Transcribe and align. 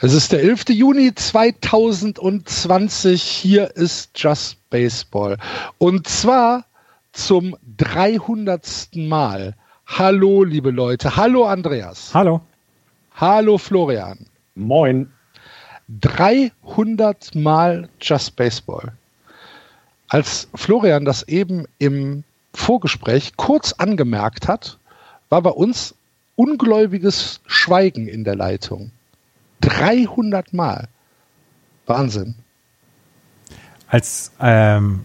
Es 0.00 0.12
ist 0.12 0.32
der 0.32 0.42
11. 0.42 0.70
Juni 0.70 1.14
2020. 1.14 3.22
Hier 3.22 3.76
ist 3.76 4.10
Just 4.16 4.56
Baseball. 4.68 5.38
Und 5.78 6.08
zwar 6.08 6.64
zum 7.12 7.56
300. 7.78 8.96
Mal. 8.96 9.54
Hallo, 9.86 10.42
liebe 10.42 10.72
Leute. 10.72 11.16
Hallo, 11.16 11.44
Andreas. 11.44 12.12
Hallo. 12.12 12.40
Hallo, 13.14 13.56
Florian. 13.56 14.26
Moin. 14.56 15.12
300 16.00 17.36
Mal 17.36 17.88
Just 18.00 18.34
Baseball. 18.34 18.90
Als 20.08 20.48
Florian 20.56 21.04
das 21.04 21.22
eben 21.28 21.66
im 21.78 22.24
Vorgespräch 22.52 23.36
kurz 23.36 23.72
angemerkt 23.74 24.48
hat, 24.48 24.76
war 25.28 25.42
bei 25.42 25.50
uns 25.50 25.94
ungläubiges 26.34 27.40
Schweigen 27.46 28.08
in 28.08 28.24
der 28.24 28.34
Leitung. 28.34 28.90
300 29.60 30.52
Mal. 30.52 30.88
Wahnsinn. 31.86 32.34
Als, 33.88 34.32
ähm, 34.40 35.04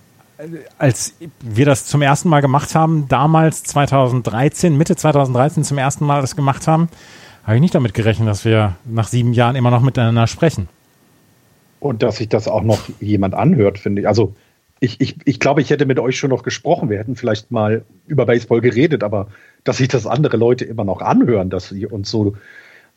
als 0.77 1.13
wir 1.41 1.65
das 1.65 1.85
zum 1.85 2.01
ersten 2.01 2.29
Mal 2.29 2.41
gemacht 2.41 2.75
haben, 2.75 3.07
damals 3.07 3.63
2013, 3.63 4.77
Mitte 4.77 4.95
2013 4.95 5.63
zum 5.63 5.77
ersten 5.77 6.05
Mal 6.05 6.21
das 6.21 6.35
gemacht 6.35 6.67
haben, 6.67 6.89
habe 7.43 7.55
ich 7.55 7.61
nicht 7.61 7.75
damit 7.75 7.93
gerechnet, 7.93 8.27
dass 8.27 8.45
wir 8.45 8.75
nach 8.85 9.07
sieben 9.07 9.33
Jahren 9.33 9.55
immer 9.55 9.71
noch 9.71 9.81
miteinander 9.81 10.27
sprechen. 10.27 10.67
Und 11.79 12.03
dass 12.03 12.17
sich 12.17 12.29
das 12.29 12.47
auch 12.47 12.63
noch 12.63 12.81
jemand 12.99 13.33
anhört, 13.35 13.79
finde 13.79 14.01
ich. 14.01 14.07
Also 14.07 14.35
ich, 14.79 15.01
ich, 15.01 15.17
ich 15.25 15.39
glaube, 15.39 15.61
ich 15.61 15.69
hätte 15.69 15.85
mit 15.85 15.99
euch 15.99 16.17
schon 16.17 16.29
noch 16.29 16.43
gesprochen. 16.43 16.89
Wir 16.89 16.99
hätten 16.99 17.15
vielleicht 17.15 17.51
mal 17.51 17.83
über 18.07 18.25
Baseball 18.25 18.61
geredet, 18.61 19.03
aber 19.03 19.27
dass 19.63 19.77
sich 19.77 19.87
das 19.87 20.05
andere 20.07 20.37
Leute 20.37 20.65
immer 20.65 20.83
noch 20.83 21.01
anhören, 21.01 21.49
dass 21.49 21.69
sie 21.69 21.85
uns 21.85 22.09
so 22.09 22.35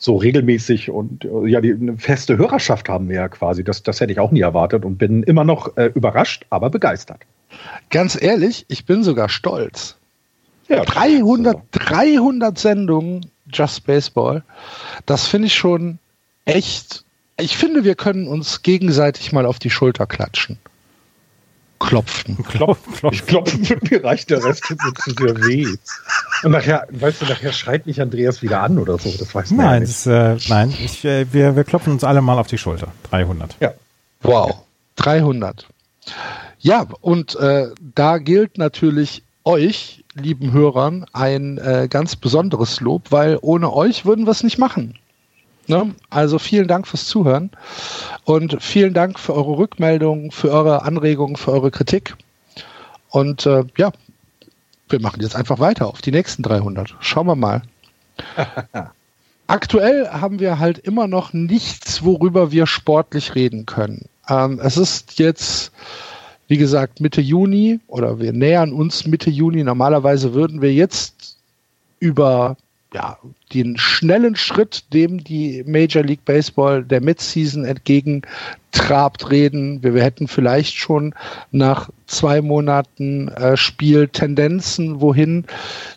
so 0.04 0.16
regelmäßig 0.16 0.90
und 0.90 1.24
äh, 1.24 1.48
ja, 1.48 1.60
die, 1.60 1.72
eine 1.72 1.96
feste 1.96 2.36
Hörerschaft 2.36 2.88
haben 2.88 3.08
wir 3.08 3.16
ja 3.16 3.28
quasi. 3.28 3.62
Das, 3.62 3.82
das 3.82 4.00
hätte 4.00 4.12
ich 4.12 4.20
auch 4.20 4.32
nie 4.32 4.40
erwartet 4.40 4.84
und 4.84 4.98
bin 4.98 5.22
immer 5.22 5.44
noch 5.44 5.76
äh, 5.76 5.92
überrascht, 5.94 6.44
aber 6.50 6.70
begeistert. 6.70 7.20
Ganz 7.90 8.20
ehrlich, 8.20 8.64
ich 8.68 8.84
bin 8.84 9.04
sogar 9.04 9.28
stolz. 9.28 9.96
Ja, 10.68 10.84
300, 10.84 11.58
300 11.70 12.58
Sendungen 12.58 13.26
Just 13.52 13.84
Baseball. 13.86 14.42
Das 15.06 15.26
finde 15.26 15.46
ich 15.46 15.54
schon 15.54 15.98
echt. 16.44 17.04
Ich 17.38 17.56
finde, 17.56 17.84
wir 17.84 17.94
können 17.94 18.26
uns 18.26 18.62
gegenseitig 18.62 19.32
mal 19.32 19.46
auf 19.46 19.58
die 19.58 19.70
Schulter 19.70 20.06
klatschen 20.06 20.58
klopfen. 21.82 22.42
Klopfen, 22.44 22.94
klopfen. 22.94 23.10
Ich 23.12 23.26
klopfen, 23.26 23.80
mir 23.90 24.04
reicht 24.04 24.30
der 24.30 24.42
Rest 24.44 24.64
tut 24.64 24.78
mir 24.82 24.94
zu 24.94 25.10
sehr 25.10 25.46
weh. 25.46 25.66
Und 26.42 26.52
nachher, 26.52 26.86
weißt 26.90 27.22
du, 27.22 27.26
nachher 27.26 27.52
schreit 27.52 27.86
mich 27.86 28.00
Andreas 28.00 28.42
wieder 28.42 28.62
an 28.62 28.78
oder 28.78 28.98
so. 28.98 29.10
Das 29.18 29.34
weiß 29.34 29.50
man 29.52 29.66
nein, 29.66 29.82
nicht. 29.82 30.06
Das, 30.06 30.06
äh, 30.06 30.48
nein, 30.48 30.70
ich, 30.70 31.04
äh, 31.04 31.32
wir, 31.32 31.56
wir 31.56 31.64
klopfen 31.64 31.92
uns 31.92 32.04
alle 32.04 32.22
mal 32.22 32.38
auf 32.38 32.46
die 32.46 32.58
Schulter. 32.58 32.88
300. 33.10 33.56
Ja. 33.60 33.74
Wow. 34.22 34.62
300. 34.96 35.66
Ja, 36.58 36.86
und 37.00 37.34
äh, 37.36 37.68
da 37.94 38.18
gilt 38.18 38.58
natürlich 38.58 39.22
euch, 39.44 40.04
lieben 40.14 40.52
Hörern, 40.52 41.06
ein 41.12 41.58
äh, 41.58 41.88
ganz 41.90 42.16
besonderes 42.16 42.80
Lob, 42.80 43.10
weil 43.10 43.38
ohne 43.40 43.72
euch 43.72 44.04
würden 44.04 44.26
wir 44.26 44.30
es 44.30 44.42
nicht 44.42 44.58
machen. 44.58 44.94
Ne? 45.72 45.94
Also 46.10 46.38
vielen 46.38 46.68
Dank 46.68 46.86
fürs 46.86 47.06
Zuhören 47.06 47.50
und 48.24 48.62
vielen 48.62 48.92
Dank 48.92 49.18
für 49.18 49.34
eure 49.34 49.56
Rückmeldungen, 49.56 50.30
für 50.30 50.50
eure 50.50 50.82
Anregungen, 50.82 51.36
für 51.36 51.52
eure 51.52 51.70
Kritik. 51.70 52.14
Und 53.08 53.46
äh, 53.46 53.64
ja, 53.78 53.90
wir 54.90 55.00
machen 55.00 55.22
jetzt 55.22 55.34
einfach 55.34 55.58
weiter 55.60 55.86
auf 55.86 56.02
die 56.02 56.10
nächsten 56.10 56.42
300. 56.42 56.94
Schauen 57.00 57.26
wir 57.26 57.36
mal. 57.36 57.62
Aktuell 59.46 60.08
haben 60.08 60.40
wir 60.40 60.58
halt 60.58 60.78
immer 60.78 61.06
noch 61.06 61.32
nichts, 61.32 62.04
worüber 62.04 62.52
wir 62.52 62.66
sportlich 62.66 63.34
reden 63.34 63.64
können. 63.64 64.04
Ähm, 64.28 64.60
es 64.62 64.76
ist 64.76 65.18
jetzt, 65.18 65.72
wie 66.48 66.58
gesagt, 66.58 67.00
Mitte 67.00 67.22
Juni 67.22 67.80
oder 67.86 68.20
wir 68.20 68.34
nähern 68.34 68.74
uns 68.74 69.06
Mitte 69.06 69.30
Juni. 69.30 69.64
Normalerweise 69.64 70.34
würden 70.34 70.60
wir 70.60 70.72
jetzt 70.72 71.38
über 71.98 72.56
ja, 72.92 73.18
den 73.52 73.78
schnellen 73.78 74.36
Schritt, 74.36 74.92
dem 74.92 75.22
die 75.24 75.64
Major 75.66 76.02
League 76.02 76.24
Baseball 76.24 76.84
der 76.84 77.00
Midseason 77.00 77.64
entgegentrabt, 77.64 79.30
reden. 79.30 79.82
Wir, 79.82 79.94
wir 79.94 80.02
hätten 80.02 80.28
vielleicht 80.28 80.74
schon 80.74 81.14
nach 81.50 81.90
zwei 82.06 82.42
Monaten 82.42 83.28
äh, 83.28 83.56
Spiel 83.56 84.08
Tendenzen, 84.08 85.00
wohin 85.00 85.46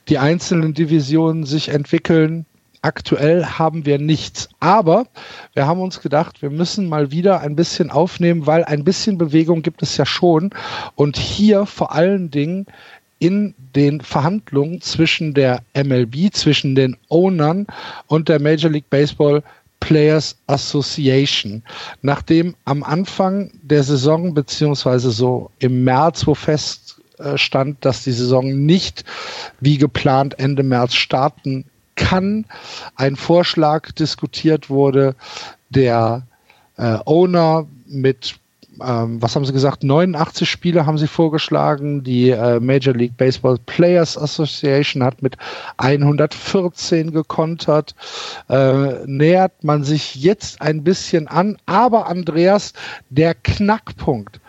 die 0.07 0.17
einzelnen 0.17 0.73
Divisionen 0.73 1.43
sich 1.45 1.69
entwickeln. 1.69 2.45
Aktuell 2.81 3.45
haben 3.45 3.85
wir 3.85 3.97
nichts. 3.97 4.47
Aber 4.59 5.07
wir 5.53 5.65
haben 5.65 5.81
uns 5.81 6.01
gedacht, 6.01 6.43
wir 6.43 6.51
müssen 6.51 6.87
mal 6.87 7.11
wieder 7.11 7.41
ein 7.41 7.55
bisschen 7.55 7.89
aufnehmen, 7.89 8.45
weil 8.45 8.63
ein 8.63 8.83
bisschen 8.83 9.17
Bewegung 9.17 9.63
gibt 9.63 9.81
es 9.81 9.97
ja 9.97 10.05
schon. 10.05 10.51
Und 10.93 11.17
hier 11.17 11.65
vor 11.65 11.93
allen 11.93 12.29
Dingen 12.29 12.67
in 13.19 13.53
den 13.75 14.01
Verhandlungen 14.01 14.81
zwischen 14.81 15.33
der 15.33 15.61
MLB, 15.73 16.33
zwischen 16.33 16.75
den 16.75 16.97
Ownern 17.09 17.67
und 18.07 18.29
der 18.29 18.41
Major 18.41 18.71
League 18.71 18.89
Baseball 18.89 19.41
Players 19.79 20.37
Association. 20.47 21.63
Nachdem 22.01 22.55
am 22.65 22.83
Anfang 22.83 23.51
der 23.61 23.83
Saison, 23.83 24.33
beziehungsweise 24.33 25.11
so 25.11 25.51
im 25.59 25.83
März, 25.83 26.25
wo 26.25 26.33
feststand, 26.33 27.83
dass 27.85 28.03
die 28.03 28.11
Saison 28.11 28.65
nicht 28.65 29.03
wie 29.59 29.77
geplant 29.77 30.39
Ende 30.39 30.63
März 30.63 30.95
starten 30.95 31.65
kann, 31.95 32.45
ein 32.95 33.15
Vorschlag 33.15 33.91
diskutiert 33.91 34.69
wurde, 34.69 35.15
der 35.69 36.25
äh, 36.77 36.97
Owner 37.05 37.67
mit 37.85 38.35
ähm, 38.83 39.21
was 39.21 39.35
haben 39.35 39.45
sie 39.45 39.53
gesagt? 39.53 39.83
89 39.83 40.49
Spiele 40.49 40.85
haben 40.85 40.97
sie 40.97 41.07
vorgeschlagen. 41.07 42.03
Die 42.03 42.29
äh, 42.29 42.59
Major 42.59 42.93
League 42.93 43.17
Baseball 43.17 43.57
Players 43.65 44.17
Association 44.17 45.03
hat 45.03 45.21
mit 45.21 45.37
114 45.77 47.11
gekontert. 47.11 47.95
Äh, 48.49 49.05
nähert 49.05 49.63
man 49.63 49.83
sich 49.83 50.15
jetzt 50.15 50.61
ein 50.61 50.83
bisschen 50.83 51.27
an. 51.27 51.57
Aber 51.65 52.07
Andreas, 52.07 52.73
der 53.09 53.33
Knackpunkt, 53.33 54.39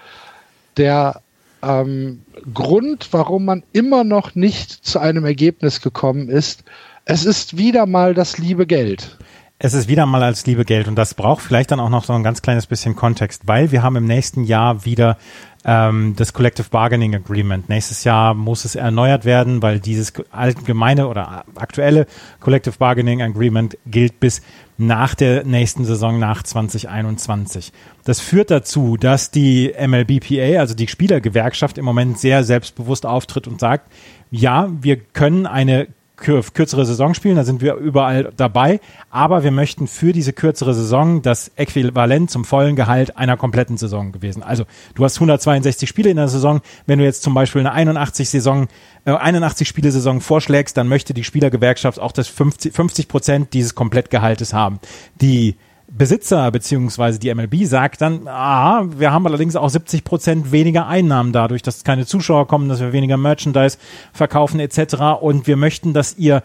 der 0.76 1.20
ähm, 1.62 2.22
Grund, 2.53 3.09
warum 3.12 3.44
man 3.44 3.62
immer 3.72 4.04
noch 4.04 4.34
nicht 4.34 4.70
zu 4.70 4.98
einem 4.98 5.25
Ergebnis 5.25 5.81
gekommen 5.81 6.28
ist, 6.28 6.65
es 7.04 7.25
ist 7.25 7.56
wieder 7.56 7.86
mal 7.86 8.15
das 8.15 8.38
liebe 8.38 8.66
Geld. 8.66 9.16
Es 9.59 9.72
ist 9.72 9.89
wieder 9.89 10.05
mal 10.05 10.22
als 10.22 10.44
Liebe 10.44 10.67
Geld 10.67 10.87
und 10.87 10.97
das 10.97 11.15
braucht 11.15 11.43
vielleicht 11.43 11.71
dann 11.71 11.81
auch 11.81 11.89
noch 11.89 12.05
so 12.05 12.12
ein 12.12 12.22
ganz 12.22 12.43
kleines 12.43 12.67
bisschen 12.67 12.94
Kontext, 12.94 13.43
weil 13.47 13.72
wir 13.72 13.83
haben 13.83 13.97
im 13.97 14.05
nächsten 14.05 14.44
Jahr 14.44 14.84
wieder 14.84 15.17
ähm, 15.65 16.12
das 16.15 16.34
Collective 16.34 16.69
Bargaining 16.69 17.15
Agreement. 17.15 17.71
Nächstes 17.71 18.05
Jahr 18.05 18.34
muss 18.34 18.66
es 18.66 18.75
erneuert 18.75 19.25
werden, 19.25 19.62
weil 19.62 19.81
dieses 19.81 20.12
allgemeine 20.31 21.09
oder 21.09 21.47
aktuelle 21.55 22.06
Collective 22.39 22.75
Bargaining 22.77 23.22
Agreement 23.22 23.78
gilt 23.87 24.21
bis 24.21 24.43
nach 24.77 25.15
der 25.15 25.47
nächsten 25.47 25.87
Saison 25.87 26.19
nach 26.19 26.43
2021. 26.43 27.72
Das 28.05 28.21
führt 28.21 28.50
dazu, 28.50 28.99
dass 28.99 29.31
die 29.31 29.72
MLBPA, 29.75 30.61
also 30.61 30.75
die 30.75 30.87
Spielergewerkschaft, 30.87 31.78
im 31.78 31.87
Moment 31.87 32.19
sehr 32.19 32.45
selbstbewusst 32.45 33.06
auftritt 33.06 33.49
und 33.49 33.59
sagt, 33.59 33.91
ja, 34.31 34.69
wir 34.83 34.99
können 34.99 35.47
eine 35.47 35.89
kürzere 36.16 36.87
Saison 36.87 37.15
spielen, 37.15 37.37
da 37.37 37.44
sind 37.44 37.60
wir 37.60 37.75
überall 37.75 38.32
dabei, 38.37 38.81
aber 39.10 39.44
wir 39.44 39.50
möchten 39.50 39.87
für 39.87 40.12
diese 40.12 40.32
kürzere 40.32 40.75
Saison 40.75 41.22
das 41.22 41.50
Äquivalent 41.56 42.31
zum 42.31 42.44
vollen 42.44 42.75
Gehalt 42.75 43.16
einer 43.16 43.37
kompletten 43.37 43.77
Saison 43.77 44.12
gewesen. 44.12 44.43
Also 44.43 44.65
du 44.94 45.04
hast 45.04 45.16
162 45.16 45.88
Spiele 45.88 46.10
in 46.10 46.16
der 46.16 46.28
Saison, 46.28 46.62
wenn 46.87 46.99
du 46.99 47.04
jetzt 47.04 47.22
zum 47.22 47.34
Beispiel 47.34 47.60
eine 47.60 47.72
81 47.72 48.31
Saison, 48.31 48.69
äh, 49.04 49.12
81 49.12 49.69
Spiele 49.69 49.91
Saison 49.91 50.21
vorschlägst, 50.21 50.77
dann 50.77 50.88
möchte 50.88 51.12
die 51.12 51.25
Spielergewerkschaft 51.25 52.00
auch 52.00 52.12
das 52.12 52.28
50, 52.28 52.75
50 52.75 53.09
Prozent 53.09 53.53
dieses 53.53 53.75
Komplettgehaltes 53.75 54.54
haben. 54.54 54.81
Die 55.21 55.56
Besitzer 55.88 56.50
beziehungsweise 56.50 57.18
die 57.18 57.33
MLB 57.33 57.65
sagt 57.65 58.00
dann, 58.00 58.27
ah, 58.27 58.84
wir 58.98 59.12
haben 59.12 59.27
allerdings 59.27 59.56
auch 59.56 59.68
70 59.68 60.04
Prozent 60.04 60.53
weniger 60.53 60.86
Einnahmen 60.86 61.33
dadurch, 61.33 61.62
dass 61.62 61.84
keine 61.84 62.06
Zuschauer 62.06 62.47
kommen, 62.48 62.68
dass 62.68 62.80
wir 62.80 62.92
weniger 62.92 63.16
Merchandise 63.16 63.78
verkaufen 64.12 64.59
etc. 64.60 65.21
Und 65.21 65.47
wir 65.47 65.56
möchten, 65.56 65.94
dass 65.94 66.16
ihr 66.18 66.42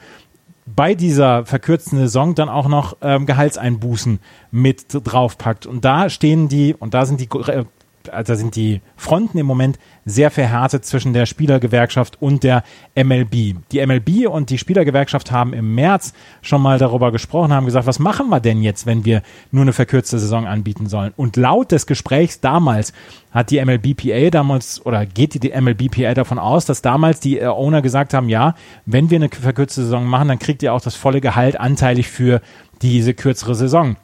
bei 0.65 0.93
dieser 0.95 1.45
verkürzten 1.45 1.97
Saison 1.97 2.35
dann 2.35 2.49
auch 2.49 2.67
noch 2.67 2.97
ähm, 3.01 3.25
Gehaltseinbußen 3.25 4.19
mit 4.51 4.85
draufpackt. 4.89 5.65
Und 5.65 5.83
da 5.85 6.09
stehen 6.09 6.47
die, 6.47 6.75
und 6.75 6.93
da 6.93 7.05
sind 7.05 7.19
die 7.19 7.27
also 8.09 8.35
sind 8.35 8.55
die 8.55 8.81
Fronten 8.95 9.37
im 9.37 9.45
Moment 9.45 9.77
sehr 10.05 10.31
verhärtet 10.31 10.85
zwischen 10.85 11.13
der 11.13 11.25
Spielergewerkschaft 11.25 12.21
und 12.21 12.43
der 12.43 12.63
MLB. 12.95 13.55
Die 13.71 13.85
MLB 13.85 14.27
und 14.27 14.49
die 14.49 14.57
Spielergewerkschaft 14.57 15.31
haben 15.31 15.53
im 15.53 15.75
März 15.75 16.13
schon 16.41 16.61
mal 16.61 16.79
darüber 16.79 17.11
gesprochen, 17.11 17.53
haben 17.53 17.65
gesagt, 17.65 17.85
was 17.85 17.99
machen 17.99 18.29
wir 18.29 18.39
denn 18.39 18.61
jetzt, 18.61 18.85
wenn 18.85 19.05
wir 19.05 19.21
nur 19.51 19.63
eine 19.63 19.73
verkürzte 19.73 20.19
Saison 20.19 20.47
anbieten 20.47 20.87
sollen? 20.87 21.13
Und 21.15 21.37
laut 21.37 21.71
des 21.71 21.85
Gesprächs 21.85 22.39
damals 22.39 22.93
hat 23.31 23.51
die 23.51 23.63
MLBPA 23.63 24.29
damals 24.29 24.85
oder 24.85 25.05
geht 25.05 25.41
die 25.41 25.49
MLBPA 25.49 26.13
davon 26.13 26.39
aus, 26.39 26.65
dass 26.65 26.81
damals 26.81 27.19
die 27.19 27.39
äh, 27.39 27.45
Owner 27.45 27.81
gesagt 27.81 28.13
haben, 28.13 28.29
ja, 28.29 28.55
wenn 28.85 29.09
wir 29.09 29.17
eine 29.17 29.29
verkürzte 29.29 29.83
Saison 29.83 30.05
machen, 30.05 30.27
dann 30.27 30.39
kriegt 30.39 30.63
ihr 30.63 30.73
auch 30.73 30.81
das 30.81 30.95
volle 30.95 31.21
Gehalt 31.21 31.59
anteilig 31.59 32.09
für 32.09 32.41
diese 32.81 33.13
kürzere 33.13 33.55
Saison. 33.55 33.95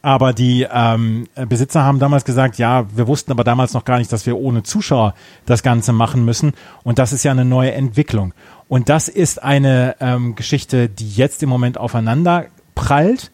Aber 0.00 0.32
die 0.32 0.66
ähm, 0.72 1.28
Besitzer 1.48 1.84
haben 1.84 1.98
damals 1.98 2.24
gesagt, 2.24 2.58
ja, 2.58 2.86
wir 2.94 3.06
wussten 3.06 3.30
aber 3.30 3.44
damals 3.44 3.74
noch 3.74 3.84
gar 3.84 3.98
nicht, 3.98 4.12
dass 4.12 4.26
wir 4.26 4.38
ohne 4.38 4.62
Zuschauer 4.62 5.14
das 5.44 5.62
Ganze 5.62 5.92
machen 5.92 6.24
müssen. 6.24 6.52
Und 6.82 6.98
das 6.98 7.12
ist 7.12 7.24
ja 7.24 7.30
eine 7.30 7.44
neue 7.44 7.72
Entwicklung. 7.72 8.32
Und 8.68 8.88
das 8.88 9.08
ist 9.08 9.42
eine 9.42 9.96
ähm, 10.00 10.34
Geschichte, 10.34 10.88
die 10.88 11.10
jetzt 11.10 11.42
im 11.42 11.48
Moment 11.48 11.76
aufeinander 11.76 12.46
prallt. 12.74 13.30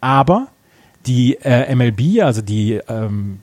Aber 0.00 0.48
die 1.06 1.36
äh, 1.36 1.74
MLB, 1.74 2.22
also 2.22 2.42
die 2.42 2.80
ähm, 2.88 3.38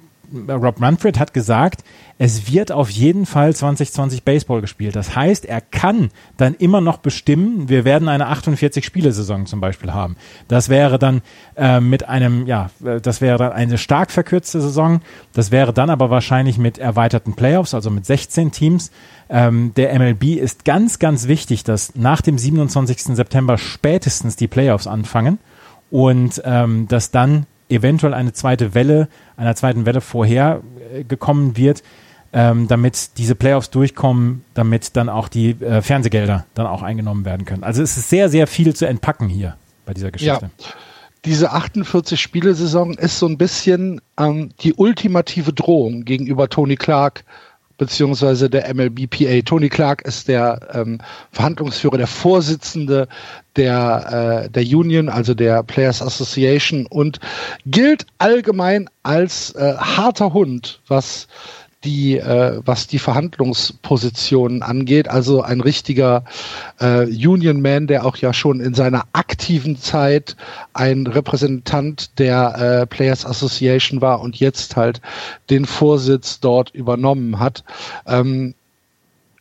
Rob 0.49 0.79
Manfred 0.79 1.19
hat 1.19 1.33
gesagt, 1.33 1.83
es 2.17 2.51
wird 2.51 2.71
auf 2.71 2.89
jeden 2.89 3.25
Fall 3.25 3.55
2020 3.55 4.23
Baseball 4.23 4.61
gespielt. 4.61 4.95
Das 4.95 5.15
heißt, 5.15 5.45
er 5.45 5.61
kann 5.61 6.09
dann 6.37 6.55
immer 6.55 6.81
noch 6.81 6.97
bestimmen, 6.97 7.69
wir 7.69 7.85
werden 7.85 8.07
eine 8.07 8.27
48-Spiele-Saison 8.29 9.45
zum 9.45 9.61
Beispiel 9.61 9.93
haben. 9.93 10.17
Das 10.47 10.69
wäre 10.69 10.99
dann 10.99 11.21
äh, 11.55 11.79
mit 11.79 12.07
einem, 12.07 12.45
ja, 12.45 12.69
das 12.79 13.21
wäre 13.21 13.37
dann 13.37 13.51
eine 13.53 13.77
stark 13.77 14.11
verkürzte 14.11 14.61
Saison. 14.61 15.01
Das 15.33 15.51
wäre 15.51 15.73
dann 15.73 15.89
aber 15.89 16.09
wahrscheinlich 16.09 16.57
mit 16.57 16.77
erweiterten 16.77 17.33
Playoffs, 17.33 17.73
also 17.73 17.89
mit 17.89 18.05
16 18.05 18.51
Teams. 18.51 18.91
Ähm, 19.29 19.73
der 19.75 19.97
MLB 19.97 20.37
ist 20.37 20.65
ganz, 20.65 20.99
ganz 20.99 21.27
wichtig, 21.27 21.63
dass 21.63 21.95
nach 21.95 22.21
dem 22.21 22.37
27. 22.37 23.15
September 23.15 23.57
spätestens 23.57 24.35
die 24.35 24.47
Playoffs 24.47 24.87
anfangen 24.87 25.39
und 25.91 26.41
ähm, 26.45 26.87
dass 26.87 27.11
dann 27.11 27.45
eventuell 27.69 28.13
eine 28.13 28.33
zweite 28.33 28.73
Welle, 28.73 29.07
einer 29.37 29.55
zweiten 29.55 29.85
Welle 29.85 30.01
vorher 30.01 30.61
äh, 30.93 31.03
gekommen 31.03 31.55
wird, 31.55 31.83
ähm, 32.31 32.67
damit 32.67 33.17
diese 33.17 33.35
Playoffs 33.35 33.69
durchkommen, 33.69 34.43
damit 34.53 34.95
dann 34.95 35.09
auch 35.09 35.29
die 35.29 35.51
äh, 35.61 35.81
Fernsehgelder 35.81 36.45
dann 36.53 36.67
auch 36.67 36.83
eingenommen 36.83 37.25
werden 37.25 37.45
können. 37.45 37.63
Also 37.63 37.81
es 37.81 37.97
ist 37.97 38.09
sehr, 38.09 38.29
sehr 38.29 38.47
viel 38.47 38.75
zu 38.75 38.87
entpacken 38.87 39.29
hier 39.29 39.55
bei 39.85 39.93
dieser 39.93 40.11
Geschichte. 40.11 40.51
Ja. 40.57 40.65
Diese 41.25 41.51
48-Spiele-Saison 41.53 42.93
ist 42.93 43.19
so 43.19 43.27
ein 43.27 43.37
bisschen 43.37 43.99
ähm, 44.17 44.51
die 44.61 44.73
ultimative 44.73 45.51
Drohung 45.51 46.05
gegenüber 46.05 46.47
Tony 46.47 46.77
Clark 46.77 47.25
beziehungsweise 47.79 48.49
der 48.49 48.71
MLBPA. 48.71 49.41
Tony 49.41 49.69
Clark 49.69 50.03
ist 50.03 50.27
der 50.27 50.59
ähm, 50.73 50.99
Verhandlungsführer, 51.31 51.97
der 51.97 52.07
Vorsitzende 52.07 53.07
der, 53.55 54.43
äh, 54.45 54.49
der 54.49 54.63
Union, 54.77 55.09
also 55.09 55.33
der 55.33 55.63
Players 55.63 56.01
Association 56.01 56.85
und 56.85 57.19
gilt 57.65 58.05
allgemein 58.19 58.89
als 59.01 59.55
äh, 59.55 59.75
harter 59.75 60.33
Hund, 60.33 60.81
was 60.87 61.27
die, 61.83 62.17
äh, 62.17 62.61
was 62.65 62.87
die 62.87 62.99
Verhandlungspositionen 62.99 64.63
angeht. 64.63 65.07
Also 65.07 65.41
ein 65.41 65.61
richtiger 65.61 66.25
äh, 66.79 67.05
Union 67.05 67.61
Man, 67.61 67.87
der 67.87 68.05
auch 68.05 68.17
ja 68.17 68.33
schon 68.33 68.59
in 68.59 68.73
seiner 68.73 69.05
aktiven 69.13 69.77
Zeit 69.77 70.35
ein 70.73 71.07
Repräsentant 71.07 72.19
der 72.19 72.81
äh, 72.81 72.85
Players 72.85 73.25
Association 73.25 74.01
war 74.01 74.19
und 74.21 74.37
jetzt 74.39 74.75
halt 74.75 75.01
den 75.49 75.65
Vorsitz 75.65 76.39
dort 76.39 76.71
übernommen 76.71 77.39
hat. 77.39 77.63
Ähm, 78.05 78.55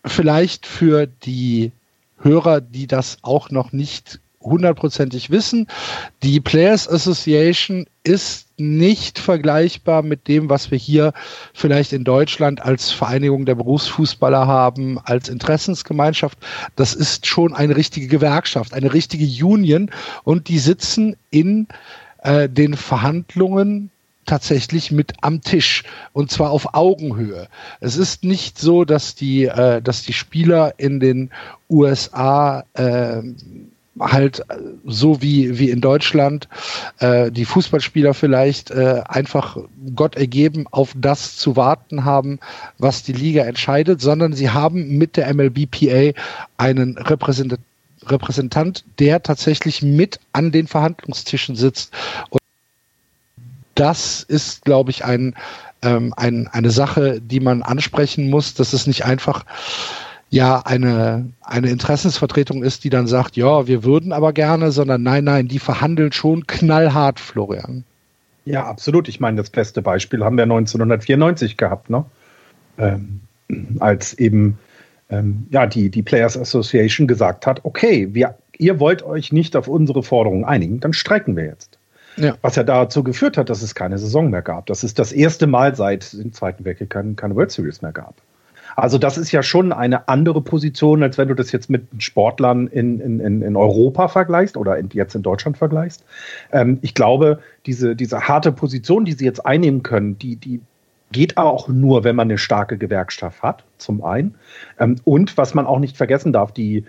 vielleicht 0.04 0.66
für 0.66 1.06
die 1.06 1.72
Hörer, 2.20 2.60
die 2.60 2.86
das 2.86 3.18
auch 3.22 3.50
noch 3.50 3.72
nicht 3.72 4.20
hundertprozentig 4.40 5.30
wissen. 5.30 5.66
Die 6.22 6.40
Players 6.40 6.88
Association 6.88 7.86
ist 8.04 8.47
nicht 8.60 9.18
vergleichbar 9.18 10.02
mit 10.02 10.28
dem, 10.28 10.50
was 10.50 10.70
wir 10.70 10.78
hier 10.78 11.12
vielleicht 11.54 11.92
in 11.92 12.04
Deutschland 12.04 12.62
als 12.62 12.90
Vereinigung 12.90 13.46
der 13.46 13.54
Berufsfußballer 13.54 14.46
haben, 14.46 14.98
als 15.04 15.28
Interessensgemeinschaft. 15.28 16.38
Das 16.76 16.94
ist 16.94 17.26
schon 17.26 17.54
eine 17.54 17.76
richtige 17.76 18.08
Gewerkschaft, 18.08 18.74
eine 18.74 18.92
richtige 18.92 19.26
Union 19.44 19.90
und 20.24 20.48
die 20.48 20.58
sitzen 20.58 21.16
in 21.30 21.68
äh, 22.22 22.48
den 22.48 22.74
Verhandlungen 22.74 23.90
tatsächlich 24.28 24.92
mit 24.92 25.14
am 25.22 25.40
Tisch 25.40 25.84
und 26.12 26.30
zwar 26.30 26.50
auf 26.50 26.74
Augenhöhe. 26.74 27.48
Es 27.80 27.96
ist 27.96 28.24
nicht 28.24 28.58
so, 28.58 28.84
dass 28.84 29.14
die, 29.14 29.46
äh, 29.46 29.82
dass 29.82 30.02
die 30.02 30.12
Spieler 30.12 30.74
in 30.76 31.00
den 31.00 31.30
USA 31.70 32.64
äh, 32.74 33.22
halt 34.00 34.40
äh, 34.40 34.56
so 34.84 35.20
wie, 35.22 35.58
wie 35.58 35.70
in 35.70 35.80
Deutschland 35.80 36.48
äh, 36.98 37.30
die 37.30 37.44
Fußballspieler 37.44 38.14
vielleicht 38.14 38.70
äh, 38.70 39.02
einfach 39.06 39.56
Gott 39.94 40.16
ergeben 40.16 40.66
auf 40.70 40.92
das 40.96 41.36
zu 41.36 41.56
warten 41.56 42.04
haben, 42.04 42.38
was 42.78 43.02
die 43.02 43.12
Liga 43.12 43.44
entscheidet, 43.44 44.00
sondern 44.00 44.32
sie 44.32 44.50
haben 44.50 44.98
mit 44.98 45.16
der 45.16 45.32
MLBPA 45.32 46.12
einen 46.56 46.98
Repräsentant 46.98 48.84
der 48.98 49.22
tatsächlich 49.22 49.82
mit 49.82 50.20
an 50.32 50.52
den 50.52 50.66
Verhandlungstischen 50.66 51.56
sitzt. 51.56 51.92
Und 52.30 52.40
das 53.74 54.22
ist, 54.22 54.64
glaube 54.64 54.90
ich, 54.90 55.04
ein, 55.04 55.34
ähm, 55.82 56.12
ein, 56.16 56.48
eine 56.48 56.70
Sache, 56.70 57.20
die 57.20 57.40
man 57.40 57.62
ansprechen 57.62 58.30
muss. 58.30 58.54
Das 58.54 58.74
ist 58.74 58.86
nicht 58.86 59.04
einfach 59.04 59.44
ja 60.30 60.60
eine, 60.64 61.30
eine 61.42 61.70
Interessensvertretung 61.70 62.62
ist, 62.62 62.84
die 62.84 62.90
dann 62.90 63.06
sagt, 63.06 63.36
ja, 63.36 63.66
wir 63.66 63.84
würden 63.84 64.12
aber 64.12 64.32
gerne, 64.32 64.72
sondern 64.72 65.02
nein, 65.02 65.24
nein, 65.24 65.48
die 65.48 65.58
verhandelt 65.58 66.14
schon 66.14 66.46
knallhart, 66.46 67.20
Florian. 67.20 67.84
Ja, 68.44 68.64
absolut. 68.64 69.08
Ich 69.08 69.20
meine, 69.20 69.36
das 69.36 69.50
beste 69.50 69.82
Beispiel 69.82 70.24
haben 70.24 70.36
wir 70.36 70.44
1994 70.44 71.56
gehabt, 71.56 71.90
ne? 71.90 72.04
Ähm, 72.78 73.20
als 73.78 74.14
eben 74.14 74.58
ähm, 75.10 75.46
ja, 75.50 75.66
die, 75.66 75.90
die 75.90 76.02
Players 76.02 76.36
Association 76.36 77.06
gesagt 77.06 77.46
hat, 77.46 77.64
okay, 77.64 78.08
wir, 78.12 78.36
ihr 78.56 78.80
wollt 78.80 79.02
euch 79.02 79.32
nicht 79.32 79.56
auf 79.56 79.68
unsere 79.68 80.02
Forderungen 80.02 80.44
einigen, 80.44 80.80
dann 80.80 80.92
streiken 80.92 81.36
wir 81.36 81.44
jetzt. 81.44 81.78
Ja. 82.16 82.36
Was 82.42 82.56
ja 82.56 82.64
dazu 82.64 83.04
geführt 83.04 83.36
hat, 83.36 83.48
dass 83.48 83.62
es 83.62 83.74
keine 83.74 83.96
Saison 83.98 84.30
mehr 84.30 84.42
gab. 84.42 84.66
Dass 84.66 84.82
es 84.82 84.92
das 84.92 85.12
erste 85.12 85.46
Mal 85.46 85.76
seit 85.76 86.12
dem 86.12 86.32
Zweiten 86.32 86.64
Weltkrieg 86.64 86.90
keine, 86.90 87.14
keine 87.14 87.36
World 87.36 87.52
Series 87.52 87.80
mehr 87.80 87.92
gab. 87.92 88.16
Also 88.78 88.96
das 88.96 89.18
ist 89.18 89.32
ja 89.32 89.42
schon 89.42 89.72
eine 89.72 90.06
andere 90.06 90.40
Position, 90.40 91.02
als 91.02 91.18
wenn 91.18 91.26
du 91.26 91.34
das 91.34 91.50
jetzt 91.50 91.68
mit 91.68 91.82
Sportlern 91.98 92.68
in, 92.68 93.00
in, 93.00 93.42
in 93.42 93.56
Europa 93.56 94.06
vergleichst 94.06 94.56
oder 94.56 94.78
in, 94.78 94.88
jetzt 94.92 95.16
in 95.16 95.22
Deutschland 95.22 95.58
vergleichst. 95.58 96.04
Ähm, 96.52 96.78
ich 96.82 96.94
glaube, 96.94 97.40
diese, 97.66 97.96
diese 97.96 98.28
harte 98.28 98.52
Position, 98.52 99.04
die 99.04 99.14
sie 99.14 99.24
jetzt 99.24 99.44
einnehmen 99.44 99.82
können, 99.82 100.16
die, 100.20 100.36
die 100.36 100.60
geht 101.10 101.38
aber 101.38 101.50
auch 101.50 101.66
nur, 101.66 102.04
wenn 102.04 102.14
man 102.14 102.28
eine 102.28 102.38
starke 102.38 102.78
Gewerkschaft 102.78 103.42
hat, 103.42 103.64
zum 103.78 104.04
einen. 104.04 104.36
Ähm, 104.78 105.00
und 105.02 105.36
was 105.36 105.54
man 105.54 105.66
auch 105.66 105.80
nicht 105.80 105.96
vergessen 105.96 106.32
darf, 106.32 106.52
die, 106.52 106.84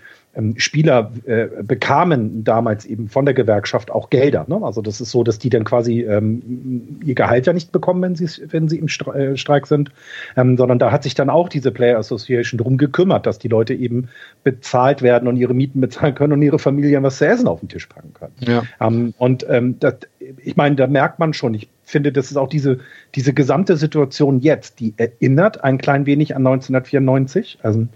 Spieler 0.56 1.12
äh, 1.24 1.48
bekamen 1.62 2.44
damals 2.44 2.84
eben 2.84 3.08
von 3.08 3.24
der 3.24 3.34
Gewerkschaft 3.34 3.90
auch 3.90 4.10
Gelder. 4.10 4.44
Ne? 4.48 4.60
Also 4.62 4.80
das 4.80 5.00
ist 5.00 5.10
so, 5.10 5.24
dass 5.24 5.40
die 5.40 5.50
dann 5.50 5.64
quasi 5.64 6.02
ähm, 6.02 7.00
ihr 7.04 7.16
Gehalt 7.16 7.46
ja 7.46 7.52
nicht 7.52 7.72
bekommen, 7.72 8.00
wenn 8.02 8.14
sie, 8.14 8.28
wenn 8.48 8.68
sie 8.68 8.78
im 8.78 8.86
äh, 8.86 9.36
Streik 9.36 9.66
sind, 9.66 9.90
ähm, 10.36 10.56
sondern 10.56 10.78
da 10.78 10.92
hat 10.92 11.02
sich 11.02 11.14
dann 11.14 11.30
auch 11.30 11.48
diese 11.48 11.72
Player 11.72 11.98
Association 11.98 12.58
drum 12.58 12.76
gekümmert, 12.76 13.26
dass 13.26 13.40
die 13.40 13.48
Leute 13.48 13.74
eben 13.74 14.08
bezahlt 14.44 15.02
werden 15.02 15.26
und 15.26 15.36
ihre 15.36 15.52
Mieten 15.52 15.80
bezahlen 15.80 16.14
können 16.14 16.34
und 16.34 16.42
ihre 16.42 16.60
Familien 16.60 17.02
was 17.02 17.18
zu 17.18 17.26
essen 17.26 17.48
auf 17.48 17.58
den 17.58 17.68
Tisch 17.68 17.86
packen 17.86 18.14
können. 18.14 18.34
Ja. 18.38 18.62
Ähm, 18.80 19.14
und 19.18 19.44
ähm, 19.48 19.80
das, 19.80 19.96
ich 20.44 20.56
meine, 20.56 20.76
da 20.76 20.86
merkt 20.86 21.18
man 21.18 21.32
schon, 21.32 21.54
ich 21.54 21.68
finde, 21.82 22.12
das 22.12 22.30
ist 22.30 22.36
auch 22.36 22.48
diese, 22.48 22.78
diese 23.16 23.34
gesamte 23.34 23.76
Situation 23.76 24.38
jetzt, 24.38 24.78
die 24.78 24.94
erinnert 24.96 25.64
ein 25.64 25.78
klein 25.78 26.06
wenig 26.06 26.36
an 26.36 26.46
1994. 26.46 27.58
Also 27.62 27.88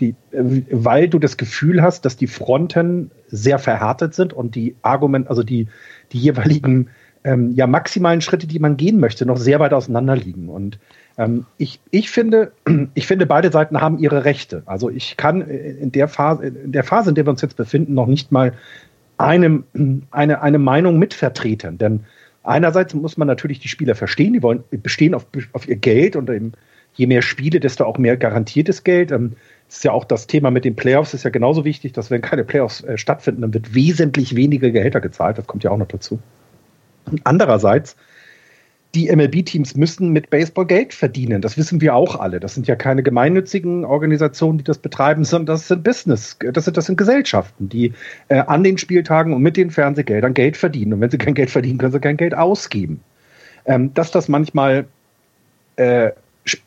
die, 0.00 0.14
weil 0.32 1.08
du 1.08 1.18
das 1.18 1.36
Gefühl 1.36 1.82
hast, 1.82 2.04
dass 2.04 2.16
die 2.16 2.26
Fronten 2.26 3.10
sehr 3.26 3.58
verhärtet 3.58 4.14
sind 4.14 4.32
und 4.32 4.54
die 4.54 4.76
Argument, 4.82 5.28
also 5.28 5.42
die, 5.42 5.68
die 6.12 6.18
jeweiligen 6.18 6.90
ähm, 7.24 7.52
ja, 7.54 7.66
maximalen 7.66 8.20
Schritte, 8.20 8.46
die 8.46 8.58
man 8.58 8.76
gehen 8.76 9.00
möchte, 9.00 9.26
noch 9.26 9.36
sehr 9.36 9.60
weit 9.60 9.72
auseinander 9.72 10.16
liegen. 10.16 10.48
Und 10.48 10.78
ähm, 11.16 11.46
ich, 11.56 11.80
ich, 11.90 12.10
finde, 12.10 12.52
ich 12.94 13.06
finde, 13.06 13.26
beide 13.26 13.50
Seiten 13.50 13.80
haben 13.80 13.98
ihre 13.98 14.24
Rechte. 14.24 14.62
Also 14.66 14.88
ich 14.88 15.16
kann 15.16 15.42
in 15.42 15.92
der 15.92 16.08
Phase, 16.08 16.46
in 16.46 16.72
der 16.72 16.84
Phase, 16.84 17.10
in 17.10 17.14
der 17.14 17.26
wir 17.26 17.30
uns 17.30 17.42
jetzt 17.42 17.56
befinden, 17.56 17.94
noch 17.94 18.06
nicht 18.06 18.30
mal 18.30 18.52
eine, 19.16 19.64
eine, 20.10 20.42
eine 20.42 20.58
Meinung 20.58 20.98
mitvertreten. 20.98 21.76
Denn 21.76 22.04
einerseits 22.44 22.94
muss 22.94 23.16
man 23.16 23.26
natürlich 23.26 23.58
die 23.58 23.68
Spieler 23.68 23.94
verstehen, 23.94 24.32
die 24.32 24.42
wollen 24.42 24.62
bestehen 24.70 25.14
auf, 25.14 25.26
auf 25.52 25.68
ihr 25.68 25.76
Geld 25.76 26.14
und 26.14 26.30
eben, 26.30 26.52
je 26.94 27.06
mehr 27.06 27.22
Spiele, 27.22 27.60
desto 27.60 27.84
auch 27.84 27.98
mehr 27.98 28.16
garantiertes 28.16 28.82
Geld. 28.84 29.12
Ähm, 29.12 29.32
ist 29.68 29.84
ja 29.84 29.92
auch 29.92 30.04
das 30.04 30.26
Thema 30.26 30.50
mit 30.50 30.64
den 30.64 30.76
Playoffs 30.76 31.14
ist 31.14 31.24
ja 31.24 31.30
genauso 31.30 31.64
wichtig, 31.64 31.92
dass 31.92 32.10
wenn 32.10 32.22
keine 32.22 32.44
Playoffs 32.44 32.82
äh, 32.82 32.96
stattfinden, 32.96 33.42
dann 33.42 33.54
wird 33.54 33.74
wesentlich 33.74 34.34
weniger 34.34 34.70
Gehälter 34.70 35.00
gezahlt. 35.00 35.38
Das 35.38 35.46
kommt 35.46 35.64
ja 35.64 35.70
auch 35.70 35.76
noch 35.76 35.88
dazu. 35.88 36.18
Und 37.10 37.20
andererseits, 37.24 37.96
die 38.94 39.14
MLB-Teams 39.14 39.76
müssen 39.76 40.10
mit 40.10 40.30
Baseball 40.30 40.64
Geld 40.64 40.94
verdienen. 40.94 41.42
Das 41.42 41.58
wissen 41.58 41.82
wir 41.82 41.94
auch 41.94 42.18
alle. 42.18 42.40
Das 42.40 42.54
sind 42.54 42.66
ja 42.66 42.76
keine 42.76 43.02
gemeinnützigen 43.02 43.84
Organisationen, 43.84 44.56
die 44.56 44.64
das 44.64 44.78
betreiben, 44.78 45.24
sondern 45.24 45.54
das 45.54 45.68
sind 45.68 45.84
Business, 45.84 46.38
das 46.38 46.64
sind, 46.64 46.76
das 46.76 46.86
sind 46.86 46.96
Gesellschaften, 46.96 47.68
die 47.68 47.92
äh, 48.28 48.38
an 48.38 48.64
den 48.64 48.78
Spieltagen 48.78 49.34
und 49.34 49.42
mit 49.42 49.58
den 49.58 49.70
Fernsehgeldern 49.70 50.32
Geld 50.32 50.56
verdienen. 50.56 50.94
Und 50.94 51.00
wenn 51.02 51.10
sie 51.10 51.18
kein 51.18 51.34
Geld 51.34 51.50
verdienen, 51.50 51.78
können 51.78 51.92
sie 51.92 52.00
kein 52.00 52.16
Geld 52.16 52.34
ausgeben. 52.34 53.00
Ähm, 53.66 53.92
dass 53.92 54.10
das 54.10 54.28
manchmal 54.28 54.86
äh, 55.76 56.12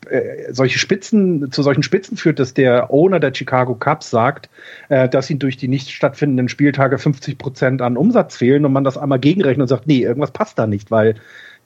äh, 0.08 0.52
solche 0.52 0.78
Spitzen, 0.78 1.50
zu 1.52 1.62
solchen 1.62 1.82
Spitzen 1.82 2.16
führt, 2.16 2.38
dass 2.38 2.54
der 2.54 2.92
Owner 2.92 3.20
der 3.20 3.34
Chicago 3.34 3.74
Cubs 3.74 4.10
sagt, 4.10 4.48
äh, 4.88 5.08
dass 5.08 5.30
ihm 5.30 5.38
durch 5.38 5.56
die 5.56 5.68
nicht 5.68 5.90
stattfindenden 5.90 6.48
Spieltage 6.48 6.98
50 6.98 7.38
Prozent 7.38 7.82
an 7.82 7.96
Umsatz 7.96 8.36
fehlen 8.36 8.64
und 8.64 8.72
man 8.72 8.84
das 8.84 8.98
einmal 8.98 9.18
gegenrechnet 9.18 9.62
und 9.62 9.68
sagt, 9.68 9.86
nee, 9.86 10.02
irgendwas 10.02 10.30
passt 10.30 10.58
da 10.58 10.66
nicht, 10.66 10.90
weil 10.90 11.16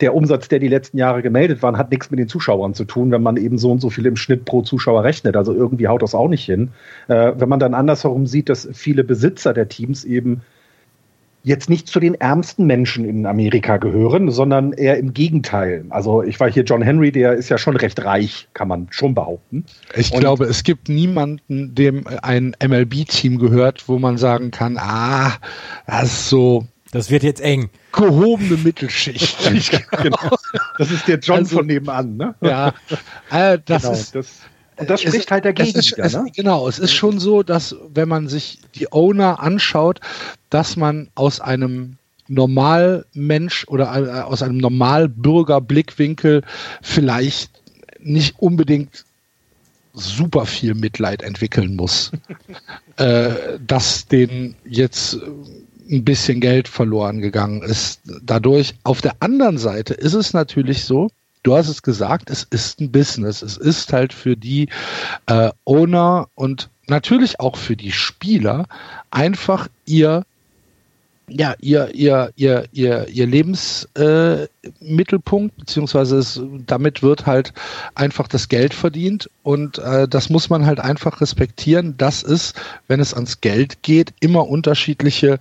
der 0.01 0.15
Umsatz, 0.15 0.49
der 0.49 0.59
die 0.59 0.69
letzten 0.69 0.99
Jahre 0.99 1.23
gemeldet 1.23 1.63
war, 1.63 1.77
hat 1.79 1.91
nichts 1.91 2.11
mit 2.11 2.21
den 2.21 2.29
Zuschauern 2.29 2.75
zu 2.75 2.85
tun, 2.85 3.11
wenn 3.11 3.23
man 3.23 3.37
eben 3.37 3.57
so 3.57 3.71
und 3.71 3.81
so 3.81 3.89
viel 3.89 4.05
im 4.07 4.17
Schnitt 4.17 4.45
pro 4.45 4.63
Zuschauer 4.63 5.05
rechnet. 5.05 5.37
Also 5.37 5.55
irgendwie 5.55 5.89
haut 5.89 6.03
das 6.03 6.15
auch 6.15 6.29
nicht 6.29 6.45
hin. 6.45 6.71
Äh, 7.09 7.33
wenn 7.37 7.49
man 7.49 7.61
dann 7.61 7.75
andersherum 7.75 8.27
sieht, 8.27 8.49
dass 8.49 8.69
viele 8.73 9.05
Besitzer 9.05 9.55
der 9.55 9.69
Teams 9.69 10.05
eben 10.05 10.43
jetzt 11.47 11.71
nicht 11.71 11.87
zu 11.87 12.01
den 12.01 12.17
ärmsten 12.17 12.67
Menschen 12.67 13.09
in 13.09 13.25
Amerika 13.25 13.77
gehören, 13.77 14.33
sondern 14.33 14.73
eher 14.73 14.99
im 14.99 15.15
Gegenteil. 15.15 15.85
Also 15.91 16.25
ich 16.25 16.41
war 16.41 16.51
hier 16.51 16.65
John 16.65 16.83
Henry, 16.83 17.13
der 17.13 17.35
ist 17.35 17.49
ja 17.51 17.57
schon 17.57 17.77
recht 17.77 18.05
reich, 18.05 18.49
kann 18.53 18.67
man 18.67 18.89
schon 18.91 19.15
behaupten. 19.15 19.65
Ich 19.95 20.13
Und 20.13 20.19
glaube, 20.19 20.47
es 20.47 20.65
gibt 20.65 20.89
niemanden, 20.89 21.73
dem 21.73 22.05
ein 22.21 22.57
MLB-Team 22.61 23.39
gehört, 23.39 23.89
wo 23.89 24.01
man 24.01 24.19
sagen 24.19 24.51
kann, 24.51 24.77
ah, 24.77 25.35
das 25.87 26.05
ist 26.05 26.29
so. 26.31 26.67
Das 26.91 27.11
wird 27.11 27.23
jetzt 27.23 27.41
eng. 27.41 27.71
Gehobene 27.93 28.57
Mittelschicht. 28.57 29.39
genau. 30.03 30.37
Das 30.79 30.91
ist 30.91 31.07
der 31.07 31.19
John 31.19 31.39
also, 31.39 31.59
von 31.59 31.67
nebenan, 31.67 32.17
ne? 32.17 32.35
Ja, 32.41 32.75
äh, 33.31 33.59
das 33.65 33.83
genau, 33.83 33.95
ist. 33.95 34.15
Das 34.17 34.41
und 34.79 34.91
das 34.91 35.03
spricht 35.03 35.27
es, 35.27 35.31
halt 35.31 35.45
dagegen. 35.45 35.79
Ist, 35.79 35.97
wieder, 35.97 36.23
ne? 36.23 36.31
Genau, 36.35 36.69
es 36.69 36.79
ist 36.79 36.93
schon 36.93 37.19
so, 37.19 37.43
dass 37.43 37.75
wenn 37.93 38.09
man 38.09 38.29
sich 38.29 38.61
die 38.75 38.93
Owner 38.93 39.41
anschaut, 39.41 40.01
dass 40.51 40.77
man 40.77 41.09
aus 41.15 41.41
einem 41.41 41.97
Normalmensch 42.29 43.67
oder 43.69 43.95
äh, 43.97 44.21
aus 44.23 44.43
einem 44.43 44.59
Normalbürger-Blickwinkel 44.59 46.43
vielleicht 46.83 47.51
nicht 48.01 48.39
unbedingt 48.39 49.05
super 49.95 50.45
viel 50.45 50.75
Mitleid 50.75 51.23
entwickeln 51.23 51.75
muss, 51.75 52.13
äh, 52.97 53.59
dass 53.67 54.07
denen 54.07 54.55
jetzt 54.65 55.19
ein 55.91 56.05
bisschen 56.05 56.41
Geld 56.41 56.69
verloren 56.69 57.21
gegangen 57.21 57.63
ist. 57.63 58.01
Dadurch, 58.23 58.75
auf 58.83 59.01
der 59.01 59.15
anderen 59.21 59.59
Seite 59.59 59.95
ist 59.95 60.15
es 60.15 60.33
natürlich 60.33 60.85
so, 60.85 61.09
du 61.47 61.57
hast 61.57 61.69
es 61.69 61.83
gesagt, 61.83 62.31
es 62.31 62.45
ist 62.45 62.81
ein 62.81 62.91
Business. 62.91 63.43
Es 63.43 63.57
ist 63.57 63.93
halt 63.93 64.13
für 64.13 64.37
die 64.37 64.69
äh, 65.27 65.51
Owner 65.65 66.29
und 66.35 66.71
natürlich 66.89 67.39
auch 67.41 67.57
für 67.57 67.77
die 67.77 67.93
Spieler 67.93 68.67
einfach 69.11 69.69
ihr 69.85 70.25
ja, 71.29 71.57
ihr, 71.61 71.93
ihr, 71.93 72.31
ihr, 72.37 72.67
ihr, 72.71 73.09
ihr 73.09 73.27
Lebensmittelpunkt, 73.27 75.57
äh, 75.57 75.59
beziehungsweise 75.59 76.19
es, 76.19 76.41
damit 76.67 77.03
wird 77.03 77.27
halt 77.27 77.53
einfach 77.97 78.29
das 78.29 78.49
Geld 78.49 78.73
verdient 78.73 79.29
und 79.43 79.79
äh, 79.79 80.07
das 80.07 80.31
muss 80.31 80.51
man 80.51 80.67
halt 80.67 80.79
einfach 80.79 81.21
respektieren, 81.21 81.97
dass 81.97 82.23
es, 82.23 82.55
wenn 82.87 83.01
es 83.01 83.13
ans 83.13 83.41
Geld 83.41 83.83
geht, 83.83 84.15
immer 84.21 84.47
unterschiedliche 84.47 85.41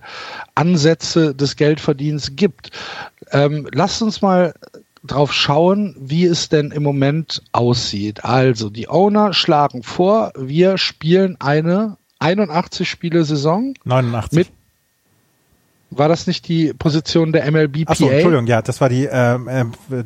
Ansätze 0.56 1.36
des 1.36 1.54
Geldverdienens 1.54 2.34
gibt. 2.34 2.72
Ähm, 3.30 3.68
lasst 3.72 4.02
uns 4.02 4.22
mal 4.22 4.54
drauf 5.06 5.32
schauen, 5.32 5.96
wie 5.98 6.24
es 6.24 6.48
denn 6.48 6.70
im 6.70 6.82
Moment 6.82 7.42
aussieht. 7.52 8.24
Also, 8.24 8.70
die 8.70 8.88
Owner 8.88 9.32
schlagen 9.32 9.82
vor, 9.82 10.32
wir 10.36 10.78
spielen 10.78 11.36
eine 11.40 11.96
81 12.18 12.88
Spiele 12.88 13.24
Saison 13.24 13.74
89 13.84 14.38
mit 14.38 14.48
war 15.90 16.08
das 16.08 16.26
nicht 16.26 16.48
die 16.48 16.72
Position 16.72 17.32
der 17.32 17.50
MLBPA? 17.50 17.92
Achso, 17.92 18.08
Entschuldigung, 18.08 18.46
ja, 18.46 18.60
das 18.62 18.80
war 18.80 18.88
die, 18.88 19.06
äh, 19.06 19.38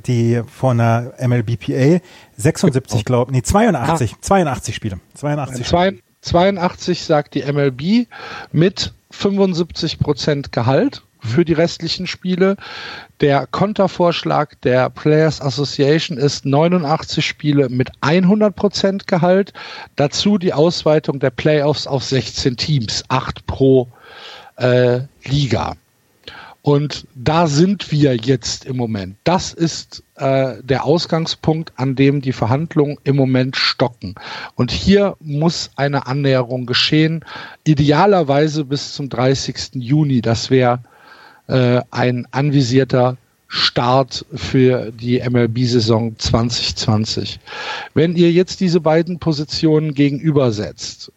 die 0.06 0.42
von 0.46 0.78
der 0.78 1.14
MLBPA. 1.20 2.00
76, 2.36 3.04
glaube 3.04 3.32
nee, 3.32 3.42
82, 3.42 4.12
ah. 4.12 4.16
82 4.20 4.74
Spiele. 4.74 5.00
82, 5.14 5.66
Zwei, 5.66 5.98
82 6.20 7.02
sagt 7.02 7.34
die 7.34 7.50
MLB 7.50 8.06
mit 8.52 8.92
75 9.10 9.98
Prozent 9.98 10.52
Gehalt 10.52 11.02
für 11.22 11.44
die 11.44 11.52
restlichen 11.52 12.06
Spiele. 12.06 12.56
Der 13.20 13.46
Kontervorschlag 13.46 14.60
der 14.62 14.90
Players 14.90 15.40
Association 15.40 16.18
ist 16.18 16.46
89 16.46 17.24
Spiele 17.24 17.68
mit 17.68 17.90
100% 18.02 19.06
Gehalt. 19.06 19.52
Dazu 19.96 20.38
die 20.38 20.52
Ausweitung 20.52 21.20
der 21.20 21.30
Playoffs 21.30 21.86
auf 21.86 22.04
16 22.04 22.56
Teams, 22.56 23.04
8 23.08 23.46
pro 23.46 23.88
äh, 24.56 25.00
Liga. 25.24 25.76
Und 26.62 27.06
da 27.14 27.46
sind 27.46 27.90
wir 27.90 28.16
jetzt 28.16 28.66
im 28.66 28.76
Moment. 28.76 29.16
Das 29.24 29.54
ist 29.54 30.02
äh, 30.16 30.56
der 30.62 30.84
Ausgangspunkt, 30.84 31.72
an 31.76 31.96
dem 31.96 32.20
die 32.20 32.32
Verhandlungen 32.32 32.98
im 33.04 33.16
Moment 33.16 33.56
stocken. 33.56 34.14
Und 34.56 34.70
hier 34.70 35.16
muss 35.20 35.70
eine 35.76 36.06
Annäherung 36.06 36.66
geschehen, 36.66 37.24
idealerweise 37.64 38.66
bis 38.66 38.92
zum 38.92 39.08
30. 39.08 39.70
Juni. 39.76 40.20
Das 40.20 40.50
wäre 40.50 40.80
äh, 41.50 41.82
ein 41.90 42.26
anvisierter 42.30 43.16
Start 43.48 44.24
für 44.32 44.92
die 44.92 45.20
MLB-Saison 45.20 46.16
2020. 46.16 47.40
Wenn 47.94 48.14
ihr 48.14 48.30
jetzt 48.30 48.60
diese 48.60 48.80
beiden 48.80 49.18
Positionen 49.18 49.94
gegenübersetzt, 49.94 51.10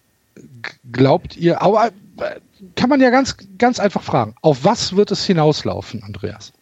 glaubt 0.91 1.37
ihr, 1.37 1.61
aber 1.61 1.91
äh, 2.17 2.39
kann 2.75 2.89
man 2.89 3.01
ja 3.01 3.11
ganz, 3.11 3.37
ganz 3.59 3.79
einfach 3.79 4.01
fragen, 4.01 4.33
auf 4.41 4.63
was 4.63 4.95
wird 4.95 5.11
es 5.11 5.23
hinauslaufen, 5.25 6.01
Andreas? 6.01 6.53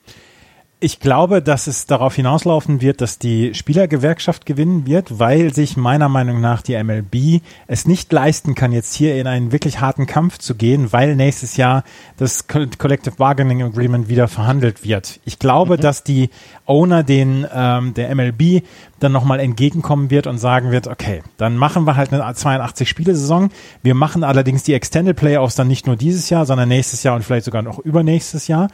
Ich 0.84 1.00
glaube, 1.00 1.44
dass 1.44 1.68
es 1.68 1.86
darauf 1.86 2.16
hinauslaufen 2.16 2.82
wird, 2.82 3.02
dass 3.02 3.20
die 3.20 3.54
Spielergewerkschaft 3.54 4.48
gewinnen 4.48 4.88
wird, 4.88 5.20
weil 5.20 5.54
sich 5.54 5.78
meiner 5.78 6.10
Meinung 6.10 6.42
nach 6.42 6.64
die 6.64 6.76
MLB 6.84 7.44
es 7.68 7.86
nicht 7.86 8.12
leisten 8.12 8.56
kann, 8.56 8.72
jetzt 8.72 8.96
hier 8.96 9.16
in 9.16 9.28
einen 9.28 9.52
wirklich 9.52 9.80
harten 9.80 10.08
Kampf 10.08 10.40
zu 10.40 10.56
gehen, 10.56 10.92
weil 10.92 11.16
nächstes 11.16 11.56
Jahr 11.56 11.84
das 12.18 12.48
Collective 12.48 13.14
Bargaining 13.16 13.62
Agreement 13.62 14.10
wieder 14.10 14.28
verhandelt 14.28 14.84
wird. 14.84 15.20
Ich 15.24 15.38
glaube, 15.38 15.78
mhm. 15.78 15.82
dass 15.82 16.04
die 16.04 16.32
Owner 16.66 17.04
den 17.04 17.46
ähm, 17.54 17.94
der 17.94 18.16
MLB 18.16 18.64
dann 19.00 19.12
nochmal 19.12 19.40
entgegenkommen 19.40 20.10
wird 20.10 20.26
und 20.26 20.40
sagen 20.40 20.72
wird, 20.72 20.88
okay, 20.88 21.22
dann 21.38 21.58
machen 21.58 21.86
wir 21.86 21.96
halt 21.96 22.12
eine 22.12 22.24
82-Spiele-Saison. 22.24 23.52
Wir 23.84 23.94
machen 23.94 24.24
allerdings 24.24 24.64
die 24.64 24.74
Extended 24.74 25.16
Playoffs 25.16 25.54
dann 25.54 25.68
nicht 25.68 25.86
nur 25.86 25.96
dieses 25.96 26.32
Jahr, 26.32 26.48
sondern 26.48 26.70
nächstes 26.70 27.04
Jahr 27.04 27.16
und 27.16 27.24
vielleicht 27.24 27.46
sogar 27.46 27.62
noch 27.62 27.78
übernächstes 27.78 28.48
Jahr. 28.48 28.70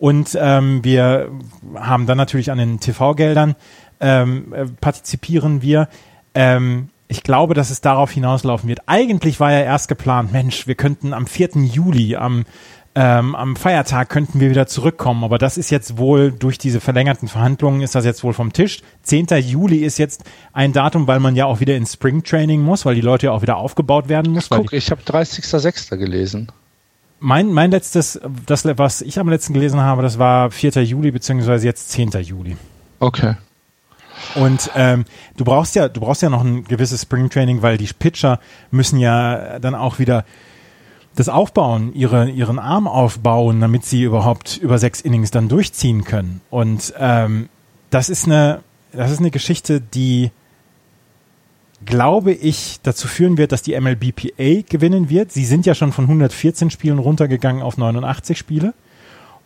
Und 0.00 0.36
ähm, 0.40 0.82
wir 0.82 1.30
haben 1.74 2.06
dann 2.06 2.16
natürlich 2.16 2.50
an 2.50 2.56
den 2.56 2.80
TV-Geldern 2.80 3.54
ähm, 4.00 4.54
äh, 4.54 4.64
partizipieren 4.80 5.60
wir. 5.60 5.88
Ähm, 6.34 6.88
ich 7.06 7.22
glaube, 7.22 7.52
dass 7.52 7.68
es 7.68 7.82
darauf 7.82 8.10
hinauslaufen 8.10 8.66
wird. 8.66 8.80
Eigentlich 8.86 9.40
war 9.40 9.52
ja 9.52 9.60
erst 9.60 9.88
geplant, 9.88 10.32
Mensch, 10.32 10.66
wir 10.66 10.74
könnten 10.74 11.12
am 11.12 11.26
4. 11.26 11.50
Juli, 11.64 12.16
am, 12.16 12.46
ähm, 12.94 13.34
am 13.34 13.56
Feiertag 13.56 14.08
könnten 14.08 14.40
wir 14.40 14.48
wieder 14.48 14.66
zurückkommen. 14.66 15.22
Aber 15.22 15.36
das 15.36 15.58
ist 15.58 15.68
jetzt 15.68 15.98
wohl 15.98 16.32
durch 16.32 16.56
diese 16.56 16.80
verlängerten 16.80 17.28
Verhandlungen 17.28 17.82
ist 17.82 17.94
das 17.94 18.06
jetzt 18.06 18.24
wohl 18.24 18.32
vom 18.32 18.54
Tisch. 18.54 18.80
10. 19.02 19.26
Juli 19.40 19.84
ist 19.84 19.98
jetzt 19.98 20.24
ein 20.54 20.72
Datum, 20.72 21.08
weil 21.08 21.20
man 21.20 21.36
ja 21.36 21.44
auch 21.44 21.60
wieder 21.60 21.76
ins 21.76 21.92
Spring 21.92 22.22
Training 22.22 22.62
muss, 22.62 22.86
weil 22.86 22.94
die 22.94 23.02
Leute 23.02 23.26
ja 23.26 23.32
auch 23.32 23.42
wieder 23.42 23.58
aufgebaut 23.58 24.08
werden 24.08 24.32
muss. 24.32 24.48
Guck, 24.48 24.72
ich 24.72 24.90
habe 24.90 25.02
30.06. 25.02 25.98
gelesen 25.98 26.50
mein, 27.20 27.52
mein 27.52 27.70
letztes, 27.70 28.20
das, 28.46 28.64
was 28.64 29.02
ich 29.02 29.18
am 29.18 29.28
letzten 29.28 29.52
gelesen 29.52 29.80
habe, 29.80 30.02
das 30.02 30.18
war 30.18 30.50
4. 30.50 30.82
Juli, 30.84 31.10
beziehungsweise 31.10 31.66
jetzt 31.66 31.90
10. 31.90 32.10
Juli. 32.22 32.56
Okay. 32.98 33.36
Und 34.34 34.70
ähm, 34.74 35.04
du 35.36 35.44
brauchst 35.44 35.74
ja, 35.74 35.88
du 35.88 36.00
brauchst 36.00 36.22
ja 36.22 36.30
noch 36.30 36.44
ein 36.44 36.64
gewisses 36.64 37.02
Springtraining, 37.02 37.62
weil 37.62 37.78
die 37.78 37.88
Pitcher 37.98 38.40
müssen 38.70 38.98
ja 38.98 39.58
dann 39.58 39.74
auch 39.74 39.98
wieder 39.98 40.24
das 41.16 41.28
aufbauen, 41.28 41.92
ihre, 41.94 42.30
ihren 42.30 42.58
Arm 42.58 42.86
aufbauen, 42.86 43.60
damit 43.60 43.84
sie 43.84 44.02
überhaupt 44.02 44.58
über 44.58 44.78
sechs 44.78 45.00
Innings 45.00 45.30
dann 45.30 45.48
durchziehen 45.48 46.04
können. 46.04 46.40
Und 46.50 46.94
ähm, 46.98 47.48
das 47.90 48.08
ist 48.08 48.26
eine, 48.26 48.60
das 48.92 49.10
ist 49.10 49.18
eine 49.18 49.30
Geschichte, 49.30 49.80
die 49.80 50.30
glaube 51.84 52.32
ich, 52.32 52.80
dazu 52.82 53.08
führen 53.08 53.38
wird, 53.38 53.52
dass 53.52 53.62
die 53.62 53.78
MLBPA 53.78 54.62
gewinnen 54.68 55.08
wird. 55.08 55.32
Sie 55.32 55.44
sind 55.44 55.66
ja 55.66 55.74
schon 55.74 55.92
von 55.92 56.04
114 56.04 56.70
Spielen 56.70 56.98
runtergegangen 56.98 57.62
auf 57.62 57.78
89 57.78 58.36
Spiele. 58.36 58.74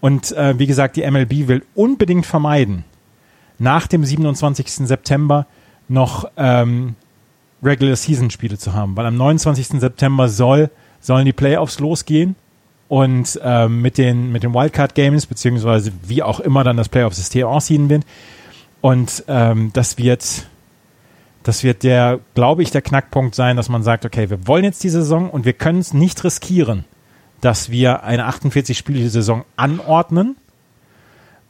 Und 0.01 0.33
äh, 0.33 0.59
wie 0.59 0.67
gesagt, 0.67 0.97
die 0.97 1.09
MLB 1.09 1.49
will 1.49 1.63
unbedingt 1.75 2.27
vermeiden, 2.27 2.85
nach 3.59 3.87
dem 3.87 4.05
27. 4.05 4.87
September 4.87 5.47
noch 5.89 6.29
ähm, 6.37 6.97
Regular 7.63 7.97
Season 7.97 8.31
Spiele 8.31 8.59
zu 8.59 8.75
haben, 8.75 8.97
weil 8.97 9.07
am 9.07 9.17
29. 9.17 9.81
September 9.81 10.29
soll, 10.29 10.71
sollen 11.01 11.25
die 11.25 11.33
Playoffs 11.33 11.79
losgehen 11.79 12.37
und 12.89 13.41
ähm, 13.43 13.81
mit 13.81 13.97
den, 13.97 14.31
mit 14.31 14.43
den 14.43 14.53
Wildcard 14.53 14.95
Games, 14.95 15.27
beziehungsweise 15.27 15.93
wie 16.03 16.23
auch 16.23 16.41
immer 16.41 16.65
dann 16.65 16.77
das 16.77 16.89
Playoff-System 16.89 17.47
aussehen 17.47 17.89
wird. 17.89 18.05
Und 18.81 19.25
ähm, 19.29 19.71
das 19.73 19.97
wird 19.97 20.47
das 21.45 21.63
wird 21.63 21.85
der, 21.85 22.19
glaube 22.35 22.63
ich, 22.63 22.73
der 22.73 22.83
Knackpunkt 22.83 23.35
sein, 23.35 23.57
dass 23.57 23.69
man 23.69 23.83
sagt, 23.83 24.05
okay, 24.05 24.29
wir 24.29 24.47
wollen 24.49 24.65
jetzt 24.65 24.83
die 24.83 24.89
Saison 24.89 25.31
und 25.31 25.45
wir 25.45 25.53
können 25.53 25.79
es 25.79 25.95
nicht 25.95 26.25
riskieren, 26.25 26.85
dass 27.41 27.71
wir 27.71 28.03
eine 28.03 28.29
48-spielige 28.29 29.09
Saison 29.09 29.45
anordnen, 29.57 30.37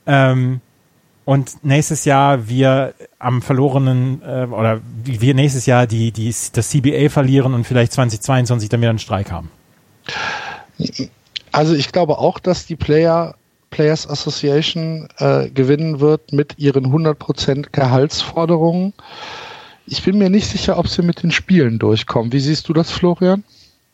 ähm, 0.07 0.61
und 1.25 1.65
nächstes 1.65 2.05
Jahr 2.05 2.49
wir 2.49 2.95
am 3.19 3.41
verlorenen 3.41 4.21
äh, 4.23 4.45
oder 4.45 4.81
wir 5.05 5.35
nächstes 5.35 5.65
Jahr 5.65 5.87
die, 5.87 6.13
die 6.13 6.35
das 6.53 6.69
CBA 6.69 7.09
verlieren 7.09 7.55
und 7.55 7.65
vielleicht 7.65 7.93
2022 7.93 8.69
dann 8.69 8.81
wieder 8.81 8.91
einen 8.91 8.99
Streik 8.99 9.33
haben. 9.33 9.51
Also 11.51 11.75
ich 11.75 11.93
glaube 11.93 12.19
auch, 12.19 12.39
dass 12.39 12.67
die 12.67 12.77
Player 12.77 13.37
Players 13.71 14.09
Association 14.09 15.09
äh, 15.19 15.49
gewinnen 15.49 15.99
wird 15.99 16.33
mit 16.33 16.59
ihren 16.59 16.93
100% 16.93 17.69
Gehaltsforderungen. 17.73 18.93
Ich 19.87 20.03
bin 20.03 20.19
mir 20.19 20.31
nicht 20.31 20.47
sicher, 20.47 20.79
ob 20.79 20.89
sie 20.89 21.03
mit 21.03 21.23
den 21.23 21.31
Spielen 21.31 21.79
durchkommen. 21.79 22.33
Wie 22.33 22.41
siehst 22.41 22.69
du 22.69 22.73
das, 22.73 22.91
Florian? 22.91 23.45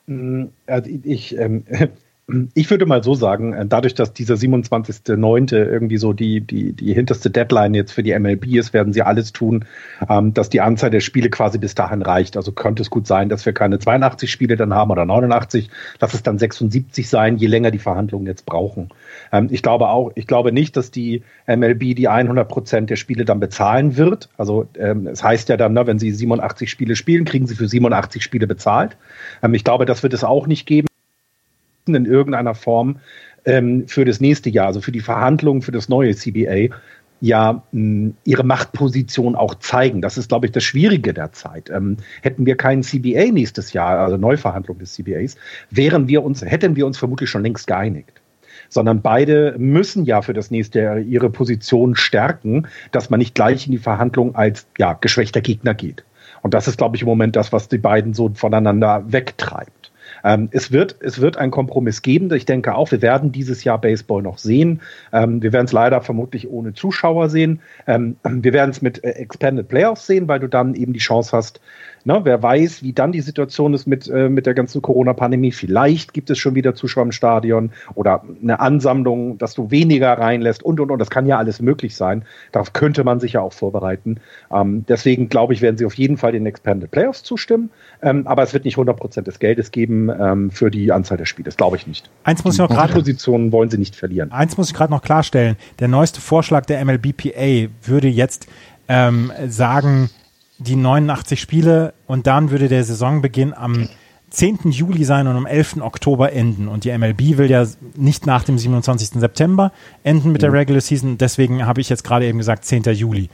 Mm, 0.07 0.45
also 0.67 0.91
ich, 1.05 1.37
ähm, 1.37 1.65
ich 2.55 2.71
würde 2.71 2.87
mal 2.87 3.03
so 3.03 3.15
sagen, 3.15 3.53
äh, 3.53 3.67
dadurch, 3.67 3.95
dass 3.95 4.13
dieser 4.13 4.35
27.09. 4.35 5.55
irgendwie 5.55 5.97
so 5.97 6.13
die, 6.13 6.41
die, 6.41 6.73
die 6.73 6.93
hinterste 6.93 7.31
Deadline 7.31 7.75
jetzt 7.75 7.93
für 7.93 8.03
die 8.03 8.19
MLB 8.19 8.47
ist, 8.57 8.73
werden 8.73 8.93
sie 8.93 9.03
alles 9.03 9.33
tun, 9.33 9.65
ähm, 10.09 10.35
dass 10.35 10.49
die 10.49 10.61
Anzahl 10.61 10.91
der 10.91 11.01
Spiele 11.01 11.31
quasi 11.31 11.59
bis 11.59 11.75
dahin 11.75 12.03
reicht. 12.03 12.37
Also 12.37 12.53
könnte 12.53 12.83
es 12.83 12.91
gut 12.91 13.07
sein, 13.07 13.29
dass 13.29 13.47
wir 13.47 13.53
keine 13.53 13.79
82 13.79 14.31
Spiele 14.31 14.57
dann 14.57 14.75
haben 14.75 14.91
oder 14.91 15.07
89, 15.07 15.71
lass 16.01 16.15
es 16.15 16.23
dann 16.23 16.39
76 16.39 17.09
sein, 17.09 17.37
je 17.37 17.47
länger 17.47 17.71
die 17.71 17.79
Verhandlungen 17.79 18.27
jetzt 18.27 18.47
brauchen. 18.47 18.91
Ähm, 19.33 19.49
ich 19.51 19.63
glaube 19.63 19.89
auch, 19.89 20.13
ich 20.15 20.27
glaube 20.27 20.53
nicht, 20.53 20.77
dass 20.77 20.91
die 20.91 21.23
MLB 21.47 21.95
die 21.95 22.09
100 22.09 22.49
Prozent 22.49 22.91
der 22.91 22.97
Spiele 22.97 23.25
dann 23.25 23.41
bezahlen 23.41 23.97
wird. 23.97 24.29
Also 24.37 24.69
ähm, 24.79 25.07
es 25.07 25.23
heißt 25.23 25.49
ja 25.49 25.57
dann, 25.57 25.73
ne, 25.73 25.87
wenn 25.87 25.99
sie 25.99 26.11
87 26.11 26.71
Spiele 26.71 26.97
spielen, 26.97 27.25
kriegen 27.25 27.47
sie 27.47 27.55
für 27.55 27.69
87 27.69 28.23
Spiele 28.23 28.47
bezahlt. 28.47 28.97
Ähm, 29.43 29.55
ich 29.55 29.65
glaube, 29.65 29.87
das 29.87 30.03
wird 30.03 30.13
es 30.13 30.25
auch 30.25 30.47
nicht 30.47 30.67
geben 30.67 30.90
in 31.87 32.07
irgendeiner 32.07 32.55
Form 32.55 32.99
ähm, 33.45 33.87
für 33.89 34.05
das 34.05 34.21
nächste 34.21 34.51
Jahr, 34.51 34.67
also 34.67 34.81
für 34.81 34.93
die 34.93 35.01
Verhandlungen 35.01 35.63
für 35.63 35.73
das 35.73 35.89
neue 35.89 36.15
CBA, 36.15 36.75
ja 37.21 37.63
mh, 37.73 38.13
ihre 38.25 38.45
Machtposition 38.45 39.35
auch 39.37 39.55
zeigen. 39.57 40.01
Das 40.01 40.19
ist, 40.19 40.29
glaube 40.29 40.47
ich, 40.47 40.53
das 40.53 40.65
Schwierige 40.65 41.13
der 41.13 41.33
Zeit. 41.33 41.71
Ähm, 41.71 41.99
hätten 42.23 42.47
wir 42.47 42.57
keinen 42.57 42.83
CBA 42.83 43.33
nächstes 43.33 43.73
Jahr, 43.73 43.99
also 43.99 44.17
Neuverhandlung 44.17 44.79
des 44.79 44.95
CBAs, 44.95 45.37
wären 45.71 46.09
wir 46.09 46.23
uns, 46.23 46.43
hätten 46.43 46.77
wir 46.77 46.87
uns 46.87 46.99
vermutlich 46.99 47.31
schon 47.31 47.43
längst 47.43 47.67
geeinigt 47.67 48.21
sondern 48.71 49.03
beide 49.03 49.57
müssen 49.59 50.05
ja 50.05 50.23
für 50.23 50.33
das 50.33 50.51
nächste 50.51 50.81
Jahr 50.81 50.99
ihre 50.99 51.29
Position 51.29 51.97
stärken, 51.97 52.69
dass 52.93 53.11
man 53.11 53.19
nicht 53.19 53.35
gleich 53.35 53.67
in 53.67 53.73
die 53.73 53.79
Verhandlung 53.79 54.37
als 54.37 54.67
ja, 54.79 54.93
geschwächter 54.95 55.41
Gegner 55.41 55.75
geht. 55.75 56.05
Und 56.43 56.55
das 56.55 56.69
ist, 56.69 56.79
glaube 56.79 56.97
ich, 56.97 57.03
im 57.03 57.09
Moment 57.09 57.37
das, 57.37 57.53
was 57.53 57.69
die 57.69 57.79
beiden 57.79 58.15
so 58.15 58.31
voneinander 58.33 59.05
wegtreibt. 59.09 59.80
Ähm, 60.25 60.49
es, 60.53 60.73
wird, 60.73 60.97
es 61.00 61.21
wird 61.21 61.37
einen 61.37 61.50
Kompromiss 61.50 62.03
geben. 62.03 62.33
Ich 62.33 62.47
denke 62.47 62.75
auch, 62.75 62.91
wir 62.91 63.03
werden 63.03 63.33
dieses 63.33 63.65
Jahr 63.65 63.81
Baseball 63.81 64.23
noch 64.23 64.39
sehen. 64.39 64.81
Ähm, 65.12 65.43
wir 65.43 65.53
werden 65.53 65.67
es 65.67 65.73
leider 65.73 66.00
vermutlich 66.00 66.49
ohne 66.49 66.75
Zuschauer 66.75 67.29
sehen. 67.29 67.61
Ähm, 67.87 68.17
wir 68.25 68.53
werden 68.53 68.71
es 68.71 68.83
mit 68.83 69.03
äh, 69.05 69.11
Expanded 69.11 69.69
Playoffs 69.69 70.07
sehen, 70.07 70.29
weil 70.29 70.41
du 70.41 70.49
dann 70.49 70.75
eben 70.75 70.93
die 70.93 71.00
Chance 71.00 71.37
hast, 71.37 71.61
Ne, 72.04 72.21
wer 72.25 72.42
weiß, 72.42 72.83
wie 72.83 72.92
dann 72.92 73.12
die 73.12 73.21
Situation 73.21 73.75
ist 73.75 73.87
mit, 73.87 74.09
äh, 74.09 74.28
mit 74.28 74.47
der 74.47 74.54
ganzen 74.54 74.80
Corona-Pandemie. 74.80 75.52
Vielleicht 75.52 76.14
gibt 76.14 76.30
es 76.30 76.38
schon 76.38 76.54
wieder 76.54 76.75
Zuschauer 76.75 77.04
im 77.04 77.12
Stadion 77.12 77.73
oder 77.95 78.23
eine 78.42 78.61
Ansammlung, 78.61 79.37
dass 79.37 79.54
du 79.54 79.71
weniger 79.71 80.12
reinlässt 80.14 80.62
und, 80.62 80.80
und, 80.80 80.90
und. 80.90 80.99
Das 80.99 81.11
kann 81.11 81.26
ja 81.26 81.37
alles 81.37 81.61
möglich 81.61 81.95
sein. 81.97 82.25
Darauf 82.52 82.73
könnte 82.73 83.04
man 83.04 83.21
sich 83.21 83.35
ja 83.35 83.42
auch 83.42 83.52
vorbereiten. 83.52 84.16
Ähm, 84.50 84.85
deswegen 84.88 85.28
glaube 85.28 85.52
ich, 85.52 85.61
werden 85.61 85.76
sie 85.76 85.85
auf 85.85 85.95
jeden 85.95 86.16
Fall 86.16 86.33
den 86.33 86.47
Expanded 86.47 86.90
Playoffs 86.90 87.23
zustimmen. 87.23 87.71
Ähm, 88.02 88.26
aber 88.26 88.42
es 88.42 88.54
wird 88.54 88.64
nicht 88.64 88.78
100% 88.78 89.23
des 89.23 89.38
Geldes 89.38 89.71
geben 89.71 90.09
ähm, 90.09 90.50
für 90.50 90.71
die 90.71 90.92
Anzahl 90.92 91.19
der 91.19 91.26
Spiele. 91.26 91.45
Das 91.45 91.57
glaube 91.57 91.76
ich 91.76 91.87
nicht. 91.87 92.09
Eins 92.25 92.45
muss 92.45 92.54
ich 92.54 92.61
noch 92.61 92.69
gerade. 92.69 92.95
Positionen 92.95 93.52
wollen 93.52 93.71
sie 93.71 93.78
nicht 93.78 93.95
verlieren. 93.95 94.33
Eins 94.33 94.57
muss 94.57 94.69
ich 94.69 94.75
gerade 94.75 94.92
noch 94.92 95.02
klarstellen. 95.02 95.57
Der 95.78 95.88
neueste 95.88 96.21
Vorschlag 96.21 96.64
der 96.66 96.85
MLBPA 96.85 97.69
würde 97.85 98.09
jetzt 98.09 98.47
ähm, 98.88 99.30
sagen, 99.47 100.11
die 100.61 100.76
89 100.76 101.40
Spiele 101.40 101.95
und 102.07 102.26
dann 102.26 102.50
würde 102.50 102.69
der 102.69 102.85
Saisonbeginn 102.85 103.55
am 103.55 103.88
10. 104.31 104.71
Juli 104.71 105.05
sein 105.05 105.26
und 105.26 105.37
am 105.37 105.47
11. 105.47 105.79
Oktober 105.81 106.33
enden. 106.33 106.69
Und 106.69 106.85
die 106.85 106.97
MLB 106.97 107.38
will 107.38 107.50
ja 107.50 107.67
nicht 107.97 108.26
nach 108.26 108.45
dem 108.45 108.59
27. 108.59 109.21
September 109.21 109.73
enden 110.05 110.31
mit 110.31 110.43
der 110.43 110.50
mhm. 110.50 110.57
Regular 110.57 110.81
Season. 110.81 111.19
Deswegen 111.19 111.67
habe 111.67 111.81
ich 111.81 111.88
jetzt 111.88 112.05
gerade 112.05 112.26
eben 112.26 112.38
gesagt 112.38 112.64
10. 112.64 112.85
Juli. 112.85 113.29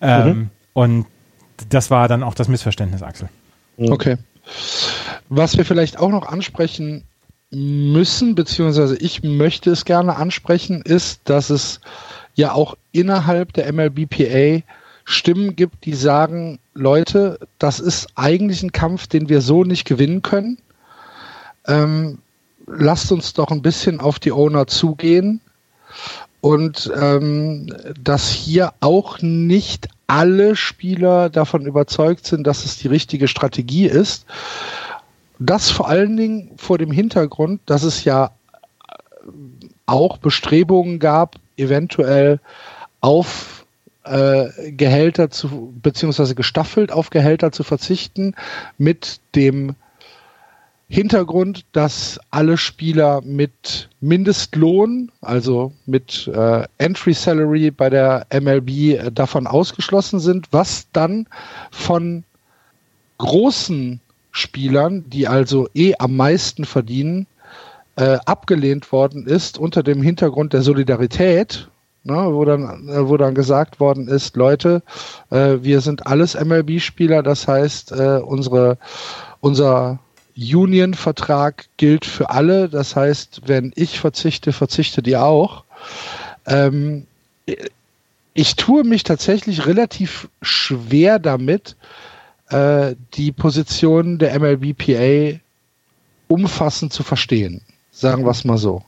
Ähm, 0.00 0.26
mhm. 0.26 0.50
Und 0.74 1.06
das 1.70 1.90
war 1.90 2.08
dann 2.08 2.22
auch 2.22 2.34
das 2.34 2.48
Missverständnis, 2.48 3.02
Axel. 3.02 3.28
Okay. 3.78 4.16
Was 5.28 5.56
wir 5.56 5.64
vielleicht 5.64 5.98
auch 5.98 6.10
noch 6.10 6.26
ansprechen 6.26 7.04
müssen, 7.50 8.34
beziehungsweise 8.34 8.96
ich 8.96 9.22
möchte 9.22 9.70
es 9.70 9.84
gerne 9.84 10.16
ansprechen, 10.16 10.82
ist, 10.82 11.20
dass 11.24 11.50
es 11.50 11.80
ja 12.34 12.52
auch 12.52 12.76
innerhalb 12.92 13.52
der 13.52 13.72
MLBPA 13.72 14.62
Stimmen 15.04 15.54
gibt, 15.54 15.84
die 15.84 15.94
sagen, 15.94 16.58
Leute, 16.72 17.38
das 17.58 17.78
ist 17.78 18.08
eigentlich 18.14 18.62
ein 18.62 18.72
Kampf, 18.72 19.06
den 19.06 19.28
wir 19.28 19.40
so 19.40 19.64
nicht 19.64 19.84
gewinnen 19.84 20.22
können. 20.22 20.58
Ähm, 21.66 22.18
lasst 22.66 23.12
uns 23.12 23.34
doch 23.34 23.50
ein 23.50 23.62
bisschen 23.62 24.00
auf 24.00 24.18
die 24.18 24.32
Owner 24.32 24.66
zugehen 24.66 25.40
und 26.40 26.90
ähm, 26.94 27.74
dass 28.02 28.30
hier 28.30 28.74
auch 28.80 29.20
nicht 29.20 29.88
alle 30.06 30.56
Spieler 30.56 31.30
davon 31.30 31.66
überzeugt 31.66 32.26
sind, 32.26 32.46
dass 32.46 32.64
es 32.64 32.76
die 32.78 32.88
richtige 32.88 33.28
Strategie 33.28 33.86
ist. 33.86 34.26
Das 35.38 35.70
vor 35.70 35.88
allen 35.88 36.16
Dingen 36.16 36.50
vor 36.56 36.78
dem 36.78 36.90
Hintergrund, 36.90 37.60
dass 37.66 37.82
es 37.82 38.04
ja 38.04 38.30
auch 39.86 40.18
Bestrebungen 40.18 40.98
gab, 40.98 41.36
eventuell 41.56 42.40
auf 43.00 43.63
äh, 44.04 44.72
Gehälter 44.72 45.30
zu, 45.30 45.74
beziehungsweise 45.82 46.34
gestaffelt 46.34 46.92
auf 46.92 47.10
Gehälter 47.10 47.52
zu 47.52 47.62
verzichten, 47.64 48.34
mit 48.78 49.20
dem 49.34 49.74
Hintergrund, 50.88 51.64
dass 51.72 52.20
alle 52.30 52.58
Spieler 52.58 53.22
mit 53.22 53.88
Mindestlohn, 54.00 55.10
also 55.22 55.72
mit 55.86 56.28
äh, 56.28 56.64
Entry 56.78 57.14
Salary 57.14 57.70
bei 57.70 57.88
der 57.90 58.26
MLB 58.32 58.68
äh, 58.70 59.10
davon 59.10 59.46
ausgeschlossen 59.46 60.20
sind, 60.20 60.48
was 60.50 60.86
dann 60.92 61.26
von 61.70 62.24
großen 63.18 64.00
Spielern, 64.30 65.08
die 65.08 65.26
also 65.26 65.68
eh 65.74 65.94
am 65.98 66.16
meisten 66.16 66.64
verdienen, 66.64 67.26
äh, 67.96 68.18
abgelehnt 68.26 68.90
worden 68.92 69.26
ist 69.26 69.56
unter 69.58 69.82
dem 69.82 70.02
Hintergrund 70.02 70.52
der 70.52 70.62
Solidarität 70.62 71.68
ne, 72.04 72.28
wo, 72.32 72.44
dann, 72.44 72.88
äh, 72.88 73.08
wo 73.08 73.16
dann 73.16 73.34
gesagt 73.34 73.80
worden 73.80 74.08
ist, 74.08 74.36
Leute, 74.36 74.82
äh, 75.30 75.56
wir 75.60 75.80
sind 75.80 76.06
alles 76.06 76.34
MLB-Spieler, 76.34 77.22
das 77.22 77.48
heißt, 77.48 77.92
äh, 77.92 78.20
unsere, 78.24 78.78
unser 79.40 79.98
Union-Vertrag 80.36 81.66
gilt 81.76 82.04
für 82.04 82.30
alle, 82.30 82.68
das 82.68 82.96
heißt, 82.96 83.42
wenn 83.46 83.72
ich 83.74 83.98
verzichte, 84.00 84.52
verzichtet 84.52 85.06
ihr 85.06 85.22
auch. 85.22 85.64
Ähm, 86.46 87.06
ich 88.34 88.56
tue 88.56 88.84
mich 88.84 89.04
tatsächlich 89.04 89.66
relativ 89.66 90.28
schwer 90.42 91.18
damit, 91.18 91.76
äh, 92.50 92.94
die 93.14 93.32
Position 93.32 94.18
der 94.18 94.38
MLBPA 94.38 95.40
umfassend 96.28 96.92
zu 96.92 97.02
verstehen. 97.02 97.62
Sagen 97.92 98.24
wir 98.24 98.30
es 98.32 98.44
mal 98.44 98.58
so 98.58 98.82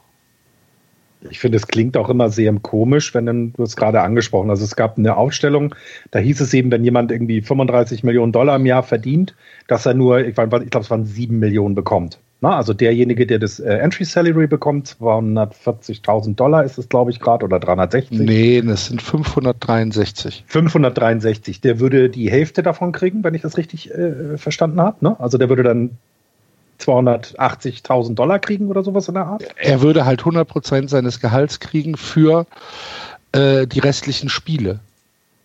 ich 1.30 1.38
finde, 1.38 1.56
es 1.56 1.66
klingt 1.66 1.96
auch 1.96 2.08
immer 2.08 2.30
sehr 2.30 2.52
komisch, 2.60 3.14
wenn 3.14 3.26
dann, 3.26 3.52
du 3.52 3.62
es 3.62 3.76
gerade 3.76 4.00
angesprochen 4.02 4.50
Also 4.50 4.64
es 4.64 4.76
gab 4.76 4.98
eine 4.98 5.16
Aufstellung, 5.16 5.74
da 6.10 6.18
hieß 6.18 6.40
es 6.40 6.54
eben, 6.54 6.70
wenn 6.70 6.84
jemand 6.84 7.10
irgendwie 7.10 7.42
35 7.42 8.04
Millionen 8.04 8.32
Dollar 8.32 8.56
im 8.56 8.66
Jahr 8.66 8.82
verdient, 8.82 9.34
dass 9.66 9.86
er 9.86 9.94
nur, 9.94 10.20
ich, 10.20 10.34
glaube, 10.34 10.64
es 10.64 10.90
waren 10.90 11.04
sieben 11.04 11.38
Millionen 11.38 11.74
bekommt. 11.74 12.18
Na, 12.42 12.56
also 12.56 12.74
derjenige, 12.74 13.26
der 13.26 13.38
das 13.38 13.60
äh, 13.60 13.76
Entry 13.78 14.04
Salary 14.04 14.46
bekommt, 14.46 14.94
240.000 15.00 16.34
Dollar 16.34 16.64
ist 16.64 16.76
es, 16.76 16.88
glaube 16.88 17.10
ich, 17.10 17.18
gerade, 17.18 17.46
oder 17.46 17.58
360. 17.58 18.18
Nee, 18.18 18.60
das 18.60 18.86
sind 18.86 19.00
563. 19.00 20.44
563. 20.46 21.62
Der 21.62 21.80
würde 21.80 22.10
die 22.10 22.30
Hälfte 22.30 22.62
davon 22.62 22.92
kriegen, 22.92 23.24
wenn 23.24 23.32
ich 23.32 23.40
das 23.40 23.56
richtig 23.56 23.90
äh, 23.90 24.36
verstanden 24.36 24.80
habe. 24.82 24.98
Ne? 25.00 25.18
Also 25.18 25.38
der 25.38 25.48
würde 25.48 25.62
dann 25.62 25.96
280.000 26.80 28.14
Dollar 28.14 28.38
kriegen 28.38 28.68
oder 28.68 28.82
sowas 28.82 29.08
in 29.08 29.14
der 29.14 29.26
Art? 29.26 29.44
Er 29.56 29.80
würde 29.80 30.04
halt 30.04 30.22
100% 30.22 30.88
seines 30.88 31.20
Gehalts 31.20 31.60
kriegen 31.60 31.96
für 31.96 32.46
äh, 33.32 33.66
die 33.66 33.80
restlichen 33.80 34.28
Spiele. 34.28 34.80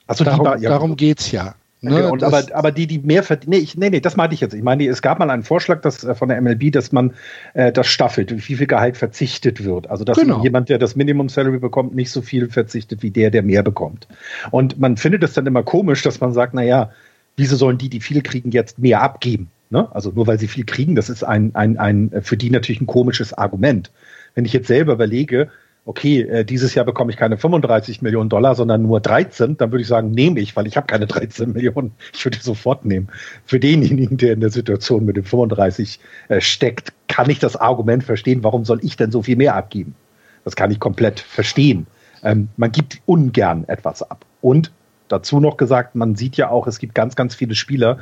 Also 0.07 0.23
darum, 0.23 0.45
ja, 0.59 0.69
darum 0.69 0.97
geht's 0.97 1.31
ja. 1.31 1.55
Ne, 1.83 1.95
okay, 1.95 2.11
und 2.11 2.23
aber, 2.23 2.43
aber 2.53 2.71
die, 2.71 2.85
die 2.85 2.99
mehr 2.99 3.23
verdienen, 3.23 3.53
nee, 3.53 3.57
ich, 3.57 3.75
nee, 3.75 3.89
nee, 3.89 3.99
das 3.99 4.15
meinte 4.15 4.35
ich 4.35 4.41
jetzt. 4.41 4.53
Ich 4.53 4.61
meine, 4.61 4.87
es 4.87 5.01
gab 5.01 5.17
mal 5.17 5.31
einen 5.31 5.41
Vorschlag 5.41 5.81
dass, 5.81 6.03
äh, 6.03 6.13
von 6.13 6.29
der 6.29 6.39
MLB, 6.39 6.71
dass 6.71 6.91
man 6.91 7.15
äh, 7.55 7.71
das 7.71 7.87
staffelt, 7.87 8.31
wie 8.31 8.55
viel 8.55 8.67
Gehalt 8.67 8.97
verzichtet 8.97 9.63
wird. 9.63 9.89
Also 9.89 10.03
dass 10.03 10.15
genau. 10.19 10.43
jemand, 10.43 10.69
der 10.69 10.77
das 10.77 10.95
Minimum 10.95 11.27
Salary 11.27 11.57
bekommt, 11.57 11.95
nicht 11.95 12.11
so 12.11 12.21
viel 12.21 12.49
verzichtet 12.49 13.01
wie 13.01 13.09
der, 13.09 13.31
der 13.31 13.41
mehr 13.41 13.63
bekommt. 13.63 14.07
Und 14.51 14.79
man 14.79 14.95
findet 14.95 15.23
es 15.23 15.33
dann 15.33 15.47
immer 15.47 15.63
komisch, 15.63 16.03
dass 16.03 16.19
man 16.19 16.33
sagt, 16.33 16.53
na 16.53 16.61
ja, 16.61 16.91
wieso 17.35 17.55
sollen 17.55 17.79
die, 17.79 17.89
die 17.89 17.99
viel 17.99 18.21
kriegen, 18.21 18.51
jetzt 18.51 18.77
mehr 18.77 19.01
abgeben? 19.01 19.49
Ne? 19.71 19.87
Also 19.95 20.11
nur 20.11 20.27
weil 20.27 20.37
sie 20.37 20.47
viel 20.47 20.65
kriegen, 20.65 20.95
das 20.95 21.09
ist 21.09 21.23
ein, 21.23 21.55
ein, 21.55 21.77
ein 21.77 22.11
für 22.21 22.37
die 22.37 22.49
natürlich 22.49 22.81
ein 22.81 22.87
komisches 22.87 23.33
Argument. 23.33 23.91
Wenn 24.35 24.45
ich 24.45 24.53
jetzt 24.53 24.67
selber 24.67 24.93
überlege, 24.93 25.49
okay, 25.85 26.21
äh, 26.21 26.45
dieses 26.45 26.75
Jahr 26.75 26.85
bekomme 26.85 27.11
ich 27.11 27.17
keine 27.17 27.37
35 27.37 28.01
Millionen 28.01 28.29
Dollar, 28.29 28.53
sondern 28.53 28.81
nur 28.81 28.99
13, 28.99 29.57
dann 29.57 29.71
würde 29.71 29.81
ich 29.81 29.87
sagen, 29.87 30.11
nehme 30.11 30.41
ich, 30.41 30.55
weil 30.57 30.67
ich 30.67 30.75
habe 30.75 30.87
keine 30.87 31.07
13 31.07 31.51
Millionen. 31.53 31.93
Ich 32.13 32.23
würde 32.25 32.37
sofort 32.41 32.85
nehmen. 32.85 33.07
Für 33.45 33.61
denjenigen, 33.61 34.17
der 34.17 34.33
in 34.33 34.41
der 34.41 34.51
Situation 34.51 35.05
mit 35.05 35.15
dem 35.15 35.23
35 35.23 35.99
äh, 36.27 36.41
steckt, 36.41 36.91
kann 37.07 37.29
ich 37.29 37.39
das 37.39 37.55
Argument 37.55 38.03
verstehen, 38.03 38.43
warum 38.43 38.65
soll 38.65 38.79
ich 38.83 38.97
denn 38.97 39.11
so 39.11 39.23
viel 39.23 39.37
mehr 39.37 39.55
abgeben? 39.55 39.95
Das 40.43 40.57
kann 40.57 40.71
ich 40.71 40.79
komplett 40.79 41.21
verstehen. 41.21 41.87
Ähm, 42.23 42.49
man 42.57 42.73
gibt 42.73 43.01
ungern 43.05 43.63
etwas 43.67 44.03
ab. 44.03 44.25
Und 44.41 44.71
dazu 45.07 45.39
noch 45.39 45.55
gesagt, 45.55 45.95
man 45.95 46.15
sieht 46.15 46.35
ja 46.35 46.49
auch, 46.49 46.67
es 46.67 46.79
gibt 46.79 46.93
ganz, 46.93 47.15
ganz 47.15 47.35
viele 47.35 47.55
Spieler, 47.55 47.99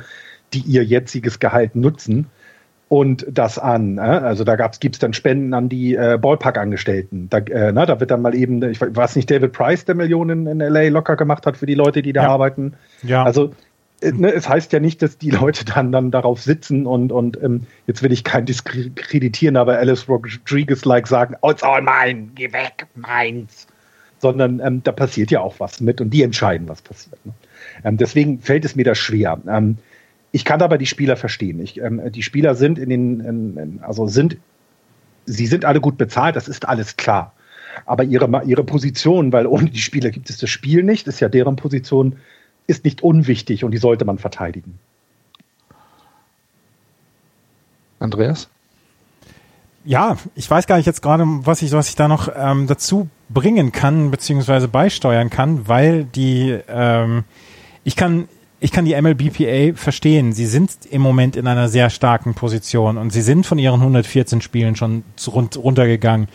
die 0.52 0.60
ihr 0.60 0.84
jetziges 0.84 1.38
Gehalt 1.38 1.76
nutzen 1.76 2.26
und 2.90 3.24
das 3.30 3.58
an. 3.58 3.98
Äh? 3.98 4.00
Also 4.00 4.42
da 4.42 4.56
gibt 4.56 4.96
es 4.96 4.98
dann 4.98 5.12
Spenden 5.12 5.54
an 5.54 5.68
die 5.68 5.94
äh, 5.94 6.18
Ballpark-Angestellten. 6.20 7.28
Da, 7.30 7.38
äh, 7.38 7.70
na, 7.72 7.86
da 7.86 8.00
wird 8.00 8.10
dann 8.10 8.20
mal 8.20 8.34
eben, 8.34 8.62
ich 8.64 8.80
weiß 8.80 9.14
nicht, 9.14 9.30
David 9.30 9.52
Price, 9.52 9.84
der 9.84 9.94
Millionen 9.94 10.48
in 10.48 10.58
LA 10.58 10.88
locker 10.88 11.14
gemacht 11.14 11.46
hat 11.46 11.56
für 11.56 11.66
die 11.66 11.76
Leute, 11.76 12.02
die 12.02 12.12
da 12.12 12.24
ja. 12.24 12.28
arbeiten. 12.28 12.74
Ja. 13.04 13.22
Also 13.22 13.52
äh, 14.00 14.10
ne, 14.10 14.32
es 14.32 14.48
heißt 14.48 14.72
ja 14.72 14.80
nicht, 14.80 15.02
dass 15.02 15.18
die 15.18 15.30
Leute 15.30 15.64
dann, 15.64 15.92
dann 15.92 16.10
darauf 16.10 16.42
sitzen 16.42 16.84
und, 16.86 17.12
und 17.12 17.40
ähm, 17.42 17.66
jetzt 17.86 18.02
will 18.02 18.10
ich 18.10 18.24
kein 18.24 18.44
diskreditieren, 18.44 19.56
aber 19.56 19.78
Alice 19.78 20.08
Rodriguez-like 20.08 21.06
sagen, 21.06 21.36
oh, 21.42 21.50
it's 21.50 21.62
all 21.62 21.82
mine, 21.82 22.30
geh 22.34 22.52
weg, 22.52 22.86
meins. 22.96 23.68
Sondern 24.18 24.60
ähm, 24.60 24.82
da 24.82 24.90
passiert 24.90 25.30
ja 25.30 25.40
auch 25.40 25.60
was 25.60 25.80
mit 25.80 26.00
und 26.00 26.10
die 26.10 26.22
entscheiden, 26.22 26.68
was 26.68 26.82
passiert. 26.82 27.24
Ne? 27.24 27.32
Ähm, 27.84 27.96
deswegen 27.96 28.40
fällt 28.40 28.64
es 28.64 28.76
mir 28.76 28.84
da 28.84 28.94
schwer. 28.94 29.40
Ähm, 29.48 29.78
ich 30.32 30.44
kann 30.44 30.62
aber 30.62 30.78
die 30.78 30.86
Spieler 30.86 31.16
verstehen. 31.16 31.60
Ich, 31.60 31.80
ähm, 31.80 32.12
die 32.12 32.22
Spieler 32.22 32.54
sind 32.54 32.78
in 32.78 32.88
den, 32.88 33.20
in, 33.20 33.56
in, 33.56 33.80
also 33.82 34.06
sind, 34.06 34.36
sie 35.26 35.46
sind 35.46 35.64
alle 35.64 35.80
gut 35.80 35.98
bezahlt, 35.98 36.36
das 36.36 36.48
ist 36.48 36.68
alles 36.68 36.96
klar. 36.96 37.32
Aber 37.86 38.04
ihre, 38.04 38.44
ihre 38.44 38.64
Position, 38.64 39.32
weil 39.32 39.46
ohne 39.46 39.70
die 39.70 39.78
Spieler 39.80 40.10
gibt 40.10 40.30
es 40.30 40.38
das 40.38 40.50
Spiel 40.50 40.82
nicht, 40.82 41.06
ist 41.06 41.20
ja 41.20 41.28
deren 41.28 41.56
Position, 41.56 42.16
ist 42.66 42.84
nicht 42.84 43.02
unwichtig 43.02 43.64
und 43.64 43.72
die 43.72 43.78
sollte 43.78 44.04
man 44.04 44.18
verteidigen. 44.18 44.78
Andreas? 47.98 48.48
Ja, 49.84 50.16
ich 50.34 50.50
weiß 50.50 50.66
gar 50.66 50.76
nicht 50.76 50.86
jetzt 50.86 51.02
gerade, 51.02 51.24
was 51.26 51.62
ich, 51.62 51.72
was 51.72 51.88
ich 51.88 51.96
da 51.96 52.06
noch 52.06 52.30
ähm, 52.34 52.66
dazu 52.66 53.08
bringen 53.28 53.72
kann, 53.72 54.10
beziehungsweise 54.10 54.68
beisteuern 54.68 55.30
kann, 55.30 55.68
weil 55.68 56.04
die, 56.04 56.58
ähm, 56.68 57.24
ich 57.82 57.96
kann, 57.96 58.28
ich 58.60 58.72
kann 58.72 58.84
die 58.84 59.00
MLBPA 59.00 59.74
verstehen. 59.74 60.32
Sie 60.32 60.46
sind 60.46 60.72
im 60.90 61.00
Moment 61.00 61.34
in 61.34 61.46
einer 61.46 61.68
sehr 61.68 61.88
starken 61.88 62.34
Position 62.34 62.98
und 62.98 63.10
sie 63.10 63.22
sind 63.22 63.46
von 63.46 63.58
ihren 63.58 63.80
114 63.80 64.42
Spielen 64.42 64.76
schon 64.76 65.02
rund, 65.26 65.56
runtergegangen. 65.56 66.28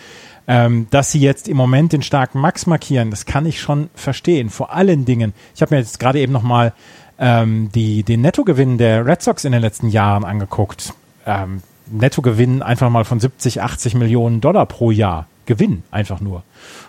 Ähm, 0.48 0.86
dass 0.92 1.12
sie 1.12 1.20
jetzt 1.20 1.48
im 1.48 1.58
Moment 1.58 1.92
den 1.92 2.04
starken 2.04 2.40
Max 2.40 2.68
markieren, 2.68 3.10
das 3.10 3.26
kann 3.26 3.48
ich 3.48 3.60
schon 3.60 3.90
verstehen. 3.96 4.52
Vor 4.52 4.74
allen 4.74 5.04
Dingen, 5.04 5.34
ich 5.56 5.62
habe 5.64 5.74
mir 5.74 5.80
jetzt 5.80 6.00
gerade 6.00 6.20
eben 6.20 6.34
nochmal 6.34 6.74
ähm, 7.18 7.72
die, 7.74 8.04
den 8.04 8.22
Nettogewinn 8.22 8.78
der 8.78 9.06
Red 9.08 9.24
Sox 9.24 9.44
in 9.44 9.54
den 9.54 9.62
letzten 9.62 9.90
Jahren 9.90 10.24
angeguckt. 10.24 10.94
Ähm, 11.26 11.64
Nettogewinn 11.88 12.62
einfach 12.62 12.90
mal 12.92 13.06
von 13.06 13.20
70, 13.20 13.62
80 13.62 13.96
Millionen 13.96 14.42
Dollar 14.42 14.66
pro 14.66 14.92
Jahr. 14.92 15.28
Gewinn 15.46 15.84
einfach 15.92 16.22
nur. 16.22 16.44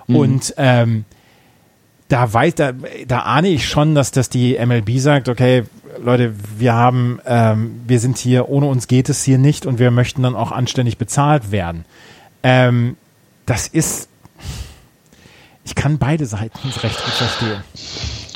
Mhm. 0.06 0.16
Und 0.16 0.54
ähm, 0.58 1.04
da 2.08 2.32
weiß, 2.32 2.54
da, 2.54 2.72
da 3.06 3.20
ahne 3.20 3.48
ich 3.48 3.68
schon, 3.68 3.94
dass 3.94 4.10
das 4.10 4.28
die 4.28 4.56
MLB 4.64 4.98
sagt, 4.98 5.28
okay, 5.28 5.64
Leute, 6.02 6.34
wir 6.58 6.74
haben, 6.74 7.20
ähm, 7.26 7.80
wir 7.86 8.00
sind 8.00 8.18
hier, 8.18 8.48
ohne 8.48 8.66
uns 8.66 8.86
geht 8.86 9.08
es 9.08 9.24
hier 9.24 9.38
nicht 9.38 9.66
und 9.66 9.78
wir 9.78 9.90
möchten 9.90 10.22
dann 10.22 10.36
auch 10.36 10.52
anständig 10.52 10.98
bezahlt 10.98 11.50
werden. 11.50 11.84
Ähm, 12.42 12.96
das 13.46 13.66
ist, 13.66 14.08
ich 15.64 15.74
kann 15.74 15.98
beide 15.98 16.26
Seiten 16.26 16.68
recht 16.68 17.04
gut 17.04 17.14
verstehen. 17.14 17.62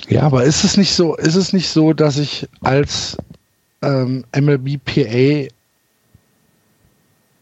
Ja, 0.09 0.23
aber 0.23 0.45
ist 0.45 0.65
es 0.65 0.77
nicht 0.77 0.95
so, 0.95 1.15
ist 1.15 1.37
es 1.37 1.53
nicht 1.53 1.69
so, 1.69 1.93
dass 1.93 2.19
ich 2.19 2.49
als 2.63 3.17
ähm, 3.83 4.25
MLB 4.35 4.81
PA 4.85 5.55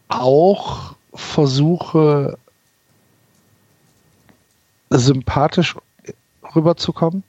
auch 0.09 0.95
versuche, 1.13 2.37
sympathisch 4.91 5.75
rüberzukommen. 6.55 7.23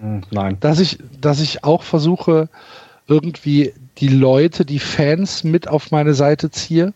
Hm, 0.00 0.22
nein. 0.30 0.56
Dass 0.60 0.80
ich, 0.80 0.98
dass 1.20 1.40
ich 1.40 1.64
auch 1.64 1.82
versuche, 1.82 2.48
irgendwie 3.06 3.72
die 3.98 4.08
Leute, 4.08 4.64
die 4.64 4.78
Fans 4.78 5.44
mit 5.44 5.68
auf 5.68 5.90
meine 5.90 6.14
Seite 6.14 6.50
ziehe? 6.50 6.92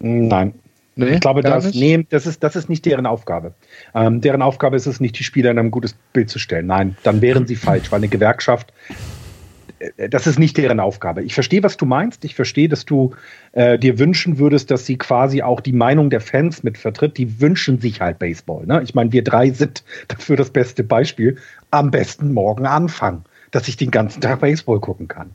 Hm, 0.00 0.28
nein. 0.28 0.54
Nee, 0.94 1.14
ich 1.14 1.20
glaube, 1.20 1.40
das, 1.40 1.72
nee, 1.74 2.06
das, 2.10 2.26
ist, 2.26 2.42
das 2.42 2.54
ist 2.54 2.68
nicht 2.68 2.84
deren 2.84 3.06
Aufgabe. 3.06 3.54
Ähm, 3.94 4.20
deren 4.20 4.42
Aufgabe 4.42 4.76
ist 4.76 4.86
es 4.86 5.00
nicht, 5.00 5.18
die 5.18 5.24
Spieler 5.24 5.50
in 5.50 5.58
ein 5.58 5.70
gutes 5.70 5.94
Bild 6.12 6.28
zu 6.28 6.38
stellen. 6.38 6.66
Nein, 6.66 6.96
dann 7.02 7.22
wären 7.22 7.46
sie 7.46 7.56
falsch, 7.56 7.90
weil 7.90 7.98
eine 7.98 8.08
Gewerkschaft 8.08 8.74
das 10.10 10.26
ist 10.26 10.38
nicht 10.38 10.56
deren 10.56 10.80
Aufgabe. 10.80 11.22
Ich 11.22 11.34
verstehe, 11.34 11.62
was 11.62 11.76
du 11.76 11.86
meinst. 11.86 12.24
Ich 12.24 12.34
verstehe, 12.34 12.68
dass 12.68 12.84
du 12.84 13.14
äh, 13.52 13.78
dir 13.78 13.98
wünschen 13.98 14.38
würdest, 14.38 14.70
dass 14.70 14.86
sie 14.86 14.96
quasi 14.96 15.42
auch 15.42 15.60
die 15.60 15.72
Meinung 15.72 16.10
der 16.10 16.20
Fans 16.20 16.62
mit 16.62 16.78
vertritt. 16.78 17.18
Die 17.18 17.40
wünschen 17.40 17.80
sich 17.80 18.00
halt 18.00 18.18
Baseball. 18.18 18.66
Ne? 18.66 18.82
Ich 18.82 18.94
meine, 18.94 19.12
wir 19.12 19.24
drei 19.24 19.50
sind 19.50 19.84
dafür 20.08 20.36
das 20.36 20.50
beste 20.50 20.84
Beispiel. 20.84 21.36
Am 21.70 21.90
besten 21.90 22.32
morgen 22.32 22.66
anfangen, 22.66 23.24
dass 23.50 23.68
ich 23.68 23.76
den 23.76 23.90
ganzen 23.90 24.20
Tag 24.20 24.40
Baseball 24.40 24.80
gucken 24.80 25.08
kann. 25.08 25.30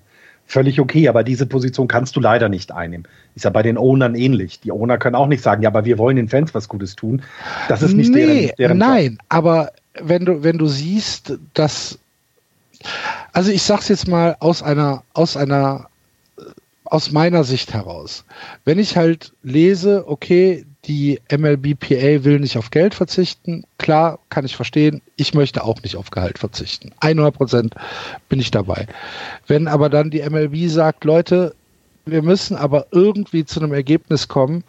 Völlig 0.45 0.79
okay, 0.79 1.09
aber 1.09 1.25
diese 1.25 1.45
Position 1.45 1.89
kannst 1.89 2.15
du 2.15 2.21
leider 2.21 2.47
nicht 2.47 2.71
einnehmen. 2.71 3.05
Ist 3.35 3.43
ja 3.43 3.49
bei 3.49 3.63
den 3.63 3.77
Ownern 3.77 4.15
ähnlich. 4.15 4.61
Die 4.61 4.71
Owner 4.71 4.97
können 4.97 5.15
auch 5.15 5.27
nicht 5.27 5.43
sagen, 5.43 5.61
ja, 5.61 5.69
aber 5.69 5.83
wir 5.83 5.97
wollen 5.97 6.15
den 6.15 6.29
Fans 6.29 6.53
was 6.53 6.69
Gutes 6.69 6.95
tun. 6.95 7.21
Das 7.67 7.81
ist 7.81 7.93
nicht 7.93 8.13
nee, 8.13 8.45
deren, 8.45 8.55
deren 8.57 8.77
Nein, 8.77 9.05
Job. 9.05 9.19
aber 9.27 9.71
wenn 10.01 10.23
du, 10.23 10.43
wenn 10.43 10.57
du 10.57 10.67
siehst, 10.67 11.37
dass 11.53 11.99
also 13.33 13.51
ich 13.51 13.63
sag's 13.63 13.87
jetzt 13.87 14.07
mal 14.07 14.35
aus 14.39 14.63
einer, 14.63 15.03
aus 15.13 15.37
einer, 15.37 15.89
aus 16.85 17.11
meiner 17.11 17.43
Sicht 17.43 17.73
heraus. 17.73 18.23
Wenn 18.65 18.79
ich 18.79 18.97
halt 18.97 19.33
lese, 19.43 20.05
okay, 20.07 20.65
die 20.85 21.19
MLBPA 21.29 22.23
will 22.23 22.39
nicht 22.39 22.57
auf 22.57 22.71
Geld 22.71 22.95
verzichten, 22.95 23.65
klar, 23.77 24.19
kann 24.29 24.45
ich 24.45 24.55
verstehen. 24.55 25.01
Ich 25.17 25.33
möchte 25.33 25.63
auch 25.63 25.81
nicht 25.83 25.97
auf 25.97 26.11
Gehalt 26.11 26.39
verzichten. 26.39 26.93
100 27.01 27.35
Prozent 27.35 27.75
bin 28.29 28.39
ich 28.39 28.51
dabei. 28.51 28.87
Wenn 29.47 29.67
aber 29.67 29.89
dann 29.89 30.09
die 30.11 30.21
MLB 30.21 30.69
sagt, 30.69 31.03
Leute, 31.03 31.53
wir 32.05 32.21
müssen 32.21 32.55
aber 32.55 32.87
irgendwie 32.91 33.43
zu 33.43 33.59
einem 33.59 33.73
Ergebnis 33.73 34.29
kommen 34.29 34.63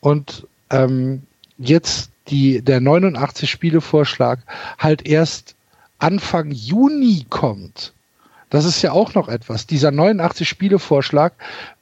und 0.00 0.46
ähm, 0.68 1.22
jetzt 1.56 2.10
die, 2.28 2.62
der 2.62 2.80
89 2.80 3.50
Spiele 3.50 3.80
Vorschlag 3.80 4.40
halt 4.78 5.06
erst 5.06 5.54
Anfang 6.02 6.50
Juni 6.50 7.26
kommt, 7.30 7.92
das 8.50 8.64
ist 8.64 8.82
ja 8.82 8.92
auch 8.92 9.14
noch 9.14 9.28
etwas. 9.28 9.66
Dieser 9.66 9.88
89-Spiele-Vorschlag, 9.90 11.32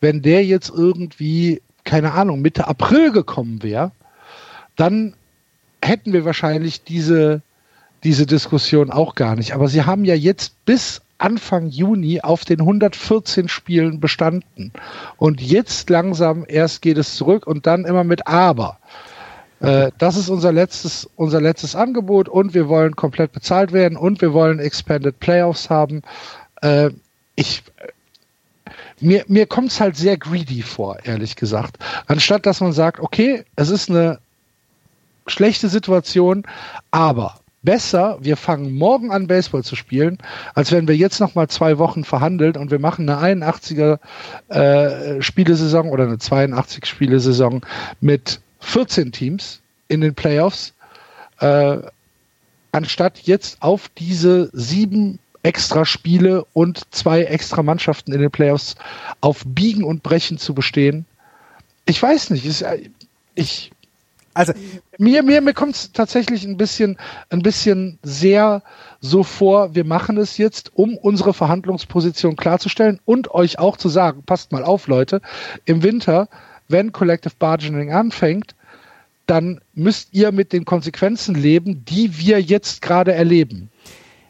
wenn 0.00 0.22
der 0.22 0.44
jetzt 0.44 0.70
irgendwie, 0.70 1.62
keine 1.84 2.12
Ahnung, 2.12 2.40
Mitte 2.42 2.68
April 2.68 3.10
gekommen 3.10 3.62
wäre, 3.62 3.92
dann 4.76 5.14
hätten 5.82 6.12
wir 6.12 6.24
wahrscheinlich 6.24 6.84
diese, 6.84 7.42
diese 8.04 8.26
Diskussion 8.26 8.90
auch 8.90 9.14
gar 9.14 9.34
nicht. 9.36 9.52
Aber 9.52 9.68
sie 9.68 9.84
haben 9.84 10.04
ja 10.04 10.14
jetzt 10.14 10.64
bis 10.64 11.00
Anfang 11.18 11.68
Juni 11.68 12.20
auf 12.20 12.44
den 12.44 12.60
114 12.60 13.48
Spielen 13.48 14.00
bestanden. 14.00 14.72
Und 15.16 15.40
jetzt 15.40 15.90
langsam 15.90 16.44
erst 16.46 16.82
geht 16.82 16.98
es 16.98 17.16
zurück 17.16 17.46
und 17.46 17.66
dann 17.66 17.84
immer 17.84 18.04
mit 18.04 18.26
Aber. 18.26 18.78
Äh, 19.60 19.92
das 19.98 20.16
ist 20.16 20.28
unser 20.28 20.52
letztes, 20.52 21.08
unser 21.16 21.40
letztes 21.40 21.76
Angebot 21.76 22.28
und 22.28 22.54
wir 22.54 22.68
wollen 22.68 22.96
komplett 22.96 23.32
bezahlt 23.32 23.72
werden 23.72 23.96
und 23.96 24.20
wir 24.20 24.32
wollen 24.32 24.58
Expanded 24.58 25.20
Playoffs 25.20 25.70
haben. 25.70 26.02
Äh, 26.62 26.90
ich, 27.36 27.62
mir, 29.00 29.24
mir 29.28 29.46
kommt 29.46 29.70
es 29.70 29.80
halt 29.80 29.96
sehr 29.96 30.16
greedy 30.16 30.62
vor, 30.62 30.98
ehrlich 31.04 31.36
gesagt. 31.36 31.78
Anstatt 32.06 32.46
dass 32.46 32.60
man 32.60 32.72
sagt, 32.72 33.00
okay, 33.00 33.44
es 33.56 33.70
ist 33.70 33.90
eine 33.90 34.18
schlechte 35.26 35.68
Situation, 35.68 36.44
aber 36.90 37.36
besser, 37.62 38.18
wir 38.20 38.38
fangen 38.38 38.74
morgen 38.74 39.10
an, 39.10 39.26
Baseball 39.26 39.62
zu 39.62 39.76
spielen, 39.76 40.18
als 40.54 40.72
wenn 40.72 40.88
wir 40.88 40.96
jetzt 40.96 41.20
noch 41.20 41.34
mal 41.34 41.48
zwei 41.48 41.76
Wochen 41.76 42.04
verhandeln 42.04 42.56
und 42.56 42.70
wir 42.70 42.78
machen 42.78 43.08
eine 43.08 43.42
81er 43.42 43.98
äh, 44.48 45.20
Spielesaison 45.20 45.90
oder 45.90 46.04
eine 46.04 46.18
82 46.18 46.86
Spielesaison 46.86 47.60
mit 48.00 48.40
14 48.60 49.12
Teams 49.12 49.60
in 49.88 50.00
den 50.00 50.14
Playoffs, 50.14 50.72
äh, 51.40 51.78
anstatt 52.72 53.18
jetzt 53.20 53.60
auf 53.62 53.88
diese 53.98 54.50
sieben 54.52 55.18
extra 55.42 55.84
Spiele 55.84 56.44
und 56.52 56.82
zwei 56.94 57.24
extra 57.24 57.62
Mannschaften 57.62 58.12
in 58.12 58.20
den 58.20 58.30
Playoffs 58.30 58.76
auf 59.20 59.42
Biegen 59.46 59.84
und 59.84 60.02
Brechen 60.02 60.38
zu 60.38 60.54
bestehen. 60.54 61.06
Ich 61.86 62.00
weiß 62.02 62.30
nicht, 62.30 62.44
ist, 62.44 62.64
ich 63.34 63.72
also 64.32 64.52
mir, 64.96 65.24
mir, 65.24 65.40
mir 65.40 65.54
kommt 65.54 65.74
es 65.74 65.92
tatsächlich 65.92 66.44
ein 66.44 66.56
bisschen, 66.56 66.96
ein 67.30 67.42
bisschen 67.42 67.98
sehr 68.02 68.62
so 69.00 69.24
vor, 69.24 69.74
wir 69.74 69.84
machen 69.84 70.18
es 70.18 70.38
jetzt, 70.38 70.70
um 70.74 70.96
unsere 70.96 71.34
Verhandlungsposition 71.34 72.36
klarzustellen 72.36 73.00
und 73.04 73.32
euch 73.34 73.58
auch 73.58 73.76
zu 73.76 73.88
sagen, 73.88 74.22
passt 74.22 74.52
mal 74.52 74.62
auf, 74.62 74.86
Leute, 74.86 75.20
im 75.64 75.82
Winter 75.82 76.28
wenn 76.70 76.92
Collective 76.92 77.34
Bargaining 77.38 77.92
anfängt, 77.92 78.54
dann 79.26 79.60
müsst 79.74 80.08
ihr 80.12 80.32
mit 80.32 80.52
den 80.52 80.64
Konsequenzen 80.64 81.34
leben, 81.34 81.84
die 81.84 82.18
wir 82.18 82.40
jetzt 82.40 82.82
gerade 82.82 83.12
erleben. 83.12 83.70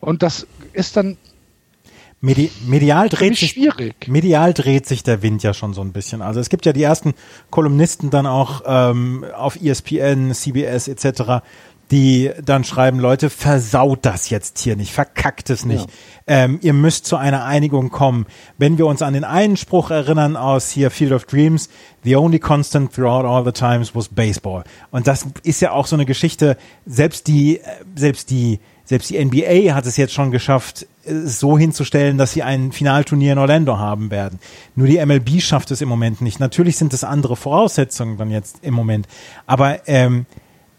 Und 0.00 0.22
das 0.22 0.46
ist 0.72 0.96
dann 0.96 1.16
Medi 2.22 2.50
medial 2.66 3.08
dreht 3.08 3.38
sich 3.38 3.52
schwierig. 3.52 4.06
medial 4.06 4.52
dreht 4.52 4.84
sich 4.84 5.02
der 5.02 5.22
Wind 5.22 5.42
ja 5.42 5.54
schon 5.54 5.72
so 5.72 5.80
ein 5.80 5.92
bisschen. 5.92 6.20
Also 6.20 6.38
es 6.38 6.50
gibt 6.50 6.66
ja 6.66 6.74
die 6.74 6.82
ersten 6.82 7.14
Kolumnisten 7.48 8.10
dann 8.10 8.26
auch 8.26 8.60
ähm, 8.66 9.24
auf 9.34 9.56
ESPN, 9.56 10.34
CBS 10.34 10.88
etc., 10.88 11.42
die 11.90 12.30
dann 12.44 12.62
schreiben, 12.62 13.00
Leute, 13.00 13.30
versaut 13.30 14.00
das 14.02 14.30
jetzt 14.30 14.58
hier 14.58 14.76
nicht, 14.76 14.92
verkackt 14.92 15.50
es 15.50 15.64
nicht. 15.64 15.86
Ja. 15.86 16.44
Ähm, 16.44 16.58
ihr 16.62 16.72
müsst 16.72 17.06
zu 17.06 17.16
einer 17.16 17.44
Einigung 17.44 17.90
kommen. 17.90 18.26
Wenn 18.58 18.78
wir 18.78 18.86
uns 18.86 19.02
an 19.02 19.14
den 19.14 19.24
einen 19.24 19.56
Spruch 19.56 19.90
erinnern 19.90 20.36
aus 20.36 20.70
hier 20.70 20.90
Field 20.90 21.12
of 21.12 21.24
Dreams, 21.24 21.68
the 22.04 22.14
only 22.14 22.38
constant 22.38 22.92
throughout 22.94 23.26
all 23.26 23.44
the 23.44 23.52
times 23.52 23.94
was 23.94 24.08
baseball. 24.08 24.62
Und 24.92 25.08
das 25.08 25.26
ist 25.42 25.60
ja 25.60 25.72
auch 25.72 25.86
so 25.86 25.96
eine 25.96 26.06
Geschichte, 26.06 26.56
selbst 26.86 27.26
die, 27.26 27.58
äh, 27.58 27.62
selbst 27.96 28.30
die, 28.30 28.60
selbst 28.84 29.10
die 29.10 29.24
NBA 29.24 29.74
hat 29.74 29.86
es 29.86 29.96
jetzt 29.96 30.12
schon 30.12 30.30
geschafft, 30.30 30.86
es 31.04 31.40
so 31.40 31.58
hinzustellen, 31.58 32.18
dass 32.18 32.32
sie 32.32 32.42
ein 32.42 32.72
Finalturnier 32.72 33.32
in 33.32 33.38
Orlando 33.38 33.78
haben 33.78 34.10
werden. 34.10 34.38
Nur 34.76 34.86
die 34.86 35.04
MLB 35.04 35.40
schafft 35.40 35.70
es 35.70 35.80
im 35.80 35.88
Moment 35.88 36.20
nicht. 36.20 36.38
Natürlich 36.38 36.76
sind 36.76 36.92
es 36.92 37.04
andere 37.04 37.36
Voraussetzungen 37.36 38.16
dann 38.16 38.30
jetzt 38.30 38.58
im 38.62 38.74
Moment. 38.74 39.08
Aber 39.46 39.88
ähm, 39.88 40.26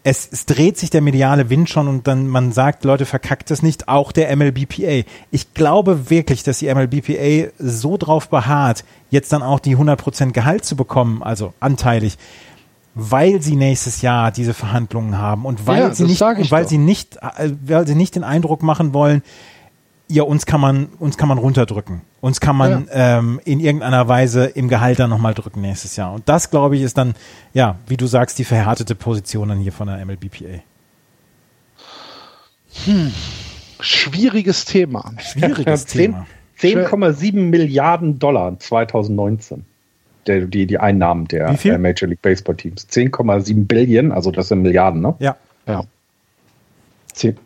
es, 0.04 0.28
es 0.30 0.46
dreht 0.46 0.78
sich 0.78 0.90
der 0.90 1.00
mediale 1.00 1.48
Wind 1.48 1.68
schon 1.70 1.86
und 1.86 2.08
dann 2.08 2.26
man 2.26 2.52
sagt, 2.52 2.84
Leute, 2.84 3.06
verkackt 3.06 3.50
es 3.50 3.62
nicht, 3.62 3.88
auch 3.88 4.10
der 4.10 4.34
MLBPA. 4.34 5.08
Ich 5.30 5.54
glaube 5.54 6.10
wirklich, 6.10 6.42
dass 6.42 6.58
die 6.58 6.72
MLBPA 6.74 7.52
so 7.58 7.96
drauf 7.96 8.28
beharrt, 8.28 8.84
jetzt 9.10 9.32
dann 9.32 9.42
auch 9.42 9.60
die 9.60 9.76
100% 9.76 10.32
Gehalt 10.32 10.64
zu 10.64 10.74
bekommen, 10.74 11.22
also 11.22 11.54
anteilig, 11.60 12.18
weil 12.94 13.40
sie 13.40 13.54
nächstes 13.54 14.02
Jahr 14.02 14.32
diese 14.32 14.54
Verhandlungen 14.54 15.18
haben 15.18 15.46
und 15.46 15.66
weil 15.66 15.80
ja, 15.80 15.94
sie 15.94 16.04
nicht, 16.04 16.20
weil 16.20 16.62
doch. 16.64 16.68
sie 16.68 16.78
nicht, 16.78 17.16
äh, 17.16 17.52
weil 17.64 17.86
sie 17.86 17.94
nicht 17.94 18.16
den 18.16 18.24
Eindruck 18.24 18.62
machen 18.62 18.92
wollen, 18.92 19.22
ja, 20.12 20.24
uns 20.24 20.44
kann 20.44 20.60
man, 20.60 20.86
uns 20.98 21.16
kann 21.16 21.28
man 21.28 21.38
runterdrücken. 21.38 22.02
Uns 22.20 22.40
kann 22.40 22.54
man 22.54 22.86
ja. 22.88 23.18
ähm, 23.18 23.40
in 23.44 23.60
irgendeiner 23.60 24.06
Weise 24.08 24.44
im 24.44 24.68
Gehalt 24.68 24.98
dann 24.98 25.08
nochmal 25.08 25.32
drücken 25.32 25.62
nächstes 25.62 25.96
Jahr. 25.96 26.12
Und 26.12 26.28
das, 26.28 26.50
glaube 26.50 26.76
ich, 26.76 26.82
ist 26.82 26.98
dann, 26.98 27.14
ja, 27.54 27.76
wie 27.86 27.96
du 27.96 28.06
sagst, 28.06 28.38
die 28.38 28.44
verhärtete 28.44 28.94
Position 28.94 29.48
dann 29.48 29.58
hier 29.58 29.72
von 29.72 29.88
der 29.88 30.04
MLBPA. 30.04 30.62
Hm. 32.84 33.12
Schwieriges 33.80 34.66
Thema. 34.66 35.12
Schwieriges 35.18 35.86
Thema. 35.86 36.26
10,7 36.60 37.34
Milliarden 37.34 38.18
Dollar 38.18 38.58
2019. 38.58 39.64
Der, 40.26 40.42
die, 40.42 40.66
die 40.66 40.78
Einnahmen 40.78 41.26
der 41.26 41.50
Major 41.78 42.08
League 42.08 42.22
Baseball 42.22 42.54
Teams. 42.54 42.86
10,7 42.88 43.66
Billionen, 43.66 44.12
also 44.12 44.30
das 44.30 44.48
sind 44.48 44.62
Milliarden, 44.62 45.00
ne? 45.00 45.16
Ja. 45.18 45.36
Ja. 45.66 45.82
10, 47.14 47.36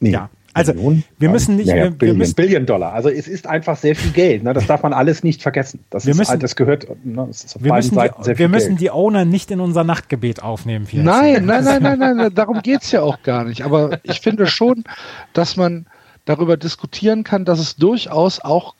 nee, 0.00 0.10
ja. 0.10 0.28
Also 0.54 0.74
Millionen? 0.74 1.04
wir 1.18 1.30
müssen 1.30 1.56
nicht, 1.56 1.68
ja, 1.68 1.76
ja, 1.76 1.82
wir, 1.84 1.90
Billion, 1.90 2.18
müssen, 2.18 2.34
Billion 2.34 2.66
Dollar. 2.66 2.92
Also 2.92 3.08
es 3.08 3.26
ist 3.26 3.46
einfach 3.46 3.76
sehr 3.76 3.96
viel 3.96 4.10
Geld. 4.12 4.42
Ne? 4.42 4.52
Das 4.52 4.66
darf 4.66 4.82
man 4.82 4.92
alles 4.92 5.22
nicht 5.22 5.42
vergessen. 5.42 5.80
Das, 5.90 6.04
wir 6.04 6.12
ist, 6.12 6.18
müssen, 6.18 6.40
das 6.40 6.56
gehört. 6.56 6.86
Ne? 7.04 7.24
Das 7.26 7.44
ist 7.44 7.56
auf 7.56 7.64
wir 7.64 7.72
müssen, 7.72 7.94
Seiten 7.94 8.22
die, 8.22 8.38
wir 8.38 8.48
müssen 8.48 8.68
Geld. 8.70 8.80
die 8.80 8.90
Owner 8.90 9.24
nicht 9.24 9.50
in 9.50 9.60
unser 9.60 9.84
Nachtgebet 9.84 10.42
aufnehmen. 10.42 10.86
Nein, 10.92 11.44
nein, 11.46 11.64
nein, 11.64 11.82
nein, 11.82 11.98
nein, 11.98 12.16
nein, 12.16 12.34
darum 12.34 12.60
geht's 12.62 12.90
ja 12.92 13.02
auch 13.02 13.22
gar 13.22 13.44
nicht. 13.44 13.62
Aber 13.62 14.00
ich 14.02 14.20
finde 14.20 14.46
schon, 14.46 14.84
dass 15.32 15.56
man 15.56 15.86
darüber 16.24 16.56
diskutieren 16.56 17.24
kann, 17.24 17.44
dass 17.44 17.58
es 17.58 17.76
durchaus 17.76 18.40
auch 18.40 18.74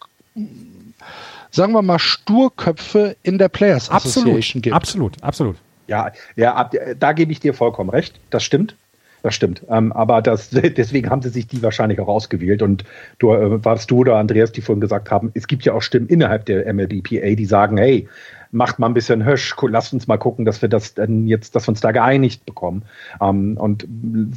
sagen 1.52 1.72
wir 1.72 1.82
mal, 1.82 1.98
Sturköpfe 1.98 3.16
in 3.22 3.38
der 3.38 3.48
Players 3.48 3.90
Association 3.90 4.38
absolut, 4.38 4.62
gibt. 4.62 4.74
Absolut, 4.74 5.22
absolut. 5.22 5.56
Ja, 5.86 6.12
ja, 6.36 6.70
da 6.98 7.12
gebe 7.12 7.32
ich 7.32 7.40
dir 7.40 7.54
vollkommen 7.54 7.90
recht. 7.90 8.18
Das 8.30 8.42
stimmt. 8.42 8.74
Das 9.22 9.34
stimmt. 9.34 9.62
Ähm, 9.70 9.92
aber 9.92 10.20
das, 10.20 10.50
deswegen 10.52 11.10
haben 11.10 11.22
sie 11.22 11.30
sich 11.30 11.46
die 11.46 11.62
wahrscheinlich 11.62 12.00
auch 12.00 12.08
ausgewählt. 12.08 12.62
Und 12.62 12.84
du 13.18 13.32
äh, 13.32 13.64
warst 13.64 13.90
du 13.90 13.98
oder 13.98 14.16
Andreas, 14.16 14.52
die 14.52 14.60
vorhin 14.60 14.80
gesagt 14.80 15.10
haben, 15.10 15.30
es 15.34 15.46
gibt 15.46 15.64
ja 15.64 15.72
auch 15.72 15.82
Stimmen 15.82 16.08
innerhalb 16.08 16.44
der 16.46 16.72
MLBPA, 16.72 17.34
die 17.34 17.46
sagen, 17.46 17.78
hey, 17.78 18.08
macht 18.50 18.78
mal 18.78 18.86
ein 18.86 18.94
bisschen 18.94 19.24
Hösch, 19.24 19.54
lasst 19.68 19.92
uns 19.92 20.06
mal 20.06 20.18
gucken, 20.18 20.44
dass 20.44 20.60
wir 20.60 20.68
das 20.68 20.94
dann 20.94 21.26
jetzt, 21.26 21.56
dass 21.56 21.66
wir 21.66 21.70
uns 21.70 21.80
da 21.80 21.92
geeinigt 21.92 22.44
bekommen. 22.44 22.82
Ähm, 23.20 23.56
und 23.56 23.86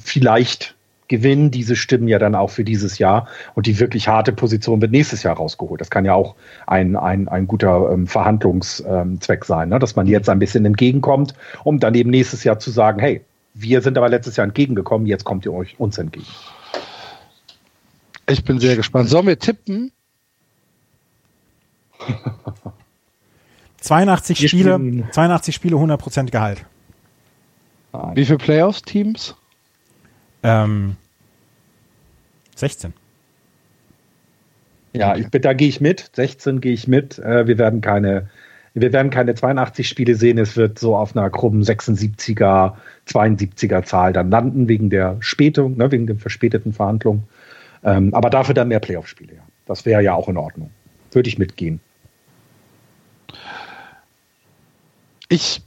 vielleicht 0.02 0.76
gewinnen 1.08 1.52
diese 1.52 1.76
Stimmen 1.76 2.08
ja 2.08 2.18
dann 2.18 2.34
auch 2.34 2.50
für 2.50 2.64
dieses 2.64 2.98
Jahr 2.98 3.28
und 3.54 3.68
die 3.68 3.80
wirklich 3.80 4.08
harte 4.08 4.34
Position 4.34 4.82
wird 4.82 4.92
nächstes 4.92 5.22
Jahr 5.24 5.36
rausgeholt. 5.36 5.80
Das 5.80 5.92
kann 5.92 6.06
ja 6.06 6.14
auch 6.14 6.36
ein, 6.66 6.96
ein, 6.96 7.28
ein 7.28 7.48
guter 7.48 7.92
ähm, 7.92 8.08
Verhandlungszweck 8.08 9.46
sein, 9.46 9.70
ne? 9.70 9.78
dass 9.78 9.96
man 9.96 10.08
jetzt 10.08 10.30
ein 10.30 10.40
bisschen 10.40 10.66
entgegenkommt, 10.66 11.36
um 11.64 11.80
dann 11.80 11.94
eben 11.94 12.10
nächstes 12.10 12.44
Jahr 12.44 12.58
zu 12.58 12.72
sagen, 12.72 13.00
hey, 13.00 13.22
wir 13.56 13.82
sind 13.82 13.98
aber 13.98 14.10
letztes 14.10 14.36
Jahr 14.36 14.46
entgegengekommen, 14.46 15.08
jetzt 15.08 15.24
kommt 15.24 15.46
ihr 15.46 15.54
euch 15.54 15.80
uns 15.80 15.98
entgegen. 15.98 16.28
Ich 18.28 18.44
bin 18.44 18.60
sehr 18.60 18.76
gespannt. 18.76 19.08
Sollen 19.10 19.28
wir 19.28 19.40
tippen? 19.40 19.92
82 23.78 24.42
wir 24.42 24.50
Spiele, 24.50 24.74
spielen. 24.76 25.08
82 25.12 25.56
Spiele, 25.56 25.78
100% 25.78 26.32
Gehalt. 26.32 26.66
Wie 28.14 28.26
viele 28.26 28.40
Playoffs-Teams? 28.40 29.36
Ähm, 30.44 30.98
16. 32.56 32.94
Ja, 34.94 35.16
ich, 35.16 35.28
da 35.30 35.54
gehe 35.54 35.70
ich 35.70 35.80
mit. 35.80 36.12
16 36.14 36.60
gehe 36.60 36.74
ich 36.74 36.88
mit. 36.90 37.20
Äh, 37.20 37.48
wir 37.48 37.58
werden 37.58 37.80
keine 37.82 38.30
wir 38.76 38.92
werden 38.92 39.10
keine 39.10 39.34
82 39.34 39.88
Spiele 39.88 40.16
sehen, 40.16 40.38
es 40.38 40.58
wird 40.58 40.78
so 40.78 40.98
auf 40.98 41.16
einer 41.16 41.30
krummen 41.30 41.64
76er, 41.64 42.74
72er 43.08 43.84
Zahl 43.84 44.12
dann 44.12 44.30
landen, 44.30 44.68
wegen 44.68 44.90
der 44.90 45.16
Spätung, 45.22 45.78
ne, 45.78 45.92
wegen 45.92 46.08
den 46.08 46.20
verspäteten 46.20 46.74
Verhandlungen. 46.74 47.24
Ähm, 47.84 48.14
aber 48.14 48.30
dafür 48.30 48.54
dann 48.54 48.68
mehr 48.68 48.82
Playoff-Spiele, 48.82 49.36
ja. 49.36 49.42
Das 49.66 49.86
wäre 49.86 50.04
ja 50.04 50.14
auch 50.14 50.28
in 50.28 50.38
Ordnung. 50.38 50.70
Würde 51.12 51.30
ich 51.30 51.40
mitgehen. 51.40 51.80
Ich 55.30 55.62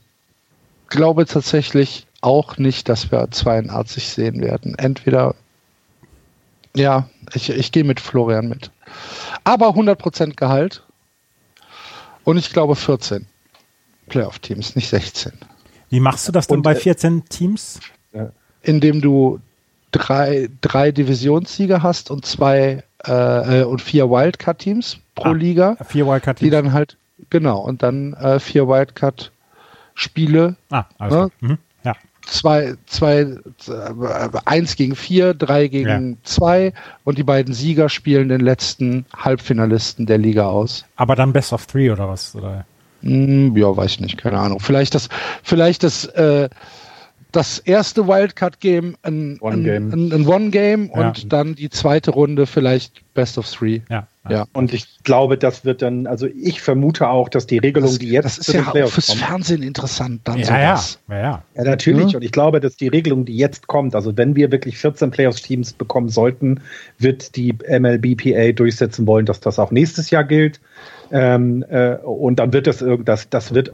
glaube 0.88 1.26
tatsächlich 1.26 2.06
auch 2.20 2.58
nicht, 2.58 2.88
dass 2.88 3.10
wir 3.10 3.30
82 3.30 4.08
sehen 4.08 4.40
werden. 4.40 4.74
Entweder, 4.76 5.34
ja, 6.76 7.08
ich, 7.34 7.50
ich 7.50 7.72
gehe 7.72 7.84
mit 7.84 8.00
Florian 8.00 8.48
mit. 8.48 8.70
Aber 9.44 9.70
100% 9.70 10.36
Gehalt 10.36 10.84
und 12.28 12.36
ich 12.36 12.52
glaube 12.52 12.76
14 12.76 13.26
Playoff-Teams, 14.08 14.76
nicht 14.76 14.88
16. 14.88 15.32
Wie 15.88 16.00
machst 16.00 16.28
du 16.28 16.32
das 16.32 16.46
denn 16.46 16.58
und, 16.58 16.62
bei 16.62 16.74
14 16.74 17.18
äh, 17.18 17.22
Teams? 17.22 17.80
Indem 18.60 19.00
du 19.00 19.40
drei, 19.92 20.50
drei 20.60 20.92
Divisionssieger 20.92 21.82
hast 21.82 22.10
und 22.10 22.26
zwei 22.26 22.84
äh, 23.04 23.62
und 23.62 23.80
vier 23.80 24.10
Wildcard-Teams 24.10 24.98
pro 25.14 25.30
ah, 25.30 25.32
Liga. 25.32 25.76
Vier 25.86 26.06
Wildcard-Teams. 26.06 26.46
Die 26.46 26.50
dann 26.50 26.74
halt, 26.74 26.98
genau, 27.30 27.60
und 27.60 27.82
dann 27.82 28.12
äh, 28.12 28.38
vier 28.40 28.68
Wildcard-Spiele. 28.68 30.56
Ah, 30.70 30.84
alles 30.98 31.14
ne? 31.14 31.30
mhm 31.40 31.58
zwei, 32.28 32.74
zwei, 32.86 33.36
eins 34.44 34.76
gegen 34.76 34.94
vier, 34.94 35.34
drei 35.34 35.68
gegen 35.68 36.10
ja. 36.10 36.16
zwei 36.24 36.72
und 37.04 37.18
die 37.18 37.24
beiden 37.24 37.54
Sieger 37.54 37.88
spielen 37.88 38.28
den 38.28 38.40
letzten 38.40 39.06
Halbfinalisten 39.16 40.06
der 40.06 40.18
Liga 40.18 40.46
aus. 40.46 40.84
Aber 40.96 41.16
dann 41.16 41.32
Best 41.32 41.52
of 41.52 41.66
Three 41.66 41.90
oder 41.90 42.08
was? 42.08 42.34
Oder? 42.34 42.64
Hm, 43.02 43.56
ja, 43.56 43.76
weiß 43.76 43.92
ich 43.92 44.00
nicht, 44.00 44.18
keine 44.18 44.38
Ahnung. 44.38 44.60
Vielleicht 44.60 44.94
das, 44.94 45.08
vielleicht 45.42 45.82
das, 45.82 46.04
äh, 46.04 46.48
das 47.32 47.58
erste 47.58 48.06
Wildcard-Game 48.06 48.96
ein 49.02 49.38
One-Game 49.40 49.92
ein, 49.92 50.12
ein 50.12 50.26
One 50.26 50.48
-Game 50.48 50.88
ja. 50.88 51.08
und 51.08 51.32
dann 51.32 51.54
die 51.54 51.68
zweite 51.68 52.10
Runde 52.10 52.46
vielleicht 52.46 53.02
Best 53.14 53.36
of 53.38 53.50
Three. 53.50 53.80
Ja. 53.90 54.06
Ja. 54.28 54.46
Und 54.52 54.74
ich 54.74 55.02
glaube, 55.04 55.38
das 55.38 55.64
wird 55.64 55.82
dann, 55.82 56.06
also 56.06 56.26
ich 56.26 56.60
vermute 56.60 57.08
auch, 57.08 57.28
dass 57.28 57.46
die 57.46 57.58
Regelung, 57.58 57.90
das, 57.90 57.98
die 57.98 58.10
jetzt. 58.10 58.24
Das 58.24 58.38
ist 58.38 58.52
ja 58.52 58.62
auch 58.62 58.88
fürs 58.88 59.06
kommt, 59.06 59.20
Fernsehen 59.20 59.62
interessant, 59.62 60.20
dann 60.24 60.38
ja, 60.38 60.44
sowas. 60.44 61.00
Ja, 61.08 61.18
ja. 61.18 61.42
ja 61.54 61.64
natürlich. 61.64 62.14
Und 62.14 62.22
ich 62.22 62.32
glaube, 62.32 62.60
dass 62.60 62.76
die 62.76 62.88
Regelung, 62.88 63.24
die 63.24 63.36
jetzt 63.36 63.66
kommt, 63.66 63.94
also 63.94 64.16
wenn 64.16 64.36
wir 64.36 64.52
wirklich 64.52 64.78
14 64.78 65.10
Playoffs-Teams 65.10 65.72
bekommen 65.72 66.08
sollten, 66.08 66.60
wird 66.98 67.36
die 67.36 67.54
MLBPA 67.68 68.52
durchsetzen 68.52 69.06
wollen, 69.06 69.26
dass 69.26 69.40
das 69.40 69.58
auch 69.58 69.70
nächstes 69.70 70.10
Jahr 70.10 70.24
gilt. 70.24 70.60
Ähm, 71.10 71.64
äh, 71.70 71.96
und 71.96 72.38
dann 72.38 72.52
wird 72.52 72.66
das 72.66 72.82
irgendwas, 72.82 73.30
das 73.30 73.54
wird 73.54 73.72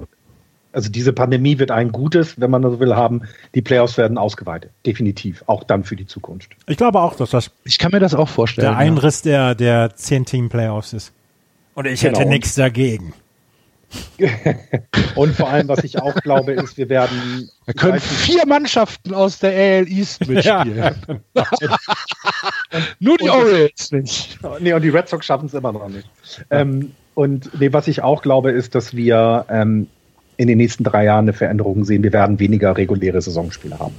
also 0.75 0.91
diese 0.91 1.13
Pandemie 1.13 1.59
wird 1.59 1.71
ein 1.71 1.93
Gutes, 1.93 2.41
wenn 2.41 2.51
man 2.51 2.63
so 2.63 2.81
will, 2.81 2.97
haben. 2.97 3.23
Die 3.55 3.63
Playoffs 3.63 3.97
werden 3.97 4.19
ausgeweitet. 4.19 4.73
Definitiv. 4.85 5.45
Auch 5.47 5.63
dann 5.63 5.85
für 5.85 5.95
die 5.95 6.07
Zukunft. 6.07 6.51
Ich 6.67 6.77
glaube 6.77 7.01
auch, 7.01 7.15
dass 7.15 7.31
das. 7.31 7.51
Ich 7.65 7.79
kann 7.79 7.93
mir 7.93 8.01
das 8.01 8.15
auch 8.15 8.29
vorstellen. 8.29 8.69
Der 8.69 8.77
Einriss 8.77 9.23
der, 9.23 9.55
der 9.55 9.95
10-Team-Playoffs 9.95 10.93
ist. 10.93 11.13
Und 11.75 11.87
ich 11.87 12.01
genau. 12.01 12.19
hätte 12.19 12.29
nichts 12.29 12.57
dagegen. 12.57 13.15
und 15.15 15.37
vor 15.37 15.49
allem, 15.49 15.69
was 15.69 15.85
ich 15.85 16.03
auch 16.03 16.17
glaube, 16.17 16.53
ist, 16.53 16.77
wir 16.77 16.89
werden. 16.89 17.49
Wir 17.65 17.75
können 17.75 18.01
vier 18.01 18.45
Mannschaften 18.45 19.15
aus 19.15 19.39
der 19.39 19.51
AL 19.51 19.89
East 19.89 20.21
mitspielen. 20.29 20.77
Ja. 20.77 20.93
Nur 22.99 23.17
die 23.19 23.31
Orioles 23.31 23.93
nicht. 23.93 24.39
Nee, 24.59 24.73
und 24.73 24.83
die 24.83 24.89
Red 24.89 25.09
Sox 25.09 25.25
schaffen 25.27 25.47
es 25.47 25.55
immer 25.55 25.71
noch 25.71 25.89
nicht. 25.89 26.09
Ähm, 26.51 26.93
und 27.15 27.61
nee, 27.61 27.73
was 27.73 27.87
ich 27.87 28.03
auch 28.03 28.23
glaube, 28.23 28.51
ist, 28.51 28.75
dass 28.75 28.97
wir 28.97 29.47
ähm, 29.49 29.87
in 30.37 30.49
den 30.49 30.59
nächsten 30.59 30.85
drei 30.85 31.05
Jahren 31.05 31.25
eine 31.25 31.33
Veränderung 31.33 31.85
sehen. 31.85 32.03
Wir 32.03 32.13
werden 32.13 32.39
weniger 32.39 32.77
reguläre 32.77 33.21
Saisonspiele 33.21 33.79
haben. 33.79 33.95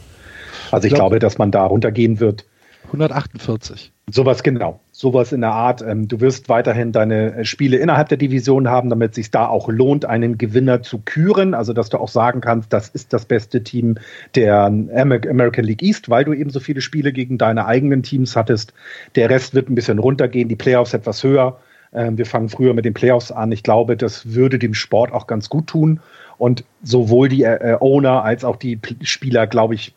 Also 0.71 0.85
ich, 0.85 0.93
ich 0.93 0.95
glaub, 0.95 1.09
glaube, 1.09 1.19
dass 1.19 1.37
man 1.37 1.51
da 1.51 1.65
runtergehen 1.65 2.19
wird. 2.19 2.45
148. 2.85 3.91
Sowas 4.11 4.43
genau. 4.43 4.79
Sowas 4.91 5.31
in 5.31 5.41
der 5.41 5.51
Art. 5.51 5.81
Ähm, 5.81 6.07
du 6.07 6.21
wirst 6.21 6.47
weiterhin 6.47 6.91
deine 6.91 7.37
äh, 7.37 7.45
Spiele 7.45 7.77
innerhalb 7.77 8.09
der 8.09 8.17
Division 8.17 8.69
haben, 8.69 8.89
damit 8.89 9.11
es 9.11 9.15
sich 9.15 9.31
da 9.31 9.47
auch 9.47 9.67
lohnt, 9.67 10.05
einen 10.05 10.37
Gewinner 10.37 10.83
zu 10.83 10.99
küren. 11.03 11.53
Also 11.53 11.73
dass 11.73 11.89
du 11.89 11.97
auch 11.97 12.07
sagen 12.07 12.41
kannst, 12.41 12.71
das 12.71 12.89
ist 12.89 13.13
das 13.13 13.25
beste 13.25 13.63
Team 13.63 13.97
der 14.35 14.65
American 14.65 15.65
League 15.65 15.81
East, 15.81 16.09
weil 16.09 16.23
du 16.23 16.33
eben 16.33 16.51
so 16.51 16.59
viele 16.59 16.81
Spiele 16.81 17.11
gegen 17.11 17.37
deine 17.37 17.65
eigenen 17.65 18.03
Teams 18.03 18.35
hattest. 18.35 18.73
Der 19.15 19.29
Rest 19.29 19.55
wird 19.55 19.69
ein 19.69 19.75
bisschen 19.75 19.99
runtergehen, 19.99 20.49
die 20.49 20.55
Playoffs 20.55 20.93
etwas 20.93 21.23
höher. 21.23 21.59
Ähm, 21.93 22.17
wir 22.17 22.25
fangen 22.25 22.49
früher 22.49 22.73
mit 22.73 22.85
den 22.85 22.93
Playoffs 22.93 23.31
an. 23.31 23.51
Ich 23.51 23.63
glaube, 23.63 23.97
das 23.97 24.33
würde 24.33 24.59
dem 24.59 24.73
Sport 24.73 25.11
auch 25.11 25.27
ganz 25.27 25.49
gut 25.49 25.67
tun. 25.67 25.99
Und 26.37 26.63
sowohl 26.83 27.29
die 27.29 27.43
äh, 27.43 27.77
Owner 27.79 28.23
als 28.23 28.43
auch 28.43 28.57
die 28.57 28.79
Spieler, 29.01 29.47
glaube 29.47 29.75
ich, 29.75 29.93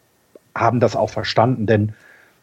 haben 0.55 0.81
das 0.81 0.97
auch 0.97 1.11
verstanden. 1.11 1.67
Denn 1.67 1.93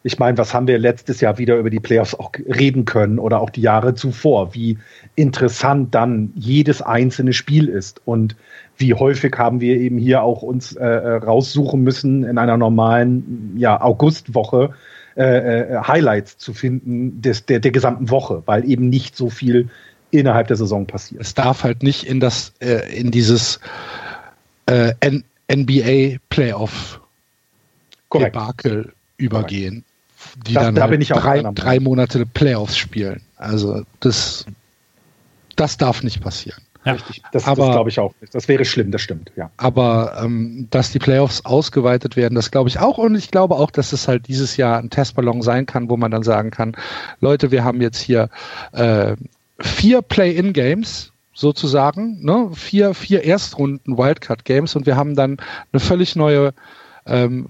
ich 0.02 0.20
meine, 0.20 0.38
was 0.38 0.54
haben 0.54 0.68
wir 0.68 0.78
letztes 0.78 1.20
Jahr 1.20 1.36
wieder 1.38 1.56
über 1.56 1.68
die 1.68 1.80
Playoffs 1.80 2.14
auch 2.14 2.30
reden 2.46 2.84
können 2.84 3.18
oder 3.18 3.40
auch 3.40 3.50
die 3.50 3.62
Jahre 3.62 3.94
zuvor, 3.94 4.54
wie 4.54 4.78
interessant 5.16 5.94
dann 5.96 6.32
jedes 6.36 6.80
einzelne 6.80 7.32
Spiel 7.32 7.68
ist 7.68 8.00
und 8.04 8.36
wie 8.76 8.94
häufig 8.94 9.36
haben 9.36 9.60
wir 9.60 9.76
eben 9.76 9.98
hier 9.98 10.22
auch 10.22 10.42
uns 10.42 10.76
äh, 10.76 10.84
äh 10.84 11.16
raussuchen 11.16 11.82
müssen 11.82 12.22
in 12.22 12.38
einer 12.38 12.56
normalen 12.56 13.54
ja, 13.56 13.80
Augustwoche 13.80 14.74
äh, 15.16 15.60
äh, 15.60 15.78
Highlights 15.78 16.38
zu 16.38 16.52
finden 16.52 17.22
des, 17.22 17.46
der, 17.46 17.58
der 17.58 17.72
gesamten 17.72 18.10
Woche, 18.10 18.42
weil 18.46 18.68
eben 18.68 18.88
nicht 18.88 19.16
so 19.16 19.30
viel 19.30 19.70
innerhalb 20.10 20.48
der 20.48 20.56
Saison 20.56 20.86
passiert. 20.86 21.20
Es 21.20 21.34
darf 21.34 21.64
halt 21.64 21.82
nicht 21.82 22.04
in 22.04 22.20
das 22.20 22.52
äh, 22.60 22.98
in 22.98 23.10
dieses 23.10 23.60
äh, 24.66 24.92
NBA 25.50 26.18
Playoff 26.28 27.00
Debakel 28.12 28.92
übergehen, 29.16 29.84
die 30.46 30.54
das, 30.54 30.64
dann 30.64 30.74
da 30.74 30.88
halt 30.88 31.10
drei, 31.10 31.42
drei 31.42 31.80
Monate 31.80 32.26
Playoffs 32.26 32.76
spielen. 32.76 33.20
Also 33.36 33.82
das, 34.00 34.46
das 35.56 35.76
darf 35.76 36.02
nicht 36.02 36.20
passieren. 36.20 36.60
Ja. 36.84 36.92
Richtig. 36.92 37.20
Das, 37.32 37.46
aber, 37.46 37.66
das 37.66 37.74
glaube 37.74 37.90
ich 37.90 37.98
auch. 37.98 38.14
Das 38.32 38.46
wäre 38.46 38.64
schlimm, 38.64 38.92
das 38.92 39.02
stimmt, 39.02 39.32
ja. 39.34 39.50
Aber 39.56 40.18
ähm, 40.22 40.68
dass 40.70 40.92
die 40.92 41.00
Playoffs 41.00 41.44
ausgeweitet 41.44 42.16
werden, 42.16 42.36
das 42.36 42.52
glaube 42.52 42.68
ich 42.68 42.78
auch. 42.78 42.98
Und 42.98 43.16
ich 43.16 43.32
glaube 43.32 43.56
auch, 43.56 43.72
dass 43.72 43.92
es 43.92 44.06
halt 44.06 44.28
dieses 44.28 44.56
Jahr 44.56 44.78
ein 44.78 44.88
Testballon 44.88 45.42
sein 45.42 45.66
kann, 45.66 45.90
wo 45.90 45.96
man 45.96 46.12
dann 46.12 46.22
sagen 46.22 46.52
kann, 46.52 46.76
Leute, 47.20 47.50
wir 47.50 47.64
haben 47.64 47.80
jetzt 47.80 47.98
hier 47.98 48.30
äh, 48.70 49.16
vier 49.60 50.02
Play-in-Games 50.02 51.12
sozusagen, 51.34 52.24
ne? 52.24 52.50
vier, 52.54 52.94
vier 52.94 53.24
Erstrunden 53.24 53.98
Wildcard-Games 53.98 54.74
und 54.74 54.86
wir 54.86 54.96
haben 54.96 55.14
dann 55.14 55.36
eine 55.72 55.80
völlig 55.80 56.16
neue 56.16 56.54
ähm, 57.06 57.46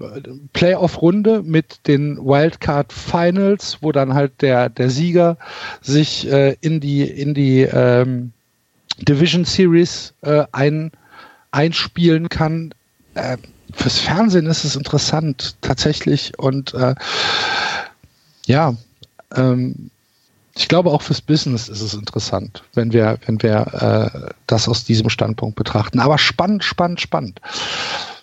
Playoff-Runde 0.53 1.41
mit 1.43 1.87
den 1.87 2.17
Wildcard 2.17 2.93
Finals, 2.93 3.77
wo 3.81 3.91
dann 3.91 4.13
halt 4.13 4.41
der, 4.41 4.69
der 4.69 4.89
Sieger 4.89 5.37
sich 5.81 6.31
äh, 6.31 6.55
in 6.61 6.79
die, 6.79 7.03
in 7.03 7.33
die 7.33 7.61
ähm, 7.61 8.33
Division 8.99 9.45
Series 9.45 10.13
äh, 10.21 10.43
ein, 10.51 10.91
einspielen 11.51 12.29
kann. 12.29 12.73
Äh, 13.15 13.37
fürs 13.73 13.99
Fernsehen 13.99 14.45
ist 14.45 14.63
es 14.63 14.75
interessant, 14.75 15.55
tatsächlich. 15.61 16.37
Und 16.37 16.73
äh, 16.73 16.95
ja, 18.45 18.75
ähm, 19.35 19.89
ich 20.57 20.67
glaube 20.67 20.91
auch 20.91 21.01
fürs 21.01 21.21
Business 21.21 21.69
ist 21.69 21.81
es 21.81 21.93
interessant, 21.93 22.63
wenn 22.73 22.91
wir, 22.91 23.19
wenn 23.25 23.41
wir 23.41 24.11
äh, 24.25 24.33
das 24.47 24.67
aus 24.67 24.83
diesem 24.83 25.09
Standpunkt 25.09 25.55
betrachten. 25.55 25.99
Aber 25.99 26.17
spannend, 26.17 26.63
spannend, 26.63 26.99
spannend. 26.99 27.41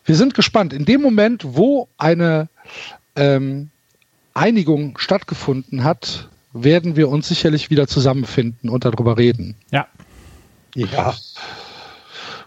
Wir 0.04 0.16
sind 0.16 0.34
gespannt. 0.34 0.72
In 0.72 0.84
dem 0.84 1.00
Moment, 1.00 1.44
wo 1.44 1.88
eine 1.96 2.48
ähm, 3.16 3.70
Einigung 4.34 4.98
stattgefunden 4.98 5.84
hat, 5.84 6.28
werden 6.52 6.96
wir 6.96 7.08
uns 7.08 7.28
sicherlich 7.28 7.70
wieder 7.70 7.86
zusammenfinden 7.86 8.68
und 8.68 8.84
darüber 8.84 9.16
reden. 9.16 9.56
Ja. 9.70 9.86
Ja. 10.74 11.14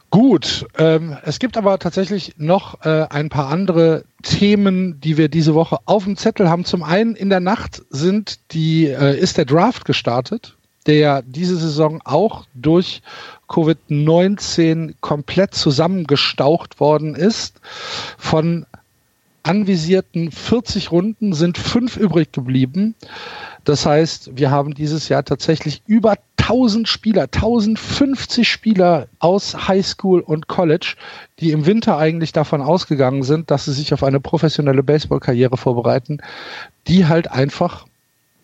Gut, 0.10 0.66
ähm, 0.78 1.18
es 1.24 1.38
gibt 1.38 1.58
aber 1.58 1.80
tatsächlich 1.80 2.36
noch 2.38 2.86
äh, 2.86 3.08
ein 3.10 3.28
paar 3.30 3.50
andere 3.50 4.06
Themen, 4.24 5.02
die 5.02 5.18
wir 5.18 5.28
diese 5.28 5.54
Woche 5.54 5.80
auf 5.86 6.06
dem 6.06 6.16
Zettel 6.16 6.50
haben. 6.50 6.64
Zum 6.64 6.82
einen 6.82 7.16
in 7.16 7.30
der 7.30 7.42
Nacht 7.42 7.82
sind 7.90 8.40
die, 8.52 8.88
äh, 8.88 9.20
ist 9.20 9.38
der 9.38 9.44
Draft 9.44 9.84
gestartet, 9.84 10.56
der 10.86 11.24
diese 11.24 11.58
Saison 11.58 12.02
auch 12.06 12.46
durch 12.54 13.02
Covid-19 13.50 14.96
komplett 15.02 15.54
zusammengestaucht 15.54 16.80
worden 16.80 17.14
ist. 17.14 17.60
Von 18.18 18.66
anvisierten 19.44 20.32
40 20.32 20.92
Runden 20.92 21.34
sind 21.34 21.58
fünf 21.58 21.98
übrig 21.98 22.32
geblieben. 22.32 22.96
Das 23.68 23.86
heißt, 23.86 24.38
wir 24.38 24.50
haben 24.50 24.76
dieses 24.76 25.10
Jahr 25.10 25.26
tatsächlich 25.26 25.82
über 25.88 26.16
1000 26.38 26.88
Spieler, 26.88 27.24
1050 27.24 28.50
Spieler 28.50 29.10
aus 29.20 29.68
Highschool 29.68 30.22
und 30.22 30.48
College, 30.48 30.96
die 31.42 31.52
im 31.52 31.66
Winter 31.66 31.98
eigentlich 31.98 32.32
davon 32.32 32.62
ausgegangen 32.62 33.24
sind, 33.24 33.52
dass 33.52 33.66
sie 33.66 33.74
sich 33.74 33.94
auf 33.94 34.04
eine 34.04 34.22
professionelle 34.22 34.84
Baseballkarriere 34.84 35.58
vorbereiten, 35.58 36.20
die 36.88 37.08
halt 37.08 37.30
einfach, 37.30 37.88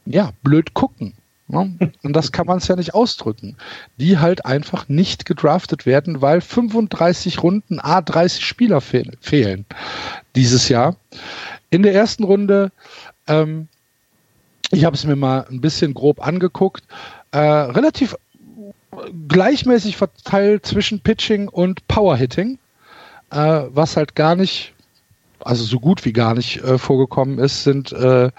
ja, 0.06 0.32
blöd 0.44 0.74
gucken. 0.74 1.14
Ne? 1.48 1.74
Und 2.04 2.14
das 2.14 2.34
kann 2.34 2.48
man 2.48 2.58
es 2.58 2.68
ja 2.68 2.76
nicht 2.76 2.94
ausdrücken. 2.94 3.56
Die 3.96 4.18
halt 4.18 4.46
einfach 4.46 4.90
nicht 4.90 5.26
gedraftet 5.26 5.86
werden, 5.86 6.22
weil 6.22 6.42
35 6.42 7.42
Runden 7.42 7.80
A 7.80 8.02
30 8.02 8.46
Spieler 8.46 8.82
fehl 8.82 9.14
fehlen 9.22 9.64
dieses 10.36 10.68
Jahr. 10.68 10.98
In 11.70 11.82
der 11.82 11.94
ersten 11.94 12.26
Runde 12.26 12.74
ähm, 13.26 13.70
ich 14.74 14.86
habe 14.86 14.96
es 14.96 15.06
mir 15.06 15.16
mal 15.16 15.46
ein 15.50 15.62
bisschen 15.62 15.94
grob 15.94 16.26
angeguckt. 16.26 16.84
Äh, 17.32 17.40
relativ 17.40 18.16
gleichmäßig 19.28 19.98
verteilt 19.98 20.66
zwischen 20.66 21.00
Pitching 21.00 21.48
und 21.48 21.88
Powerhitting, 21.88 22.58
äh, 23.32 23.62
was 23.70 23.98
halt 23.98 24.16
gar 24.16 24.36
nicht, 24.36 24.74
also 25.40 25.64
so 25.64 25.80
gut 25.80 26.06
wie 26.06 26.14
gar 26.14 26.34
nicht 26.34 26.64
äh, 26.64 26.78
vorgekommen 26.78 27.40
ist, 27.40 27.64
sind 27.64 27.92
äh, 27.92 28.26
äh, 28.26 28.32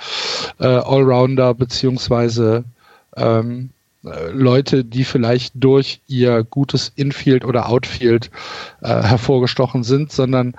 Allrounder 0.60 1.54
beziehungsweise 1.54 2.64
ähm, 3.16 3.70
äh, 4.04 4.30
Leute, 4.30 4.84
die 4.84 5.04
vielleicht 5.04 5.54
durch 5.56 6.00
ihr 6.08 6.44
gutes 6.44 6.92
Infield 6.96 7.44
oder 7.44 7.68
Outfield 7.68 8.30
hervorgestochen 8.82 9.82
sind, 9.82 10.12
sondern 10.12 10.54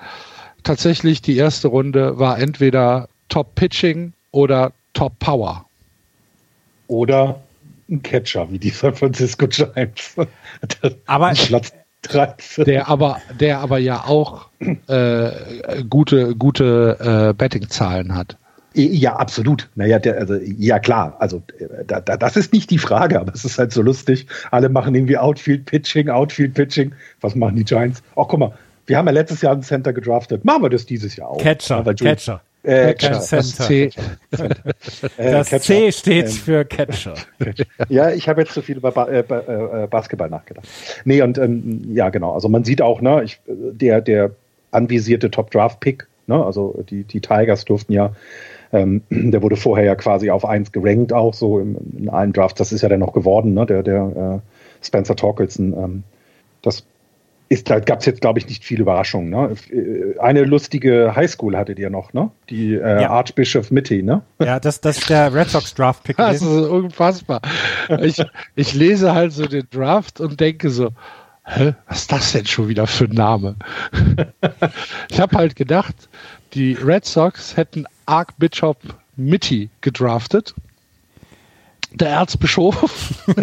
tatsächlich 0.62 1.22
die 1.22 1.36
erste 1.36 1.68
Runde 1.68 2.18
war 2.18 2.38
entweder 2.38 3.08
Top 3.28 3.54
Pitching 3.54 4.12
oder 4.32 4.72
Top 4.94 5.18
Power. 5.18 5.65
Oder 6.88 7.40
ein 7.88 8.02
Catcher 8.02 8.50
wie 8.50 8.58
die 8.58 8.70
San 8.70 8.94
Francisco 8.94 9.46
Giants. 9.46 10.16
aber 11.06 11.32
Platz 11.32 11.72
13. 12.02 12.64
Der 12.64 12.88
aber, 12.88 13.18
der 13.40 13.60
aber 13.60 13.78
ja 13.78 14.04
auch 14.04 14.48
äh, 14.86 15.30
gute, 15.88 16.36
gute 16.36 17.30
äh, 17.30 17.34
Betting-Zahlen 17.34 18.14
hat. 18.14 18.36
Ja, 18.74 19.16
absolut. 19.16 19.70
Naja, 19.74 19.98
der, 19.98 20.18
also, 20.18 20.34
ja 20.34 20.78
klar. 20.78 21.16
Also 21.18 21.42
da, 21.86 22.00
da, 22.00 22.16
das 22.18 22.36
ist 22.36 22.52
nicht 22.52 22.70
die 22.70 22.78
Frage, 22.78 23.18
aber 23.18 23.32
es 23.32 23.44
ist 23.44 23.58
halt 23.58 23.72
so 23.72 23.80
lustig. 23.80 24.26
Alle 24.50 24.68
machen 24.68 24.94
irgendwie 24.94 25.16
Outfield 25.16 25.64
Pitching, 25.64 26.10
Outfield 26.10 26.52
Pitching. 26.52 26.92
Was 27.22 27.34
machen 27.34 27.56
die 27.56 27.64
Giants? 27.64 28.02
Oh, 28.16 28.26
guck 28.26 28.38
mal, 28.38 28.52
wir 28.86 28.98
haben 28.98 29.06
ja 29.06 29.12
letztes 29.12 29.40
Jahr 29.40 29.54
einen 29.54 29.62
Center 29.62 29.94
gedraftet. 29.94 30.44
Machen 30.44 30.62
wir 30.62 30.68
das 30.68 30.84
dieses 30.84 31.16
Jahr 31.16 31.30
auch. 31.30 31.38
Catcher, 31.38 31.84
ja, 31.86 31.94
Catcher. 31.94 32.42
Äh, 32.66 32.94
Catcher. 32.94 33.36
Das 33.36 33.56
C, 33.56 33.84
äh, 35.16 35.30
das 35.30 35.50
C 35.50 35.92
steht 35.92 36.26
ähm, 36.26 36.32
für 36.32 36.64
Catcher. 36.64 37.14
Ja, 37.88 38.10
ich 38.10 38.28
habe 38.28 38.40
jetzt 38.42 38.54
zu 38.54 38.62
viel 38.62 38.78
über 38.78 38.90
ba 38.90 39.06
äh, 39.06 39.20
äh, 39.20 39.86
Basketball 39.86 40.28
nachgedacht. 40.28 40.66
Nee, 41.04 41.22
und 41.22 41.38
ähm, 41.38 41.94
ja, 41.94 42.10
genau. 42.10 42.32
Also 42.34 42.48
man 42.48 42.64
sieht 42.64 42.82
auch, 42.82 43.00
ne, 43.00 43.22
ich, 43.22 43.40
der, 43.46 44.00
der 44.00 44.32
anvisierte 44.72 45.30
Top-Draft-Pick, 45.30 46.08
ne, 46.26 46.44
also 46.44 46.82
die, 46.90 47.04
die 47.04 47.20
Tigers 47.20 47.64
durften 47.64 47.92
ja, 47.92 48.12
ähm, 48.72 49.02
der 49.10 49.42
wurde 49.42 49.56
vorher 49.56 49.84
ja 49.84 49.94
quasi 49.94 50.30
auf 50.30 50.44
eins 50.44 50.72
gerankt, 50.72 51.12
auch 51.12 51.34
so 51.34 51.60
in, 51.60 51.76
in 51.96 52.08
allen 52.08 52.32
Drafts. 52.32 52.58
Das 52.58 52.72
ist 52.72 52.82
ja 52.82 52.88
dann 52.88 53.00
noch 53.00 53.12
geworden, 53.12 53.54
ne, 53.54 53.64
der, 53.64 53.84
der 53.84 54.42
äh, 54.42 54.84
Spencer 54.84 55.14
Torkelson. 55.14 55.72
Ähm, 55.72 56.02
das 56.62 56.84
ist, 57.48 57.70
da 57.70 57.78
gab 57.78 58.00
es 58.00 58.06
jetzt, 58.06 58.20
glaube 58.20 58.38
ich, 58.38 58.48
nicht 58.48 58.64
viel 58.64 58.80
Überraschung. 58.80 59.30
Ne? 59.30 59.54
Eine 60.18 60.44
lustige 60.44 61.14
Highschool 61.14 61.56
hattet 61.56 61.78
ihr 61.78 61.90
noch, 61.90 62.12
ne? 62.12 62.30
Die 62.50 62.74
äh, 62.74 63.02
ja. 63.02 63.10
Archbishop 63.10 63.70
Mitty, 63.70 64.02
ne? 64.02 64.22
Ja, 64.40 64.58
das, 64.58 64.80
das 64.80 64.98
ist 64.98 65.10
der 65.10 65.32
Red 65.32 65.48
Sox 65.48 65.74
Draft 65.74 66.02
Pick. 66.02 66.16
Das 66.16 66.42
ist 66.42 66.42
unfassbar. 66.42 67.40
ich, 68.00 68.22
ich 68.56 68.74
lese 68.74 69.14
halt 69.14 69.32
so 69.32 69.46
den 69.46 69.68
Draft 69.70 70.20
und 70.20 70.40
denke 70.40 70.70
so, 70.70 70.90
hä, 71.44 71.74
was 71.86 71.98
ist 71.98 72.12
das 72.12 72.32
denn 72.32 72.46
schon 72.46 72.68
wieder 72.68 72.86
für 72.86 73.04
ein 73.04 73.14
Name? 73.14 73.56
ich 75.10 75.20
habe 75.20 75.36
halt 75.36 75.54
gedacht, 75.54 75.94
die 76.54 76.72
Red 76.74 77.04
Sox 77.04 77.56
hätten 77.56 77.86
Archbishop 78.06 78.78
Mitty 79.16 79.70
gedraftet. 79.80 80.54
Der 81.92 82.08
Erzbischof. 82.08 83.24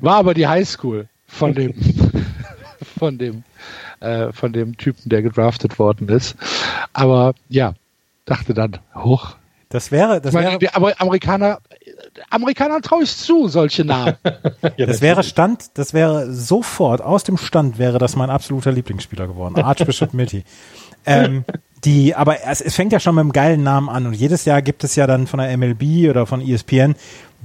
War 0.00 0.16
aber 0.16 0.34
die 0.34 0.46
Highschool 0.46 1.08
von 1.26 1.54
dem, 1.54 1.74
von 2.98 3.18
dem, 3.18 3.44
äh, 4.00 4.32
von 4.32 4.52
dem 4.52 4.76
Typen, 4.76 5.08
der 5.08 5.22
gedraftet 5.22 5.78
worden 5.78 6.08
ist. 6.08 6.36
Aber 6.92 7.34
ja, 7.48 7.74
dachte 8.24 8.54
dann, 8.54 8.78
hoch. 8.94 9.36
Das 9.68 9.90
wäre, 9.90 10.20
das 10.20 10.32
ich 10.32 10.34
meine, 10.34 10.46
wäre, 10.48 10.58
die 10.58 10.70
Amerikaner, 10.72 11.58
Amerikanern 12.30 12.82
traue 12.82 13.02
ich 13.02 13.16
zu, 13.16 13.48
solche 13.48 13.84
Namen. 13.84 14.14
ja, 14.76 14.86
das 14.86 15.00
wäre 15.00 15.24
Stand, 15.24 15.70
das 15.74 15.92
wäre 15.92 16.32
sofort 16.32 17.00
aus 17.00 17.24
dem 17.24 17.36
Stand 17.36 17.78
wäre 17.78 17.98
das 17.98 18.14
mein 18.14 18.30
absoluter 18.30 18.70
Lieblingsspieler 18.72 19.26
geworden, 19.26 19.60
Archbishop 19.60 20.14
Mitty. 20.14 20.44
Ähm, 21.04 21.44
die, 21.84 22.14
aber 22.14 22.42
es, 22.44 22.60
es 22.60 22.74
fängt 22.74 22.92
ja 22.92 23.00
schon 23.00 23.14
mit 23.14 23.22
einem 23.22 23.32
geilen 23.32 23.62
Namen 23.62 23.88
an 23.88 24.06
und 24.06 24.14
jedes 24.14 24.44
Jahr 24.44 24.60
gibt 24.62 24.82
es 24.82 24.96
ja 24.96 25.06
dann 25.06 25.26
von 25.26 25.38
der 25.38 25.56
MLB 25.56 26.10
oder 26.10 26.26
von 26.26 26.40
ESPN 26.40 26.96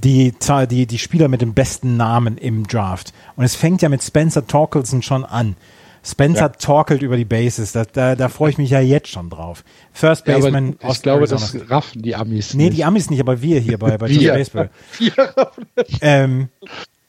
die, 0.02 0.34
die, 0.70 0.86
die 0.86 0.98
Spieler 0.98 1.28
mit 1.28 1.42
dem 1.42 1.54
besten 1.54 1.96
Namen 1.96 2.38
im 2.38 2.66
Draft. 2.66 3.12
Und 3.36 3.44
es 3.44 3.54
fängt 3.54 3.82
ja 3.82 3.88
mit 3.88 4.02
Spencer 4.02 4.46
Torkelson 4.46 5.02
schon 5.02 5.24
an. 5.24 5.56
Spencer 6.04 6.40
Ja. 6.40 6.48
torkelt 6.48 7.02
über 7.02 7.16
die 7.16 7.24
Bases. 7.24 7.70
Da, 7.72 7.84
da, 7.84 8.16
da 8.16 8.28
freue 8.28 8.50
ich 8.50 8.58
mich 8.58 8.70
ja 8.70 8.80
jetzt 8.80 9.08
schon 9.08 9.30
drauf. 9.30 9.62
First 9.92 10.26
Ja, 10.26 10.34
Baseman 10.34 10.76
ich 10.80 10.84
aus 10.84 11.02
glaube, 11.02 11.20
Arizona 11.28 11.40
das 11.40 11.70
raffen 11.70 12.02
die 12.02 12.16
Amis 12.16 12.54
Nee, 12.54 12.64
nicht. 12.64 12.78
die 12.78 12.84
Amis 12.84 13.08
nicht, 13.08 13.20
aber 13.20 13.40
wir 13.40 13.60
hier 13.60 13.78
bei, 13.78 13.96
bei 13.98 14.08
Wir. 14.08 14.32
Baseball. 14.32 14.70
ähm, 16.00 16.48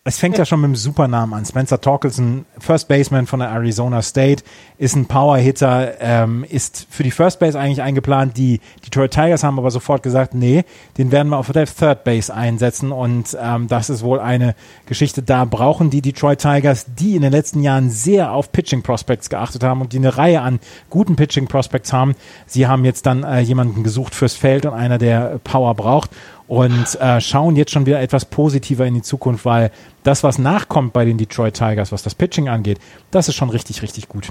es 0.05 0.19
fängt 0.19 0.37
ja 0.37 0.45
schon 0.45 0.59
mit 0.59 0.67
dem 0.67 0.75
Supernamen 0.75 1.33
an. 1.33 1.45
Spencer 1.45 1.79
Torkelson, 1.79 2.43
First 2.59 2.89
Baseman 2.89 3.25
von 3.25 3.39
der 3.39 3.49
Arizona 3.49 4.01
State, 4.01 4.43
ist 4.77 4.97
ein 4.97 5.05
Power-Hitter, 5.05 5.93
ähm, 6.01 6.45
ist 6.49 6.87
für 6.89 7.03
die 7.03 7.11
First 7.11 7.39
Base 7.39 7.57
eigentlich 7.57 7.81
eingeplant. 7.81 8.35
Die 8.35 8.59
Detroit 8.85 9.11
Tigers 9.11 9.45
haben 9.45 9.57
aber 9.57 9.71
sofort 9.71 10.03
gesagt, 10.03 10.33
nee, 10.33 10.65
den 10.97 11.13
werden 11.13 11.29
wir 11.29 11.37
auf 11.37 11.49
der 11.53 11.65
Third 11.67 12.03
Base 12.03 12.33
einsetzen 12.33 12.91
und 12.91 13.37
ähm, 13.41 13.69
das 13.69 13.89
ist 13.89 14.03
wohl 14.03 14.19
eine 14.19 14.55
Geschichte, 14.87 15.23
da 15.23 15.45
brauchen 15.45 15.89
die 15.89 16.01
Detroit 16.01 16.39
Tigers, 16.39 16.85
die 16.99 17.15
in 17.15 17.21
den 17.21 17.31
letzten 17.31 17.61
Jahren 17.61 17.89
sehr 17.89 18.33
auf 18.33 18.51
Pitching 18.51 18.83
Prospects 18.83 19.29
geachtet 19.29 19.63
haben 19.63 19.79
und 19.79 19.93
die 19.93 19.99
eine 19.99 20.17
Reihe 20.17 20.41
an 20.41 20.59
guten 20.89 21.15
Pitching 21.15 21.47
Prospects 21.47 21.93
haben. 21.93 22.15
Sie 22.45 22.67
haben 22.67 22.83
jetzt 22.83 23.05
dann 23.05 23.23
äh, 23.23 23.39
jemanden 23.39 23.83
gesucht 23.83 24.15
fürs 24.15 24.33
Feld 24.33 24.65
und 24.65 24.73
einer, 24.73 24.97
der 24.97 25.39
Power 25.45 25.73
braucht 25.75 26.09
und 26.47 26.99
äh, 26.99 27.21
schauen 27.21 27.55
jetzt 27.55 27.71
schon 27.71 27.85
wieder 27.85 28.01
etwas 28.01 28.25
positiver 28.25 28.85
in 28.85 28.93
die 28.93 29.01
Zukunft, 29.01 29.45
weil 29.45 29.71
das, 30.03 30.23
was 30.23 30.37
nachkommt 30.37 30.93
bei 30.93 31.05
den 31.05 31.17
Detroit 31.17 31.55
Tigers, 31.55 31.91
was 31.91 32.03
das 32.03 32.15
Pitching 32.15 32.49
angeht, 32.49 32.79
das 33.11 33.27
ist 33.27 33.35
schon 33.35 33.49
richtig, 33.49 33.81
richtig 33.81 34.07
gut. 34.09 34.29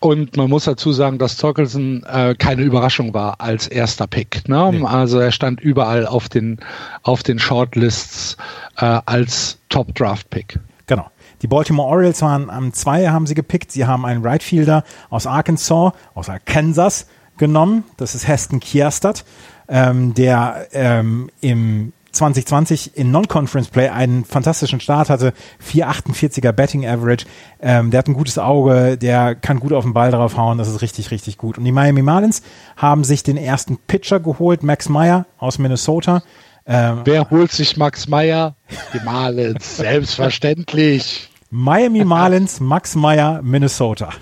Und 0.00 0.36
man 0.36 0.48
muss 0.48 0.64
dazu 0.64 0.92
sagen, 0.92 1.18
dass 1.18 1.36
Torkelson 1.36 2.02
äh, 2.04 2.34
keine 2.38 2.62
Überraschung 2.62 3.12
war 3.12 3.40
als 3.40 3.66
erster 3.66 4.06
Pick. 4.06 4.48
Ne? 4.48 4.70
Nee. 4.72 4.84
Also 4.84 5.18
er 5.18 5.32
stand 5.32 5.60
überall 5.60 6.06
auf 6.06 6.28
den, 6.28 6.60
auf 7.02 7.22
den 7.22 7.38
Shortlists 7.38 8.38
äh, 8.78 9.00
als 9.04 9.58
Top-Draft-Pick. 9.68 10.58
Genau. 10.86 11.10
Die 11.42 11.46
Baltimore 11.46 11.88
Orioles 11.88 12.22
waren 12.22 12.50
am 12.50 12.72
2 12.72 13.08
haben 13.08 13.26
sie 13.26 13.34
gepickt. 13.34 13.72
Sie 13.72 13.84
haben 13.84 14.04
einen 14.04 14.24
Right 14.24 14.42
Fielder 14.42 14.84
aus 15.10 15.26
Arkansas, 15.26 15.92
aus 16.14 16.26
Kansas 16.46 17.06
genommen. 17.38 17.84
Das 17.96 18.14
ist 18.14 18.26
Heston 18.28 18.60
Kierstadt, 18.60 19.24
ähm, 19.70 20.12
der 20.14 20.66
ähm, 20.72 21.30
im 21.40 21.92
2020 22.12 22.96
in 22.96 23.10
Non-Conference 23.10 23.68
Play 23.68 23.88
einen 23.88 24.24
fantastischen 24.24 24.80
Start 24.80 25.10
hatte, 25.10 25.32
4,48er 25.64 26.52
Betting 26.52 26.86
Average. 26.86 27.26
Ähm, 27.60 27.90
der 27.90 27.98
hat 27.98 28.08
ein 28.08 28.14
gutes 28.14 28.36
Auge, 28.38 28.98
der 28.98 29.36
kann 29.36 29.60
gut 29.60 29.72
auf 29.72 29.84
den 29.84 29.92
Ball 29.92 30.10
drauf 30.10 30.36
hauen, 30.36 30.58
das 30.58 30.68
ist 30.68 30.82
richtig, 30.82 31.10
richtig 31.12 31.38
gut. 31.38 31.56
Und 31.56 31.64
die 31.64 31.72
Miami 31.72 32.02
Marlins 32.02 32.42
haben 32.76 33.04
sich 33.04 33.22
den 33.22 33.36
ersten 33.36 33.78
Pitcher 33.78 34.18
geholt, 34.18 34.62
Max 34.62 34.88
Meyer 34.88 35.26
aus 35.38 35.58
Minnesota. 35.58 36.22
Ähm, 36.66 37.02
Wer 37.04 37.30
holt 37.30 37.52
sich 37.52 37.76
Max 37.76 38.08
Meyer? 38.08 38.56
Die 38.92 39.00
Marlins, 39.04 39.76
selbstverständlich. 39.76 41.28
Miami 41.50 42.04
Marlins, 42.04 42.60
Max 42.60 42.94
Meyer, 42.94 43.40
Minnesota. 43.42 44.10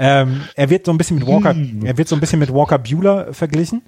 ähm, 0.00 0.40
er 0.54 0.70
wird 0.70 0.86
so 0.86 0.92
ein 0.92 0.98
bisschen 0.98 1.18
mit 1.18 1.26
Walker, 1.26 1.54
er 1.84 1.98
wird 1.98 2.08
so 2.08 2.16
ein 2.16 2.20
bisschen 2.20 2.38
mit 2.38 2.52
Walker 2.52 2.78
Bueller 2.78 3.34
verglichen. 3.34 3.82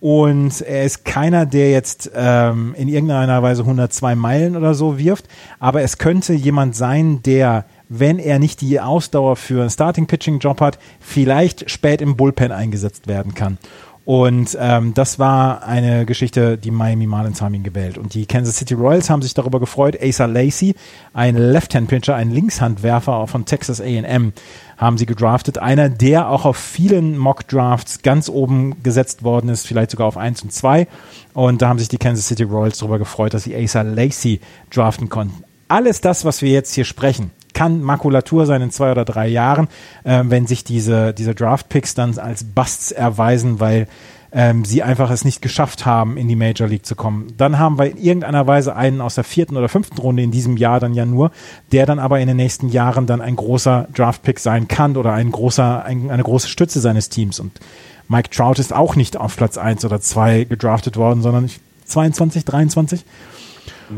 Und 0.00 0.62
er 0.62 0.82
ist 0.82 1.04
keiner, 1.04 1.46
der 1.46 1.70
jetzt 1.70 2.10
ähm, 2.12 2.74
in 2.76 2.88
irgendeiner 2.88 3.40
Weise 3.40 3.62
102 3.62 4.16
Meilen 4.16 4.56
oder 4.56 4.74
so 4.74 4.98
wirft. 4.98 5.28
Aber 5.60 5.82
es 5.82 5.96
könnte 5.96 6.32
jemand 6.32 6.74
sein, 6.74 7.22
der, 7.22 7.66
wenn 7.88 8.18
er 8.18 8.40
nicht 8.40 8.62
die 8.62 8.80
Ausdauer 8.80 9.36
für 9.36 9.60
einen 9.60 9.70
Starting-Pitching-Job 9.70 10.60
hat, 10.60 10.80
vielleicht 10.98 11.70
spät 11.70 12.02
im 12.02 12.16
Bullpen 12.16 12.50
eingesetzt 12.50 13.06
werden 13.06 13.34
kann. 13.34 13.58
Und 14.04 14.56
ähm, 14.60 14.94
das 14.94 15.20
war 15.20 15.62
eine 15.62 16.04
Geschichte, 16.06 16.58
die 16.58 16.72
Miami 16.72 17.06
Marlins 17.06 17.40
haben 17.40 17.54
ihn 17.54 17.62
gewählt. 17.62 17.98
Und 17.98 18.14
die 18.14 18.26
Kansas 18.26 18.56
City 18.56 18.74
Royals 18.74 19.08
haben 19.08 19.22
sich 19.22 19.32
darüber 19.32 19.60
gefreut. 19.60 19.96
Asa 20.02 20.24
Lacey, 20.24 20.74
ein 21.14 21.36
Left-Hand-Pitcher, 21.36 22.16
ein 22.16 22.32
Linkshandwerfer 22.32 23.28
von 23.28 23.44
Texas 23.44 23.80
A&M, 23.80 24.32
haben 24.76 24.98
sie 24.98 25.06
gedraftet. 25.06 25.58
Einer, 25.58 25.88
der 25.88 26.28
auch 26.28 26.44
auf 26.44 26.56
vielen 26.56 27.16
Mock-Drafts 27.16 28.02
ganz 28.02 28.28
oben 28.28 28.82
gesetzt 28.82 29.22
worden 29.22 29.48
ist, 29.50 29.68
vielleicht 29.68 29.92
sogar 29.92 30.08
auf 30.08 30.16
1 30.16 30.42
und 30.42 30.52
2. 30.52 30.88
Und 31.34 31.62
da 31.62 31.68
haben 31.68 31.78
sich 31.78 31.88
die 31.88 31.98
Kansas 31.98 32.26
City 32.26 32.42
Royals 32.42 32.78
darüber 32.78 32.98
gefreut, 32.98 33.34
dass 33.34 33.44
sie 33.44 33.54
Asa 33.54 33.82
Lacey 33.82 34.40
draften 34.70 35.08
konnten. 35.10 35.44
Alles 35.68 36.00
das, 36.00 36.24
was 36.24 36.42
wir 36.42 36.50
jetzt 36.50 36.74
hier 36.74 36.84
sprechen, 36.84 37.30
kann 37.52 37.82
Makulatur 37.82 38.46
sein 38.46 38.62
in 38.62 38.70
zwei 38.70 38.90
oder 38.92 39.04
drei 39.04 39.28
Jahren, 39.28 39.68
äh, 40.04 40.22
wenn 40.24 40.46
sich 40.46 40.64
diese, 40.64 41.12
diese 41.12 41.34
Draft-Picks 41.34 41.94
dann 41.94 42.18
als 42.18 42.44
Busts 42.44 42.92
erweisen, 42.92 43.60
weil 43.60 43.86
ähm, 44.32 44.64
sie 44.64 44.82
einfach 44.82 45.10
es 45.10 45.24
nicht 45.24 45.42
geschafft 45.42 45.84
haben, 45.84 46.16
in 46.16 46.26
die 46.26 46.36
Major 46.36 46.66
League 46.66 46.86
zu 46.86 46.96
kommen. 46.96 47.28
Dann 47.36 47.58
haben 47.58 47.78
wir 47.78 47.90
in 47.90 47.98
irgendeiner 47.98 48.46
Weise 48.46 48.74
einen 48.74 49.00
aus 49.00 49.14
der 49.14 49.24
vierten 49.24 49.56
oder 49.56 49.68
fünften 49.68 49.98
Runde 49.98 50.22
in 50.22 50.30
diesem 50.30 50.56
Jahr 50.56 50.80
dann 50.80 50.94
ja 50.94 51.04
nur, 51.04 51.30
der 51.70 51.84
dann 51.84 51.98
aber 51.98 52.18
in 52.20 52.28
den 52.28 52.38
nächsten 52.38 52.70
Jahren 52.70 53.06
dann 53.06 53.20
ein 53.20 53.36
großer 53.36 53.88
Draft-Pick 53.94 54.40
sein 54.40 54.68
kann 54.68 54.96
oder 54.96 55.12
ein 55.12 55.30
großer, 55.30 55.84
ein, 55.84 56.10
eine 56.10 56.22
große 56.22 56.48
Stütze 56.48 56.80
seines 56.80 57.10
Teams. 57.10 57.40
Und 57.40 57.60
Mike 58.08 58.30
Trout 58.30 58.58
ist 58.58 58.72
auch 58.72 58.96
nicht 58.96 59.18
auf 59.18 59.36
Platz 59.36 59.58
eins 59.58 59.84
oder 59.84 60.00
zwei 60.00 60.44
gedraftet 60.44 60.96
worden, 60.96 61.20
sondern 61.20 61.50
22, 61.84 62.44
23. 62.46 63.04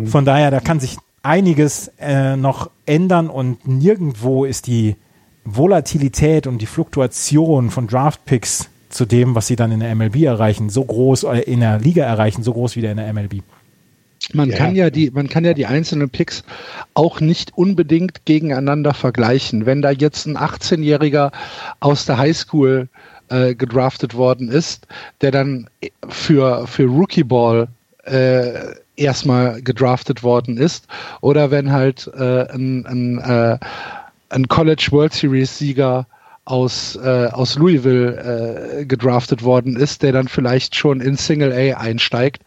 Von 0.07 0.25
daher, 0.25 0.51
da 0.51 0.59
kann 0.59 0.81
sich 0.81 0.97
einiges 1.25 1.91
äh, 1.99 2.37
noch 2.37 2.71
ändern 2.87 3.29
und 3.29 3.67
nirgendwo 3.67 4.45
ist 4.45 4.67
die 4.67 4.97
Volatilität 5.45 6.47
und 6.47 6.59
die 6.59 6.67
Fluktuation 6.67 7.71
von 7.71 7.87
Draft-Picks 7.87 8.71
zu 8.89 9.05
dem, 9.05 9.35
was 9.35 9.47
sie 9.47 9.57
dann 9.57 9.73
in 9.73 9.81
der 9.81 9.95
MLB 9.95 10.23
erreichen, 10.23 10.71
so 10.71 10.85
groß, 10.85 11.25
oder 11.25 11.47
in 11.47 11.61
der 11.61 11.79
Liga 11.81 12.05
erreichen, 12.05 12.43
so 12.43 12.53
groß 12.53 12.77
wie 12.77 12.81
der 12.81 12.93
in 12.93 12.99
der 12.99 13.13
MLB. 13.13 13.43
Man 14.33 14.51
Ja. 14.51 14.57
kann 14.57 14.75
ja 14.75 14.89
die, 14.91 15.11
man 15.11 15.29
kann 15.29 15.45
ja 15.45 15.53
die 15.53 15.67
einzelnen 15.67 16.09
Picks 16.09 16.45
auch 16.95 17.21
nicht 17.21 17.57
unbedingt 17.59 18.25
gegeneinander 18.25 18.95
vergleichen. 18.95 19.67
Wenn 19.67 19.83
da 19.83 19.91
jetzt 19.91 20.27
ein 20.27 20.39
18-Jähriger 20.39 21.31
aus 21.81 22.07
der 22.07 22.17
Highschool 22.19 22.89
äh, 23.29 23.55
gedraftet 23.55 24.15
worden 24.15 24.49
ist, 24.49 24.87
der 25.21 25.31
dann 25.31 25.69
für, 26.09 26.67
für 26.67 26.85
Rookie 26.85 27.25
Ball 27.25 27.69
äh, 28.05 28.75
erstmal 28.97 29.63
gedraftet 29.63 30.23
worden 30.23 30.57
ist, 30.57 30.87
oder 31.21 31.51
wenn 31.51 31.73
halt 31.73 32.11
äh, 32.17 32.49
ein, 32.53 32.87
ein, 32.87 33.19
äh, 33.19 33.59
ein 34.31 34.49
College 34.49 34.89
World 34.91 35.13
Series 35.13 35.59
Sieger 35.59 36.07
aus, 36.47 36.97
äh, 36.97 37.29
aus 37.33 37.57
Louisville 37.57 38.81
äh, 38.81 38.85
gedraftet 38.85 39.43
worden 39.45 39.77
ist, 39.77 40.03
der 40.03 40.13
dann 40.13 40.29
vielleicht 40.29 40.75
schon 40.75 41.01
in 41.01 41.17
Single 41.17 41.53
A 41.53 41.79
einsteigt 41.79 42.43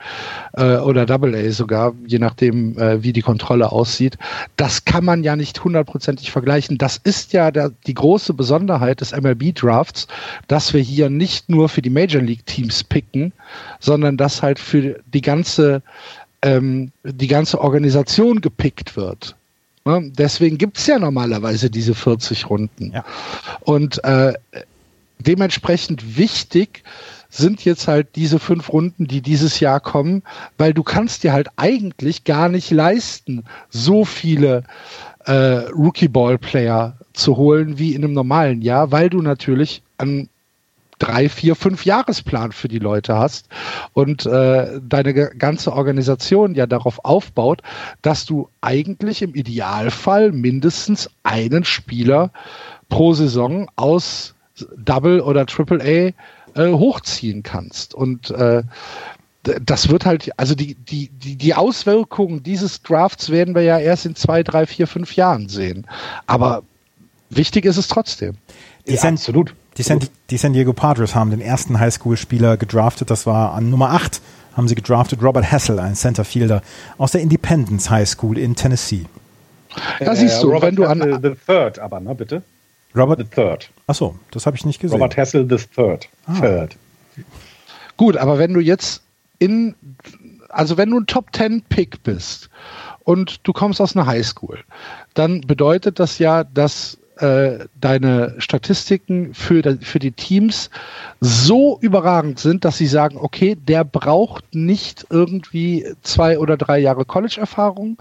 äh, 0.53 0.77
oder 0.77 1.05
Double 1.07 1.35
A 1.35 1.51
sogar, 1.51 1.95
je 2.05 2.19
nachdem, 2.19 2.77
äh, 2.77 3.01
wie 3.01 3.11
die 3.11 3.23
Kontrolle 3.23 3.71
aussieht. 3.71 4.17
Das 4.55 4.85
kann 4.85 5.03
man 5.03 5.23
ja 5.23 5.35
nicht 5.35 5.63
hundertprozentig 5.63 6.31
vergleichen. 6.31 6.77
Das 6.77 6.97
ist 6.97 7.33
ja 7.33 7.49
der, 7.49 7.71
die 7.87 7.95
große 7.95 8.35
Besonderheit 8.35 9.01
des 9.01 9.13
MLB-Drafts, 9.19 10.07
dass 10.47 10.73
wir 10.73 10.81
hier 10.81 11.09
nicht 11.09 11.49
nur 11.49 11.67
für 11.67 11.81
die 11.81 11.89
Major 11.89 12.21
League-Teams 12.21 12.83
picken, 12.83 13.33
sondern 13.79 14.15
dass 14.15 14.43
halt 14.43 14.59
für 14.59 14.99
die 15.07 15.21
ganze, 15.21 15.81
ähm, 16.41 16.91
die 17.03 17.27
ganze 17.27 17.61
Organisation 17.61 18.41
gepickt 18.41 18.95
wird. 18.95 19.35
Ne? 19.85 20.11
Deswegen 20.17 20.57
gibt's 20.57 20.85
ja 20.87 20.99
normalerweise 20.99 21.69
diese 21.69 21.95
40 21.95 22.49
Runden. 22.49 22.91
Ja. 22.93 23.05
Und 23.61 24.03
äh, 24.03 24.33
dementsprechend 25.19 26.17
wichtig 26.17 26.83
sind 27.29 27.65
jetzt 27.65 27.87
halt 27.87 28.15
diese 28.15 28.39
fünf 28.39 28.71
Runden, 28.71 29.07
die 29.07 29.21
dieses 29.21 29.59
Jahr 29.59 29.79
kommen, 29.79 30.23
weil 30.57 30.73
du 30.73 30.83
kannst 30.83 31.23
dir 31.23 31.33
halt 31.33 31.49
eigentlich 31.55 32.23
gar 32.23 32.49
nicht 32.49 32.71
leisten, 32.71 33.43
so 33.69 34.05
viele 34.05 34.63
äh, 35.25 35.31
Rookie-Ball-Player 35.71 36.97
zu 37.13 37.37
holen 37.37 37.77
wie 37.77 37.93
in 37.93 38.03
einem 38.03 38.13
normalen 38.13 38.61
Jahr, 38.61 38.91
weil 38.91 39.09
du 39.09 39.21
natürlich 39.21 39.81
einen 39.97 40.29
drei, 40.99 41.29
vier, 41.29 41.55
fünf 41.55 41.85
Jahresplan 41.85 42.51
für 42.51 42.67
die 42.67 42.79
Leute 42.79 43.17
hast 43.17 43.47
und 43.93 44.25
äh, 44.25 44.79
deine 44.81 45.13
ganze 45.13 45.73
Organisation 45.73 46.55
ja 46.55 46.65
darauf 46.65 47.05
aufbaut, 47.05 47.61
dass 48.01 48.25
du 48.25 48.49
eigentlich 48.61 49.21
im 49.21 49.35
Idealfall 49.35 50.31
mindestens 50.31 51.09
einen 51.23 51.63
Spieler 51.63 52.31
pro 52.89 53.13
Saison 53.13 53.69
aus 53.75 54.33
Double 54.77 55.21
oder 55.21 55.45
Triple 55.45 56.13
A 56.55 56.59
äh, 56.59 56.71
hochziehen 56.71 57.43
kannst. 57.43 57.93
Und 57.93 58.31
äh, 58.31 58.63
das 59.43 59.89
wird 59.89 60.05
halt, 60.05 60.31
also 60.37 60.55
die, 60.55 60.75
die, 60.75 61.09
die, 61.09 61.35
die 61.35 61.53
Auswirkungen 61.53 62.43
dieses 62.43 62.81
Drafts 62.81 63.29
werden 63.29 63.55
wir 63.55 63.61
ja 63.61 63.77
erst 63.77 64.05
in 64.05 64.15
zwei, 64.15 64.43
drei, 64.43 64.65
vier, 64.65 64.87
fünf 64.87 65.15
Jahren 65.15 65.47
sehen. 65.47 65.87
Aber 66.25 66.63
wichtig 67.29 67.65
ist 67.65 67.77
es 67.77 67.87
trotzdem. 67.87 68.35
Die 68.87 68.93
ja, 68.93 69.03
absolut. 69.03 69.53
Die 69.77 69.83
San, 69.83 69.99
die 70.29 70.37
San 70.37 70.53
Diego 70.53 70.73
Padres 70.73 71.13
haben 71.13 71.29
den 71.29 71.41
ersten 71.41 71.79
Highschool-Spieler 71.79 72.57
gedraftet. 72.57 73.11
Das 73.11 73.25
war 73.25 73.53
an 73.53 73.69
Nummer 73.69 73.91
8 73.91 74.21
haben 74.57 74.67
sie 74.67 74.73
gedraftet 74.73 75.21
Robert 75.21 75.51
Hassel, 75.51 75.79
ein 75.79 75.95
Centerfielder 75.95 76.63
aus 76.97 77.11
der 77.11 77.21
Independence 77.21 77.91
High 77.91 78.09
School 78.09 78.39
in 78.39 78.55
Tennessee. 78.55 79.05
Da 79.99 80.15
siehst 80.15 80.41
du, 80.41 80.47
Robert 80.47 80.63
wenn 80.63 80.75
du 80.75 80.85
an 80.85 81.19
the 81.21 81.33
Third, 81.45 81.77
aber 81.77 81.99
ne, 81.99 82.15
bitte. 82.15 82.41
Robert 82.95 83.19
the 83.19 83.25
Third. 83.25 83.69
Achso, 83.85 84.15
das 84.31 84.47
habe 84.47 84.57
ich 84.57 84.65
nicht 84.65 84.81
gesehen. 84.81 84.99
Robert 84.99 85.15
Hassel 85.15 85.47
the 85.47 85.63
Third. 85.75 86.09
Ah. 86.25 86.39
Third. 86.39 86.75
Gut, 87.97 88.17
aber 88.17 88.39
wenn 88.39 88.53
du 88.53 88.59
jetzt 88.59 89.03
in, 89.37 89.75
also 90.49 90.77
wenn 90.77 90.89
du 90.89 91.01
ein 91.01 91.05
Top 91.05 91.31
Ten 91.31 91.61
Pick 91.61 92.01
bist 92.01 92.49
und 93.03 93.39
du 93.43 93.53
kommst 93.53 93.79
aus 93.79 93.95
einer 93.95 94.07
Highschool, 94.07 94.59
dann 95.13 95.41
bedeutet 95.41 95.99
das 95.99 96.17
ja, 96.17 96.43
dass 96.43 96.97
äh, 97.19 97.65
deine 97.79 98.35
Statistiken 98.37 99.33
für, 99.33 99.77
für 99.81 99.99
die 99.99 100.11
Teams 100.11 100.69
so 101.19 101.77
überragend 101.81 102.39
sind, 102.39 102.65
dass 102.65 102.77
sie 102.77 102.87
sagen, 102.87 103.17
okay, 103.19 103.55
der 103.55 103.83
braucht 103.83 104.53
nicht 104.53 105.05
irgendwie 105.09 105.85
zwei 106.01 106.39
oder 106.39 106.57
drei 106.57 106.79
Jahre 106.79 107.05
College-Erfahrung, 107.05 107.97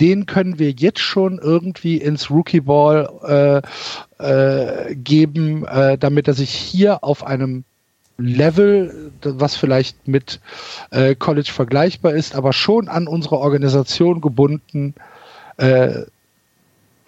den 0.00 0.26
können 0.26 0.58
wir 0.58 0.70
jetzt 0.70 1.00
schon 1.00 1.38
irgendwie 1.38 1.96
ins 1.96 2.30
Rookie-Ball 2.30 3.62
äh, 4.18 4.88
äh, 4.90 4.94
geben, 4.94 5.66
äh, 5.66 5.98
damit 5.98 6.28
er 6.28 6.34
sich 6.34 6.50
hier 6.50 7.04
auf 7.04 7.26
einem 7.26 7.64
Level, 8.18 9.10
was 9.22 9.56
vielleicht 9.56 10.06
mit 10.06 10.40
äh, 10.90 11.14
College 11.14 11.50
vergleichbar 11.52 12.12
ist, 12.12 12.34
aber 12.34 12.52
schon 12.52 12.88
an 12.88 13.08
unsere 13.08 13.38
Organisation 13.38 14.20
gebunden, 14.20 14.94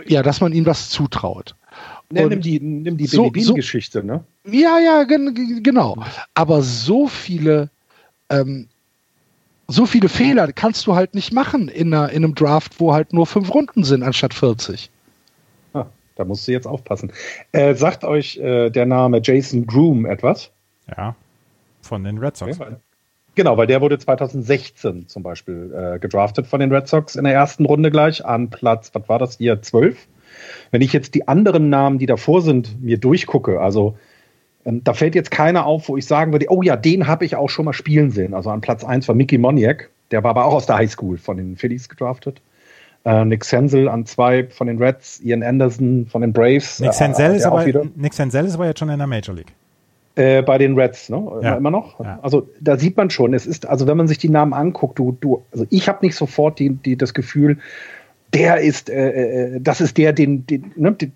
ja, 0.06 0.22
dass 0.22 0.40
man 0.40 0.52
ihm 0.52 0.66
was 0.66 0.90
zutraut. 0.90 1.54
Ne, 2.10 2.26
nimm 2.28 2.40
die, 2.40 2.60
nimm 2.60 2.96
die 2.96 3.06
so, 3.06 3.30
geschichte 3.30 4.00
so, 4.00 4.06
ne? 4.06 4.24
Ja, 4.46 4.78
ja, 4.78 5.04
genau. 5.04 5.96
Aber 6.34 6.62
so 6.62 7.08
viele, 7.08 7.70
ähm, 8.30 8.68
so 9.66 9.86
viele 9.86 10.08
Fehler 10.08 10.52
kannst 10.52 10.86
du 10.86 10.94
halt 10.94 11.14
nicht 11.14 11.32
machen 11.32 11.68
in, 11.68 11.92
einer, 11.92 12.10
in 12.10 12.24
einem 12.24 12.34
Draft, 12.34 12.78
wo 12.78 12.92
halt 12.92 13.12
nur 13.12 13.26
fünf 13.26 13.52
Runden 13.52 13.84
sind 13.84 14.02
anstatt 14.02 14.34
40. 14.34 14.90
Ah, 15.72 15.86
da 16.16 16.24
musst 16.24 16.46
du 16.46 16.52
jetzt 16.52 16.66
aufpassen. 16.66 17.10
Äh, 17.52 17.74
sagt 17.74 18.04
euch 18.04 18.36
äh, 18.36 18.70
der 18.70 18.86
Name 18.86 19.20
Jason 19.22 19.66
Groom 19.66 20.04
etwas? 20.06 20.50
Ja, 20.96 21.16
von 21.80 22.04
den 22.04 22.18
Red 22.18 22.36
Sox. 22.36 22.60
Okay, 22.60 22.76
genau, 23.34 23.56
weil 23.56 23.66
der 23.66 23.80
wurde 23.80 23.98
2016 23.98 25.08
zum 25.08 25.22
Beispiel 25.22 25.72
äh, 25.74 25.98
gedraftet 25.98 26.46
von 26.46 26.60
den 26.60 26.72
Red 26.72 26.88
Sox 26.88 27.16
in 27.16 27.24
der 27.24 27.34
ersten 27.34 27.64
Runde 27.64 27.90
gleich 27.90 28.24
an 28.24 28.50
Platz, 28.50 28.90
was 28.92 29.08
war 29.08 29.18
das 29.18 29.38
hier, 29.38 29.60
12? 29.60 29.96
Wenn 30.70 30.82
ich 30.82 30.92
jetzt 30.92 31.14
die 31.14 31.28
anderen 31.28 31.70
Namen, 31.70 31.98
die 31.98 32.06
davor 32.06 32.42
sind, 32.42 32.82
mir 32.82 32.98
durchgucke, 32.98 33.60
also 33.60 33.96
ähm, 34.64 34.82
da 34.84 34.94
fällt 34.94 35.14
jetzt 35.14 35.30
keiner 35.30 35.66
auf, 35.66 35.88
wo 35.88 35.96
ich 35.96 36.06
sagen 36.06 36.32
würde, 36.32 36.46
oh 36.48 36.62
ja, 36.62 36.76
den 36.76 37.06
habe 37.06 37.24
ich 37.24 37.36
auch 37.36 37.50
schon 37.50 37.64
mal 37.64 37.72
spielen 37.72 38.10
sehen. 38.10 38.34
Also 38.34 38.50
an 38.50 38.60
Platz 38.60 38.84
1 38.84 39.06
war 39.08 39.14
Mickey 39.14 39.38
Moniak, 39.38 39.90
der 40.10 40.22
war 40.22 40.30
aber 40.30 40.46
auch 40.46 40.54
aus 40.54 40.66
der 40.66 40.76
Highschool 40.76 41.18
von 41.18 41.36
den 41.36 41.56
Phillies 41.56 41.88
gedraftet. 41.88 42.40
Äh, 43.04 43.24
Nick 43.26 43.44
Senzel 43.44 43.88
an 43.88 44.06
zwei 44.06 44.48
von 44.48 44.66
den 44.66 44.78
Reds, 44.78 45.20
Ian 45.20 45.42
Anderson 45.42 46.06
von 46.06 46.22
den 46.22 46.32
Braves. 46.32 46.80
Nick 46.80 46.94
Senzel, 46.94 47.32
äh, 47.32 47.36
ist, 47.36 47.44
aber, 47.44 47.64
Nick 47.96 48.14
Senzel 48.14 48.46
ist 48.46 48.54
aber 48.54 48.66
jetzt 48.66 48.78
schon 48.78 48.88
in 48.88 48.98
der 48.98 49.06
Major 49.06 49.34
League. 49.34 49.52
Äh, 50.16 50.42
bei 50.42 50.58
den 50.58 50.78
Reds, 50.78 51.08
ne? 51.08 51.40
Ja. 51.42 51.56
Immer 51.56 51.72
noch. 51.72 51.98
Ja. 51.98 52.20
Also 52.22 52.48
da 52.60 52.76
sieht 52.76 52.96
man 52.96 53.10
schon, 53.10 53.34
es 53.34 53.46
ist, 53.46 53.66
also 53.66 53.88
wenn 53.88 53.96
man 53.96 54.06
sich 54.06 54.18
die 54.18 54.28
Namen 54.28 54.52
anguckt, 54.52 54.98
du, 54.98 55.16
du, 55.20 55.44
also 55.50 55.66
ich 55.70 55.88
habe 55.88 56.06
nicht 56.06 56.14
sofort 56.14 56.60
die, 56.60 56.70
die, 56.70 56.96
das 56.96 57.14
Gefühl, 57.14 57.58
der 58.32 58.60
ist, 58.60 58.90
äh, 58.90 59.56
äh, 59.56 59.60
das 59.60 59.80
ist 59.80 59.98
der, 59.98 60.12
den, 60.12 60.46
den, 60.46 60.72
ne, 60.76 60.92
den, 60.92 61.12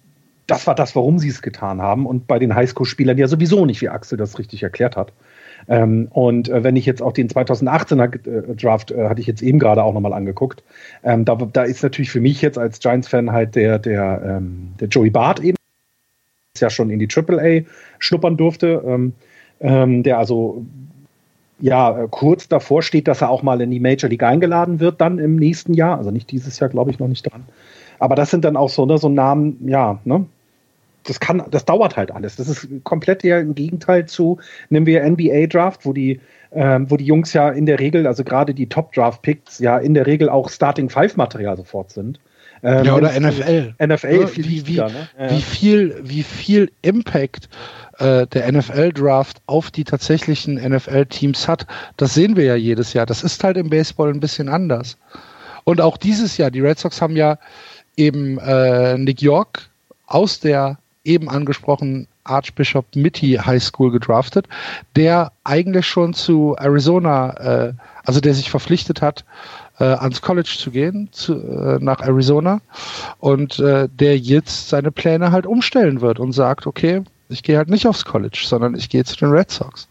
das 0.48 0.66
war 0.66 0.74
das, 0.74 0.96
warum 0.96 1.18
sie 1.18 1.28
es 1.28 1.42
getan 1.42 1.80
haben. 1.80 2.06
Und 2.06 2.26
bei 2.26 2.38
den 2.40 2.54
Highschool-Spielern 2.54 3.18
ja 3.18 3.28
sowieso 3.28 3.66
nicht, 3.66 3.82
wie 3.82 3.88
Axel 3.88 4.18
das 4.18 4.38
richtig 4.38 4.62
erklärt 4.62 4.96
hat. 4.96 5.12
Ähm, 5.68 6.08
und 6.10 6.48
äh, 6.48 6.64
wenn 6.64 6.74
ich 6.74 6.86
jetzt 6.86 7.02
auch 7.02 7.12
den 7.12 7.28
2018er 7.28 8.50
äh, 8.50 8.56
Draft 8.56 8.90
äh, 8.90 9.08
hatte 9.08 9.20
ich 9.20 9.26
jetzt 9.26 9.42
eben 9.42 9.58
gerade 9.58 9.84
auch 9.84 9.92
nochmal 9.92 10.14
angeguckt, 10.14 10.62
ähm, 11.04 11.24
da, 11.24 11.36
da 11.36 11.64
ist 11.64 11.82
natürlich 11.82 12.10
für 12.10 12.20
mich 12.20 12.40
jetzt 12.40 12.58
als 12.58 12.80
Giants-Fan 12.80 13.30
halt 13.30 13.54
der, 13.54 13.78
der, 13.78 14.22
ähm, 14.24 14.72
der 14.80 14.88
Joey 14.88 15.10
Bart 15.10 15.40
eben, 15.40 15.57
ja 16.60 16.70
schon 16.70 16.90
in 16.90 16.98
die 16.98 17.08
AAA 17.08 17.62
schnuppern 17.98 18.36
durfte, 18.36 18.82
ähm, 18.86 19.12
ähm, 19.60 20.02
der 20.02 20.18
also 20.18 20.64
ja 21.60 22.06
kurz 22.10 22.48
davor 22.48 22.82
steht, 22.82 23.08
dass 23.08 23.20
er 23.20 23.30
auch 23.30 23.42
mal 23.42 23.60
in 23.60 23.70
die 23.70 23.80
Major 23.80 24.08
League 24.08 24.22
eingeladen 24.22 24.80
wird, 24.80 25.00
dann 25.00 25.18
im 25.18 25.36
nächsten 25.36 25.74
Jahr. 25.74 25.98
Also 25.98 26.10
nicht 26.10 26.30
dieses 26.30 26.58
Jahr, 26.58 26.70
glaube 26.70 26.90
ich, 26.90 26.98
noch 26.98 27.08
nicht 27.08 27.30
dran. 27.30 27.44
Aber 27.98 28.14
das 28.14 28.30
sind 28.30 28.44
dann 28.44 28.56
auch 28.56 28.68
so, 28.68 28.86
ne, 28.86 28.98
so 28.98 29.08
Namen, 29.08 29.68
ja, 29.68 29.98
ne? 30.04 30.24
Das 31.04 31.20
kann, 31.20 31.42
das 31.50 31.64
dauert 31.64 31.96
halt 31.96 32.10
alles. 32.10 32.36
Das 32.36 32.48
ist 32.48 32.68
komplett 32.84 33.24
ja 33.24 33.38
im 33.38 33.54
Gegenteil 33.54 34.06
zu, 34.06 34.38
nehmen 34.68 34.84
wir 34.84 35.08
NBA 35.08 35.46
Draft, 35.46 35.86
wo 35.86 35.92
die, 35.94 36.20
ähm, 36.52 36.90
wo 36.90 36.96
die 36.96 37.06
Jungs 37.06 37.32
ja 37.32 37.48
in 37.48 37.64
der 37.64 37.80
Regel, 37.80 38.06
also 38.06 38.24
gerade 38.24 38.52
die 38.52 38.68
Top 38.68 38.92
Draft 38.92 39.22
Picks, 39.22 39.58
ja 39.58 39.78
in 39.78 39.94
der 39.94 40.06
Regel 40.06 40.28
auch 40.28 40.50
Starting 40.50 40.90
Five 40.90 41.16
Material 41.16 41.56
sofort 41.56 41.92
sind. 41.92 42.20
Ähm, 42.62 42.84
ja, 42.84 42.94
oder 42.94 43.18
NFL. 43.18 43.74
NFL 43.84 44.20
ja, 44.20 44.26
viel 44.26 44.48
wie, 44.48 44.66
wie, 44.66 44.76
ne? 44.76 45.08
ja. 45.18 45.30
wie, 45.30 45.42
viel, 45.42 46.00
wie 46.02 46.22
viel 46.22 46.70
Impact 46.82 47.48
äh, 47.98 48.26
der 48.26 48.52
NFL-Draft 48.52 49.38
auf 49.46 49.70
die 49.70 49.84
tatsächlichen 49.84 50.54
NFL-Teams 50.54 51.48
hat, 51.48 51.66
das 51.96 52.14
sehen 52.14 52.36
wir 52.36 52.44
ja 52.44 52.54
jedes 52.54 52.92
Jahr. 52.92 53.06
Das 53.06 53.22
ist 53.22 53.42
halt 53.44 53.56
im 53.56 53.70
Baseball 53.70 54.10
ein 54.10 54.20
bisschen 54.20 54.48
anders. 54.48 54.96
Und 55.64 55.80
auch 55.80 55.96
dieses 55.96 56.36
Jahr, 56.36 56.50
die 56.50 56.60
Red 56.60 56.78
Sox 56.78 57.02
haben 57.02 57.16
ja 57.16 57.38
eben 57.96 58.38
äh, 58.38 58.96
Nick 58.96 59.20
York 59.20 59.68
aus 60.06 60.40
der 60.40 60.78
eben 61.04 61.28
angesprochenen 61.28 62.06
Archbishop 62.24 62.94
Mitty 62.94 63.34
High 63.34 63.62
School 63.62 63.90
gedraftet, 63.90 64.46
der 64.96 65.32
eigentlich 65.44 65.86
schon 65.86 66.14
zu 66.14 66.56
Arizona, 66.58 67.68
äh, 67.68 67.72
also 68.04 68.20
der 68.20 68.34
sich 68.34 68.50
verpflichtet 68.50 69.02
hat, 69.02 69.24
äh, 69.78 69.84
ans 69.84 70.20
College 70.22 70.54
zu 70.58 70.70
gehen, 70.70 71.08
zu, 71.12 71.34
äh, 71.34 71.78
nach 71.80 72.00
Arizona 72.00 72.60
und 73.18 73.58
äh, 73.58 73.88
der 73.88 74.18
jetzt 74.18 74.68
seine 74.68 74.90
Pläne 74.90 75.32
halt 75.32 75.46
umstellen 75.46 76.00
wird 76.00 76.18
und 76.18 76.32
sagt, 76.32 76.66
okay, 76.66 77.02
ich 77.28 77.42
gehe 77.42 77.56
halt 77.56 77.68
nicht 77.68 77.86
aufs 77.86 78.04
College, 78.04 78.42
sondern 78.44 78.74
ich 78.74 78.88
gehe 78.88 79.04
zu 79.04 79.16
den 79.16 79.30
Red 79.30 79.50
Sox. 79.50 79.88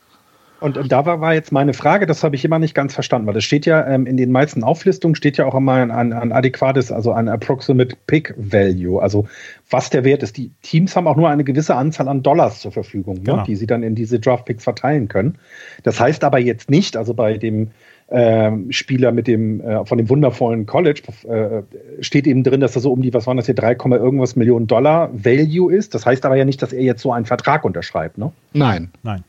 Und, 0.60 0.76
und 0.78 0.92
da 0.92 1.06
war, 1.06 1.22
war, 1.22 1.36
jetzt 1.36 1.52
meine 1.52 1.74
Frage, 1.74 2.08
das 2.08 2.24
habe 2.24 2.36
ich 2.36 2.44
immer 2.44 2.58
nicht 2.58 2.74
ganz 2.74 2.94
verstanden, 2.94 3.28
weil 3.28 3.36
das 3.36 3.44
steht 3.44 3.68
ja 3.68 3.86
ähm, 3.86 4.08
in 4.08 4.18
den 4.18 4.32
meisten 4.32 4.64
Auflistungen 4.64 5.14
steht 5.14 5.38
ja 5.38 5.46
auch 5.46 5.54
immer 5.54 5.74
ein, 5.74 5.92
ein, 5.92 6.14
ein, 6.14 6.32
adäquates, 6.32 6.92
also 6.92 7.12
ein 7.12 7.30
Approximate 7.30 7.96
Pick 8.08 8.34
Value, 8.38 9.00
also 9.00 9.28
was 9.70 9.92
der 9.92 10.04
Wert 10.04 10.24
ist. 10.24 10.36
Die 10.36 10.50
Teams 10.64 10.96
haben 10.96 11.08
auch 11.08 11.16
nur 11.16 11.30
eine 11.30 11.44
gewisse 11.44 11.76
Anzahl 11.76 12.08
an 12.08 12.24
Dollars 12.24 12.60
zur 12.62 12.72
Verfügung, 12.72 13.18
ne, 13.18 13.22
genau. 13.22 13.38
ne, 13.38 13.44
die 13.46 13.56
sie 13.56 13.68
dann 13.68 13.84
in 13.84 13.94
diese 13.94 14.20
Draft 14.20 14.46
Picks 14.46 14.64
verteilen 14.64 15.08
können. 15.08 15.38
Das 15.84 16.00
heißt 16.00 16.24
aber 16.24 16.40
jetzt 16.40 16.72
nicht, 16.72 16.98
also 16.98 17.14
bei 17.14 17.38
dem 17.38 17.70
ähm, 18.10 18.72
Spieler 18.72 19.12
mit 19.12 19.28
dem 19.28 19.60
äh, 19.62 19.86
von 19.86 19.97
dem 19.97 20.10
wundervollen 20.10 20.66
College 20.66 21.01
äh, 21.28 21.64
steht 22.01 22.26
eben 22.26 22.43
drin, 22.43 22.62
dass 22.62 22.76
er 22.76 22.82
so 22.82 22.91
um 22.91 23.01
die, 23.01 23.14
was 23.14 23.28
waren 23.28 23.38
das 23.38 23.47
hier, 23.47 23.55
3, 23.55 23.74
irgendwas 23.74 24.36
Millionen 24.36 24.68
Dollar 24.68 25.10
Value 25.14 25.74
ist. 25.74 25.93
Das 25.93 26.05
heißt 26.05 26.26
aber 26.26 26.36
ja 26.36 26.45
nicht, 26.45 26.62
dass 26.62 26.72
er 26.72 26.84
jetzt 26.84 27.01
so 27.01 27.12
einen 27.12 27.26
Vertrag 27.26 27.66
unterschreibt, 27.66 28.18
ne? 28.18 28.32
Nein. 28.53 28.91
Nein. 29.03 29.24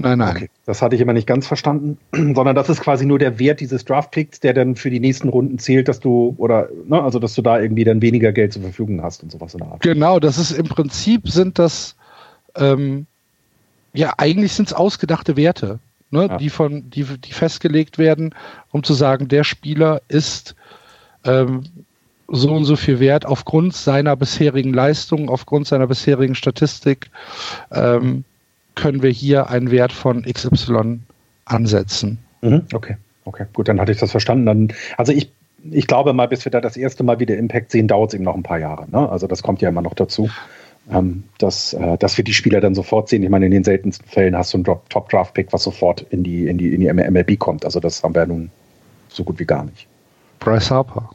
Nein, 0.00 0.18
nein. 0.18 0.36
Okay. 0.36 0.50
Das 0.64 0.80
hatte 0.80 0.94
ich 0.96 1.02
immer 1.02 1.12
nicht 1.12 1.26
ganz 1.26 1.46
verstanden, 1.46 1.98
sondern 2.12 2.56
das 2.56 2.68
ist 2.68 2.80
quasi 2.80 3.04
nur 3.04 3.18
der 3.18 3.38
Wert 3.38 3.60
dieses 3.60 3.84
Draftpicks, 3.84 4.40
der 4.40 4.54
dann 4.54 4.74
für 4.74 4.90
die 4.90 5.00
nächsten 5.00 5.28
Runden 5.28 5.58
zählt, 5.58 5.88
dass 5.88 6.00
du 6.00 6.34
oder 6.38 6.68
ne, 6.86 7.02
also 7.02 7.18
dass 7.18 7.34
du 7.34 7.42
da 7.42 7.60
irgendwie 7.60 7.84
dann 7.84 8.00
weniger 8.00 8.32
Geld 8.32 8.52
zur 8.52 8.62
Verfügung 8.62 9.02
hast 9.02 9.22
und 9.22 9.30
sowas 9.30 9.54
in 9.54 9.58
der 9.58 9.68
Art. 9.68 9.82
Genau, 9.82 10.18
das 10.18 10.38
ist 10.38 10.52
im 10.52 10.66
Prinzip 10.66 11.28
sind 11.28 11.58
das 11.58 11.96
ähm, 12.56 13.06
ja 13.92 14.14
eigentlich 14.16 14.52
sind 14.52 14.68
es 14.68 14.74
ausgedachte 14.74 15.36
Werte, 15.36 15.80
ne, 16.10 16.26
ja. 16.26 16.36
die 16.36 16.50
von 16.50 16.90
die 16.90 17.04
die 17.04 17.32
festgelegt 17.32 17.98
werden, 17.98 18.34
um 18.70 18.82
zu 18.82 18.94
sagen, 18.94 19.28
der 19.28 19.44
Spieler 19.44 20.02
ist 20.08 20.54
ähm, 21.24 21.62
so 22.28 22.52
und 22.52 22.64
so 22.64 22.76
viel 22.76 23.00
wert 23.00 23.26
aufgrund 23.26 23.74
seiner 23.74 24.16
bisherigen 24.16 24.72
Leistung, 24.72 25.28
aufgrund 25.28 25.66
seiner 25.66 25.86
bisherigen 25.86 26.34
Statistik. 26.34 27.10
Ähm, 27.72 28.24
können 28.76 29.02
wir 29.02 29.10
hier 29.10 29.50
einen 29.50 29.70
Wert 29.70 29.92
von 29.92 30.22
XY 30.22 31.00
ansetzen. 31.44 32.18
Mhm, 32.40 32.62
okay, 32.72 32.96
okay, 33.24 33.46
gut, 33.52 33.68
dann 33.68 33.80
hatte 33.80 33.92
ich 33.92 33.98
das 33.98 34.12
verstanden. 34.12 34.46
Dann, 34.46 34.72
also 34.96 35.12
ich, 35.12 35.30
ich 35.70 35.86
glaube 35.86 36.12
mal, 36.12 36.28
bis 36.28 36.44
wir 36.44 36.52
da 36.52 36.60
das 36.60 36.76
erste 36.76 37.02
Mal 37.02 37.18
wieder 37.18 37.36
Impact 37.36 37.72
sehen, 37.72 37.88
dauert 37.88 38.10
es 38.10 38.14
eben 38.14 38.24
noch 38.24 38.36
ein 38.36 38.44
paar 38.44 38.58
Jahre. 38.58 38.88
Ne? 38.90 39.08
Also 39.08 39.26
das 39.26 39.42
kommt 39.42 39.60
ja 39.60 39.68
immer 39.68 39.82
noch 39.82 39.94
dazu. 39.94 40.30
Ähm, 40.90 41.24
dass, 41.38 41.72
äh, 41.72 41.98
dass 41.98 42.16
wir 42.16 42.24
die 42.24 42.32
Spieler 42.32 42.60
dann 42.60 42.74
sofort 42.74 43.08
sehen. 43.08 43.22
Ich 43.22 43.28
meine, 43.28 43.46
in 43.46 43.52
den 43.52 43.64
seltensten 43.64 44.08
Fällen 44.08 44.36
hast 44.36 44.52
du 44.52 44.58
einen 44.58 44.64
Top-Draft-Pick, 44.64 45.52
was 45.52 45.62
sofort 45.62 46.00
in 46.10 46.24
die, 46.24 46.46
in, 46.46 46.58
die, 46.58 46.74
in 46.74 46.80
die 46.80 46.92
MLB 46.92 47.38
kommt. 47.38 47.64
Also 47.64 47.78
das 47.80 48.02
haben 48.02 48.14
wir 48.14 48.26
nun 48.26 48.50
so 49.08 49.22
gut 49.22 49.38
wie 49.38 49.44
gar 49.44 49.64
nicht. 49.64 49.86
Bryce 50.40 50.70
Harper. 50.70 51.10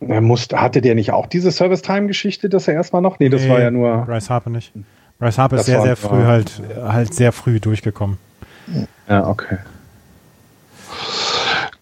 Er 0.00 0.20
musste, 0.20 0.60
hatte 0.60 0.80
der 0.80 0.94
nicht 0.94 1.10
auch 1.10 1.26
diese 1.26 1.50
Service-Time-Geschichte, 1.50 2.48
dass 2.48 2.68
er 2.68 2.74
erstmal 2.74 3.02
noch? 3.02 3.18
Nee, 3.18 3.28
das 3.28 3.42
nee, 3.42 3.50
war 3.50 3.60
ja 3.60 3.70
nur. 3.70 4.04
Bryce 4.06 4.30
Harper 4.30 4.50
nicht. 4.50 4.72
Bryce 5.18 5.38
Harper 5.38 5.56
ist 5.56 5.66
sehr, 5.66 5.82
sehr 5.82 5.96
früh 5.96 6.22
halt, 6.22 6.62
halt 6.76 7.14
sehr 7.14 7.32
früh 7.32 7.60
durchgekommen. 7.60 8.18
Ja, 9.08 9.28
okay. 9.28 9.58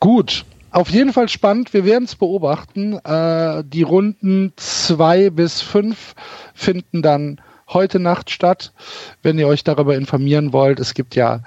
Gut, 0.00 0.44
auf 0.74 0.90
jeden 0.90 1.12
Fall 1.12 1.28
spannend. 1.28 1.72
Wir 1.72 1.84
werden 1.84 2.04
es 2.04 2.16
beobachten. 2.16 2.98
Äh, 3.04 3.62
die 3.64 3.82
Runden 3.82 4.52
zwei 4.56 5.30
bis 5.30 5.60
fünf 5.60 6.14
finden 6.52 7.00
dann 7.00 7.40
heute 7.68 8.00
Nacht 8.00 8.30
statt. 8.30 8.72
Wenn 9.22 9.38
ihr 9.38 9.46
euch 9.46 9.62
darüber 9.62 9.94
informieren 9.94 10.52
wollt, 10.52 10.80
es 10.80 10.94
gibt 10.94 11.14
ja 11.14 11.44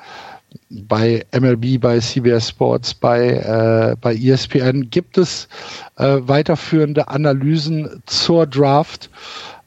bei 0.69 1.25
MLB, 1.37 1.79
bei 1.79 1.99
CBS 1.99 2.49
Sports, 2.49 2.93
bei, 2.93 3.29
äh, 3.29 3.95
bei 3.99 4.15
ESPN 4.15 4.89
gibt 4.89 5.17
es 5.17 5.49
äh, 5.97 6.19
weiterführende 6.21 7.09
Analysen 7.09 8.01
zur 8.05 8.47
Draft. 8.47 9.09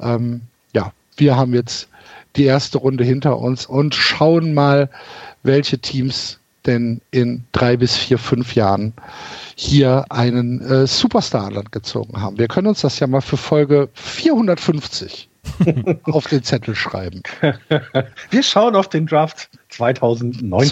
Ähm, 0.00 0.40
ja, 0.74 0.92
wir 1.18 1.36
haben 1.36 1.52
jetzt 1.52 1.88
die 2.36 2.44
erste 2.44 2.78
Runde 2.78 3.04
hinter 3.04 3.38
uns 3.38 3.66
und 3.66 3.94
schauen 3.94 4.54
mal, 4.54 4.88
welche 5.42 5.78
Teams 5.78 6.39
denn 6.66 7.00
in 7.10 7.44
drei 7.52 7.76
bis 7.76 7.96
vier, 7.96 8.18
fünf 8.18 8.54
Jahren 8.54 8.92
hier 9.54 10.04
einen 10.10 10.60
äh, 10.60 10.86
Superstar 10.86 11.46
an 11.46 11.54
Land 11.54 11.72
gezogen 11.72 12.20
haben. 12.20 12.38
Wir 12.38 12.48
können 12.48 12.66
uns 12.66 12.80
das 12.82 12.98
ja 13.00 13.06
mal 13.06 13.20
für 13.20 13.36
Folge 13.36 13.88
450 13.94 15.28
auf 16.04 16.26
den 16.26 16.42
Zettel 16.42 16.74
schreiben. 16.74 17.22
Wir 18.30 18.42
schauen 18.42 18.76
auf 18.76 18.88
den 18.88 19.06
Draft 19.06 19.48
2019 19.70 20.68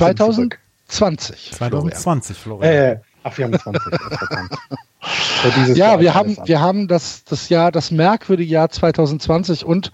2020. 0.88 1.52
2020, 1.52 2.36
Florian. 2.36 2.72
Äh, 2.72 3.00
ach, 3.22 3.36
wir 3.36 3.44
haben 3.44 3.58
20. 3.58 3.82
ja, 5.76 6.00
wir 6.00 6.14
haben, 6.14 6.36
wir 6.44 6.60
haben 6.60 6.88
das, 6.88 7.24
das 7.24 7.48
Jahr, 7.48 7.70
das 7.72 7.90
merkwürdige 7.90 8.50
Jahr 8.50 8.70
2020 8.70 9.64
und 9.64 9.92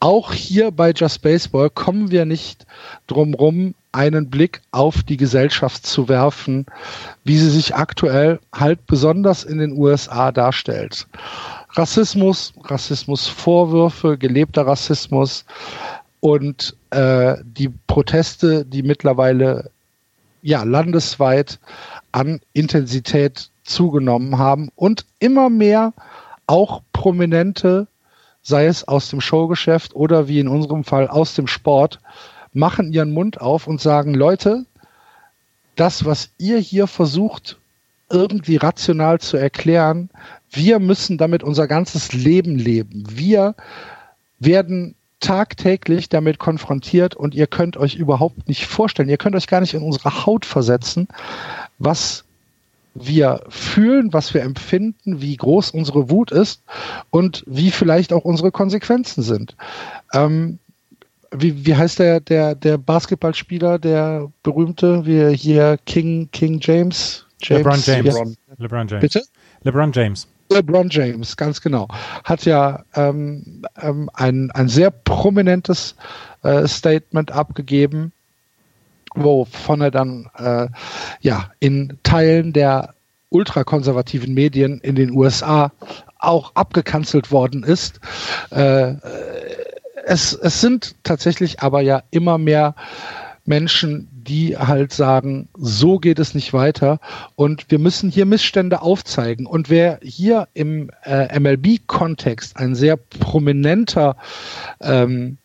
auch 0.00 0.32
hier 0.32 0.70
bei 0.70 0.92
Just 0.92 1.22
Baseball 1.22 1.70
kommen 1.70 2.10
wir 2.10 2.24
nicht 2.24 2.66
drum 3.06 3.34
rum, 3.34 3.74
einen 3.92 4.30
Blick 4.30 4.62
auf 4.72 5.02
die 5.02 5.16
Gesellschaft 5.16 5.86
zu 5.86 6.08
werfen, 6.08 6.66
wie 7.24 7.36
sie 7.36 7.50
sich 7.50 7.74
aktuell 7.74 8.40
halt 8.54 8.86
besonders 8.86 9.44
in 9.44 9.58
den 9.58 9.72
USA 9.72 10.32
darstellt. 10.32 11.06
Rassismus, 11.70 12.52
Rassismusvorwürfe, 12.64 14.18
gelebter 14.18 14.66
Rassismus 14.66 15.44
und 16.20 16.76
äh, 16.90 17.36
die 17.44 17.70
Proteste, 17.86 18.64
die 18.64 18.82
mittlerweile 18.82 19.70
ja 20.42 20.62
landesweit 20.64 21.58
an 22.12 22.40
Intensität 22.52 23.50
zugenommen 23.64 24.38
haben 24.38 24.70
und 24.74 25.06
immer 25.18 25.48
mehr 25.50 25.92
auch 26.46 26.82
prominente, 26.92 27.86
sei 28.42 28.66
es 28.66 28.86
aus 28.86 29.08
dem 29.08 29.20
Showgeschäft 29.20 29.94
oder 29.94 30.28
wie 30.28 30.40
in 30.40 30.48
unserem 30.48 30.84
Fall 30.84 31.08
aus 31.08 31.34
dem 31.34 31.46
Sport, 31.46 32.00
machen 32.52 32.92
ihren 32.92 33.12
Mund 33.12 33.40
auf 33.40 33.66
und 33.66 33.80
sagen, 33.80 34.14
Leute, 34.14 34.64
das, 35.76 36.04
was 36.04 36.30
ihr 36.38 36.58
hier 36.58 36.86
versucht, 36.86 37.58
irgendwie 38.10 38.56
rational 38.56 39.20
zu 39.20 39.36
erklären, 39.36 40.10
wir 40.50 40.78
müssen 40.78 41.16
damit 41.16 41.42
unser 41.42 41.66
ganzes 41.66 42.12
Leben 42.12 42.56
leben. 42.56 43.04
Wir 43.08 43.54
werden 44.38 44.94
tagtäglich 45.20 46.08
damit 46.08 46.38
konfrontiert 46.38 47.14
und 47.14 47.34
ihr 47.34 47.46
könnt 47.46 47.76
euch 47.76 47.94
überhaupt 47.94 48.48
nicht 48.48 48.66
vorstellen, 48.66 49.08
ihr 49.08 49.16
könnt 49.16 49.36
euch 49.36 49.46
gar 49.46 49.60
nicht 49.60 49.72
in 49.72 49.82
unsere 49.82 50.26
Haut 50.26 50.44
versetzen, 50.44 51.08
was 51.78 52.24
wir 52.94 53.42
fühlen, 53.48 54.12
was 54.12 54.34
wir 54.34 54.42
empfinden, 54.42 55.22
wie 55.22 55.36
groß 55.36 55.70
unsere 55.70 56.10
Wut 56.10 56.30
ist 56.30 56.62
und 57.10 57.42
wie 57.46 57.70
vielleicht 57.70 58.12
auch 58.12 58.24
unsere 58.24 58.50
Konsequenzen 58.50 59.22
sind. 59.22 59.56
Ähm, 60.12 60.58
wie, 61.32 61.66
wie 61.66 61.74
heißt 61.74 61.98
der, 61.98 62.20
der, 62.20 62.54
der 62.54 62.78
Basketballspieler, 62.78 63.78
der 63.78 64.30
berühmte, 64.42 65.04
wie 65.06 65.34
hier 65.36 65.78
King, 65.86 66.28
King 66.32 66.58
James? 66.60 67.26
James 67.42 67.64
LeBron 67.64 67.80
James. 67.80 68.14
LeBron, 68.14 68.36
LeBron 68.58 68.88
James. 68.88 69.00
Bitte? 69.00 69.22
LeBron 69.64 69.92
James. 69.92 70.28
LeBron 70.50 70.88
James, 70.90 71.36
ganz 71.36 71.60
genau. 71.60 71.88
Hat 72.24 72.44
ja 72.44 72.84
ähm, 72.94 73.62
ähm, 73.80 74.10
ein, 74.12 74.50
ein 74.52 74.68
sehr 74.68 74.90
prominentes 74.90 75.96
äh, 76.42 76.66
Statement 76.66 77.32
abgegeben, 77.32 78.12
wovon 79.14 79.80
er 79.80 79.90
dann 79.90 80.28
äh, 80.36 80.68
ja 81.20 81.50
in 81.60 81.98
Teilen 82.02 82.52
der 82.52 82.94
ultrakonservativen 83.30 84.34
Medien 84.34 84.78
in 84.80 84.94
den 84.94 85.10
USA 85.12 85.72
auch 86.18 86.54
abgekanzelt 86.54 87.32
worden 87.32 87.62
ist. 87.62 88.00
Äh, 88.50 88.96
es, 90.04 90.32
es 90.34 90.60
sind 90.60 90.94
tatsächlich 91.02 91.60
aber 91.60 91.80
ja 91.80 92.02
immer 92.10 92.38
mehr 92.38 92.74
Menschen, 93.44 94.08
die 94.12 94.56
halt 94.56 94.92
sagen, 94.92 95.48
so 95.56 95.98
geht 95.98 96.18
es 96.18 96.34
nicht 96.34 96.52
weiter. 96.52 97.00
Und 97.34 97.70
wir 97.70 97.78
müssen 97.78 98.10
hier 98.10 98.24
Missstände 98.24 98.82
aufzeigen. 98.82 99.46
Und 99.46 99.68
wer 99.68 99.98
hier 100.02 100.48
im 100.54 100.90
äh, 101.04 101.38
MLB-Kontext 101.38 102.56
ein 102.56 102.74
sehr 102.74 102.96
prominenter 102.96 104.16
ähm, 104.80 105.38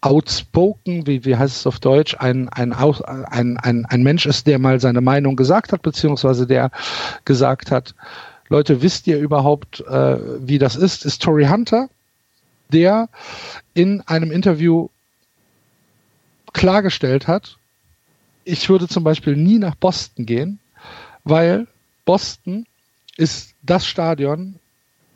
outspoken, 0.00 1.06
wie, 1.06 1.24
wie 1.24 1.36
heißt 1.36 1.56
es 1.56 1.66
auf 1.66 1.80
Deutsch, 1.80 2.14
ein, 2.18 2.48
ein, 2.50 2.72
ein, 2.72 3.56
ein, 3.56 3.86
ein 3.86 4.02
Mensch 4.02 4.26
ist, 4.26 4.46
der 4.46 4.58
mal 4.58 4.78
seine 4.78 5.00
Meinung 5.00 5.34
gesagt 5.34 5.72
hat, 5.72 5.82
beziehungsweise 5.82 6.46
der 6.46 6.70
gesagt 7.24 7.70
hat, 7.70 7.94
Leute, 8.48 8.82
wisst 8.82 9.06
ihr 9.06 9.18
überhaupt, 9.18 9.80
äh, 9.80 10.18
wie 10.38 10.58
das 10.58 10.76
ist, 10.76 11.06
ist 11.06 11.22
Tory 11.22 11.46
Hunter, 11.46 11.88
der 12.72 13.08
in 13.74 14.00
einem 14.02 14.30
Interview 14.30 14.88
klargestellt 16.52 17.26
hat, 17.26 17.58
ich 18.44 18.68
würde 18.68 18.88
zum 18.88 19.04
Beispiel 19.04 19.36
nie 19.36 19.58
nach 19.58 19.74
Boston 19.74 20.26
gehen, 20.26 20.58
weil 21.24 21.66
Boston 22.04 22.66
ist 23.16 23.54
das 23.62 23.86
Stadion, 23.86 24.56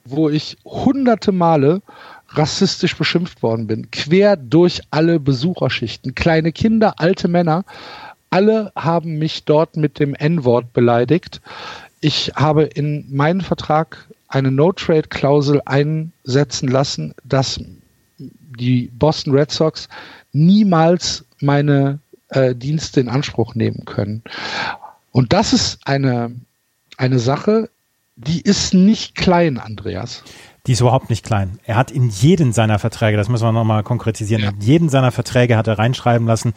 wo 0.05 0.29
ich 0.29 0.57
hunderte 0.65 1.33
Male 1.33 1.83
rassistisch 2.31 2.97
beschimpft 2.97 3.43
worden 3.43 3.67
bin, 3.67 3.91
quer 3.91 4.37
durch 4.37 4.83
alle 4.91 5.21
Besucherschichten, 5.21 6.15
kleine 6.15 6.53
Kinder, 6.53 6.95
alte 6.99 7.29
Männer, 7.29 7.65
alle 8.31 8.73
haben 8.77 9.19
mich 9.19 9.45
dort 9.45 9.77
mit 9.77 9.99
dem 9.99 10.15
N-Wort 10.15 10.73
beleidigt. 10.73 11.41
Ich 12.01 12.33
habe 12.37 12.65
in 12.65 13.07
meinen 13.11 13.41
Vertrag 13.41 14.07
eine 14.29 14.51
No-Trade-Klausel 14.51 15.63
einsetzen 15.65 16.69
lassen, 16.69 17.15
dass 17.25 17.61
die 18.19 18.91
Boston 18.93 19.35
Red 19.35 19.51
Sox 19.51 19.89
niemals 20.33 21.25
meine 21.41 22.01
äh, 22.29 22.55
Dienste 22.55 23.01
in 23.01 23.09
Anspruch 23.09 23.55
nehmen 23.55 23.85
können. 23.85 24.23
Und 25.13 25.33
das 25.33 25.53
ist 25.53 25.81
eine, 25.85 26.35
eine 26.97 27.19
Sache, 27.19 27.71
die 28.17 28.41
ist 28.41 28.75
nicht 28.75 29.15
klein, 29.15 29.59
Andreas. 29.59 30.25
Die 30.67 30.73
ist 30.73 30.81
überhaupt 30.81 31.09
nicht 31.09 31.25
klein. 31.25 31.59
Er 31.65 31.77
hat 31.77 31.91
in 31.91 32.11
jeden 32.11 32.53
seiner 32.53 32.79
Verträge, 32.79 33.17
das 33.17 33.29
müssen 33.29 33.45
wir 33.45 33.53
nochmal 33.53 33.85
konkretisieren, 33.85 34.43
ja. 34.43 34.51
in 34.51 34.61
jeden 34.61 34.89
seiner 34.89 35.13
Verträge 35.13 35.57
hat 35.57 35.67
er 35.67 35.79
reinschreiben 35.79 36.27
lassen, 36.27 36.53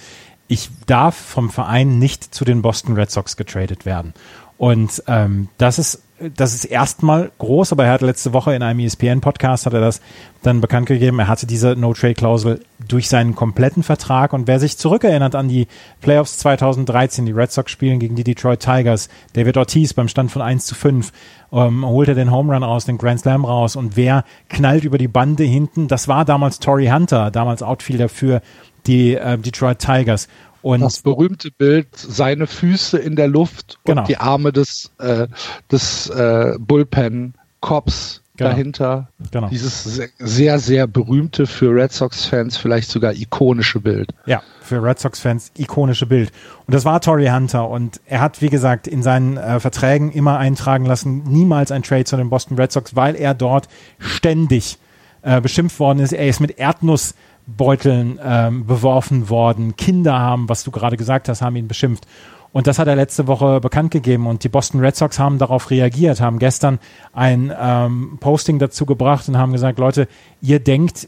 ich 0.47 0.69
darf 0.85 1.15
vom 1.15 1.49
Verein 1.49 1.97
nicht 1.97 2.35
zu 2.35 2.43
den 2.43 2.61
Boston 2.61 2.95
Red 2.95 3.09
Sox 3.09 3.37
getradet 3.37 3.85
werden. 3.85 4.13
Und 4.61 5.01
ähm, 5.07 5.47
das 5.57 5.79
ist 5.79 6.03
das 6.35 6.53
ist 6.53 6.65
erstmal 6.65 7.31
groß, 7.39 7.71
aber 7.71 7.85
er 7.85 7.93
hat 7.93 8.01
letzte 8.01 8.31
Woche 8.31 8.53
in 8.53 8.61
einem 8.61 8.79
ESPN-Podcast 8.81 9.65
hat 9.65 9.73
er 9.73 9.81
das 9.81 10.01
dann 10.43 10.61
bekannt 10.61 10.85
gegeben. 10.85 11.17
Er 11.17 11.27
hatte 11.27 11.47
diese 11.47 11.75
No-Trade-Klausel 11.75 12.59
durch 12.87 13.09
seinen 13.09 13.33
kompletten 13.33 13.81
Vertrag 13.81 14.33
und 14.33 14.45
wer 14.45 14.59
sich 14.59 14.77
zurückerinnert 14.77 15.33
an 15.33 15.49
die 15.49 15.67
Playoffs 15.99 16.37
2013, 16.37 17.25
die 17.25 17.31
Red 17.31 17.51
Sox 17.51 17.71
spielen 17.71 17.97
gegen 17.97 18.15
die 18.15 18.23
Detroit 18.23 18.59
Tigers, 18.59 19.09
David 19.33 19.57
Ortiz 19.57 19.95
beim 19.95 20.07
Stand 20.07 20.31
von 20.31 20.43
1 20.43 20.67
zu 20.67 20.75
5, 20.75 21.11
ähm, 21.53 21.83
holt 21.83 22.09
er 22.09 22.15
den 22.15 22.29
Home 22.29 22.53
Run 22.53 22.61
raus, 22.61 22.85
den 22.85 22.99
Grand 22.99 23.21
Slam 23.21 23.43
raus 23.43 23.75
und 23.75 23.97
wer 23.97 24.25
knallt 24.47 24.83
über 24.83 24.99
die 24.99 25.07
Bande 25.07 25.43
hinten? 25.43 25.87
Das 25.87 26.07
war 26.07 26.23
damals 26.23 26.59
Tory 26.59 26.85
Hunter, 26.85 27.31
damals 27.31 27.63
Outfielder 27.63 28.09
für 28.09 28.43
die 28.85 29.15
äh, 29.15 29.39
Detroit 29.39 29.79
Tigers. 29.79 30.27
Und 30.61 30.81
das 30.81 31.01
berühmte 31.01 31.51
Bild, 31.51 31.87
seine 31.95 32.47
Füße 32.47 32.97
in 32.97 33.15
der 33.15 33.27
Luft 33.27 33.79
genau. 33.83 34.01
und 34.01 34.07
die 34.07 34.17
Arme 34.17 34.51
des, 34.51 34.91
äh, 34.99 35.27
des 35.71 36.09
äh, 36.09 36.53
Bullpen-Cops 36.59 38.21
genau. 38.37 38.49
dahinter. 38.49 39.07
Genau. 39.31 39.49
Dieses 39.49 40.01
sehr, 40.17 40.59
sehr 40.59 40.87
berühmte, 40.87 41.47
für 41.47 41.73
Red 41.73 41.91
Sox-Fans 41.91 42.57
vielleicht 42.57 42.89
sogar 42.89 43.13
ikonische 43.13 43.79
Bild. 43.79 44.11
Ja, 44.25 44.41
für 44.61 44.83
Red 44.83 44.99
Sox-Fans 44.99 45.51
ikonische 45.57 46.05
Bild. 46.05 46.31
Und 46.67 46.73
das 46.73 46.85
war 46.85 47.01
Tory 47.01 47.27
Hunter. 47.27 47.69
Und 47.69 47.99
er 48.05 48.21
hat, 48.21 48.41
wie 48.41 48.49
gesagt, 48.49 48.87
in 48.87 49.03
seinen 49.03 49.37
äh, 49.37 49.59
Verträgen 49.59 50.11
immer 50.11 50.37
eintragen 50.37 50.85
lassen, 50.85 51.23
niemals 51.23 51.71
ein 51.71 51.83
Trade 51.83 52.05
zu 52.05 52.17
den 52.17 52.29
Boston 52.29 52.57
Red 52.57 52.71
Sox, 52.71 52.95
weil 52.95 53.15
er 53.15 53.33
dort 53.33 53.67
ständig 53.99 54.77
äh, 55.21 55.41
beschimpft 55.41 55.79
worden 55.79 55.99
ist. 55.99 56.13
Er 56.13 56.27
ist 56.27 56.39
mit 56.39 56.57
Erdnuss 56.57 57.15
Beuteln 57.55 58.19
ähm, 58.23 58.65
beworfen 58.65 59.29
worden. 59.29 59.75
Kinder 59.75 60.19
haben, 60.19 60.49
was 60.49 60.63
du 60.63 60.71
gerade 60.71 60.97
gesagt 60.97 61.29
hast, 61.29 61.41
haben 61.41 61.55
ihn 61.55 61.67
beschimpft. 61.67 62.07
Und 62.53 62.67
das 62.67 62.79
hat 62.79 62.87
er 62.87 62.95
letzte 62.95 63.27
Woche 63.27 63.61
bekannt 63.61 63.91
gegeben 63.91 64.27
und 64.27 64.43
die 64.43 64.49
Boston 64.49 64.81
Red 64.81 64.95
Sox 64.95 65.19
haben 65.19 65.37
darauf 65.37 65.69
reagiert, 65.69 66.19
haben 66.19 66.37
gestern 66.37 66.79
ein 67.13 67.53
ähm, 67.57 68.17
Posting 68.19 68.59
dazu 68.59 68.85
gebracht 68.85 69.29
und 69.29 69.37
haben 69.37 69.53
gesagt, 69.53 69.79
Leute, 69.79 70.07
ihr 70.41 70.59
denkt, 70.59 71.07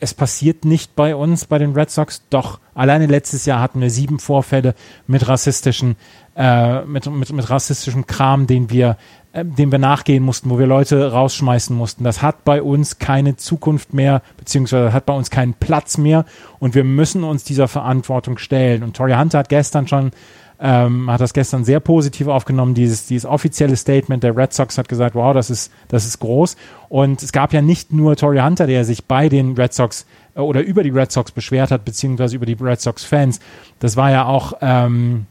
es 0.00 0.14
passiert 0.14 0.64
nicht 0.64 0.96
bei 0.96 1.14
uns, 1.14 1.44
bei 1.44 1.58
den 1.58 1.74
Red 1.74 1.90
Sox. 1.90 2.22
Doch 2.30 2.58
alleine 2.74 3.06
letztes 3.06 3.44
Jahr 3.44 3.60
hatten 3.60 3.80
wir 3.80 3.90
sieben 3.90 4.18
Vorfälle 4.18 4.74
mit 5.06 5.28
rassistischen, 5.28 5.96
äh, 6.36 6.82
mit, 6.84 7.06
mit, 7.06 7.30
mit 7.30 7.50
rassistischem 7.50 8.06
Kram, 8.06 8.46
den 8.46 8.70
wir, 8.70 8.96
äh, 9.32 9.44
dem 9.44 9.70
wir 9.70 9.78
nachgehen 9.78 10.24
mussten, 10.24 10.48
wo 10.48 10.58
wir 10.58 10.66
Leute 10.66 11.12
rausschmeißen 11.12 11.76
mussten. 11.76 12.02
Das 12.02 12.22
hat 12.22 12.44
bei 12.44 12.62
uns 12.62 12.98
keine 12.98 13.36
Zukunft 13.36 13.92
mehr, 13.92 14.22
beziehungsweise 14.38 14.92
hat 14.94 15.04
bei 15.04 15.14
uns 15.14 15.30
keinen 15.30 15.54
Platz 15.54 15.98
mehr 15.98 16.24
und 16.58 16.74
wir 16.74 16.84
müssen 16.84 17.22
uns 17.22 17.44
dieser 17.44 17.68
Verantwortung 17.68 18.38
stellen. 18.38 18.82
Und 18.82 18.96
Tori 18.96 19.12
Hunter 19.12 19.38
hat 19.38 19.50
gestern 19.50 19.86
schon 19.86 20.12
ähm, 20.60 21.10
hat 21.10 21.20
das 21.20 21.32
gestern 21.32 21.64
sehr 21.64 21.80
positiv 21.80 22.26
aufgenommen. 22.28 22.74
Dieses, 22.74 23.06
dieses 23.06 23.24
offizielle 23.24 23.76
Statement 23.76 24.22
der 24.22 24.36
Red 24.36 24.52
Sox 24.52 24.76
hat 24.76 24.88
gesagt, 24.88 25.14
wow, 25.14 25.32
das 25.32 25.48
ist, 25.48 25.72
das 25.88 26.04
ist 26.04 26.18
groß. 26.20 26.56
Und 26.88 27.22
es 27.22 27.32
gab 27.32 27.52
ja 27.52 27.62
nicht 27.62 27.92
nur 27.92 28.16
Tory 28.16 28.38
Hunter, 28.38 28.66
der 28.66 28.84
sich 28.84 29.06
bei 29.06 29.28
den 29.28 29.54
Red 29.56 29.72
Sox 29.72 30.06
äh, 30.34 30.40
oder 30.40 30.62
über 30.62 30.82
die 30.82 30.90
Red 30.90 31.10
Sox 31.12 31.32
beschwert 31.32 31.70
hat, 31.70 31.84
beziehungsweise 31.84 32.36
über 32.36 32.46
die 32.46 32.56
Red 32.60 32.80
Sox 32.80 33.04
Fans. 33.04 33.40
Das 33.78 33.96
war 33.96 34.10
ja 34.10 34.26
auch 34.26 34.52
ähm, 34.60 35.26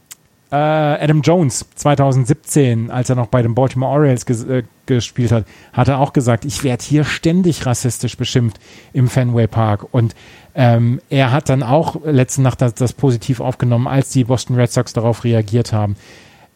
äh, 0.51 0.55
Adam 0.55 1.21
Jones 1.21 1.65
2017, 1.75 2.89
als 2.89 3.09
er 3.09 3.15
noch 3.15 3.27
bei 3.27 3.43
den 3.43 3.53
Baltimore 3.53 3.91
Orioles 3.91 4.25
ges 4.25 4.43
äh, 4.45 4.63
gespielt 4.88 5.32
hat, 5.32 5.45
hat 5.71 5.88
er 5.88 5.99
auch 5.99 6.13
gesagt, 6.13 6.45
ich 6.45 6.63
werde 6.63 6.84
hier 6.84 7.03
ständig 7.03 7.67
rassistisch 7.67 8.17
beschimpft 8.17 8.59
im 8.91 9.07
Fenway 9.07 9.45
Park. 9.45 9.86
Und 9.91 10.15
ähm, 10.60 10.99
er 11.10 11.32
hat 11.32 11.47
dann 11.47 11.64
auch 11.64 12.03
letzte 12.03 12.41
Nacht 12.41 12.62
das, 12.62 12.74
das, 12.74 12.91
positiv 12.91 13.39
aufgenommen, 13.39 13.88
als 13.88 14.10
die 14.10 14.26
Boston 14.26 14.57
Red 14.57 14.70
Sox 14.70 14.91
darauf 14.91 15.24
reagiert 15.24 15.72
haben. 15.72 15.95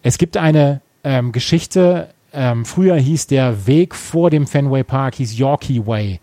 Es 0.01 0.17
gibt 0.17 0.35
eine 0.35 0.81
ähm, 1.05 1.31
Geschichte, 1.31 2.09
ähm, 2.33 2.65
früher 2.65 2.97
hieß 2.97 3.27
der 3.27 3.65
Weg 3.65 3.95
vor 3.95 4.29
dem 4.29 4.45
Fenway 4.45 4.83
Park, 4.83 5.15
hieß 5.15 5.37
Yorkie 5.37 5.87
Way. 5.87 6.19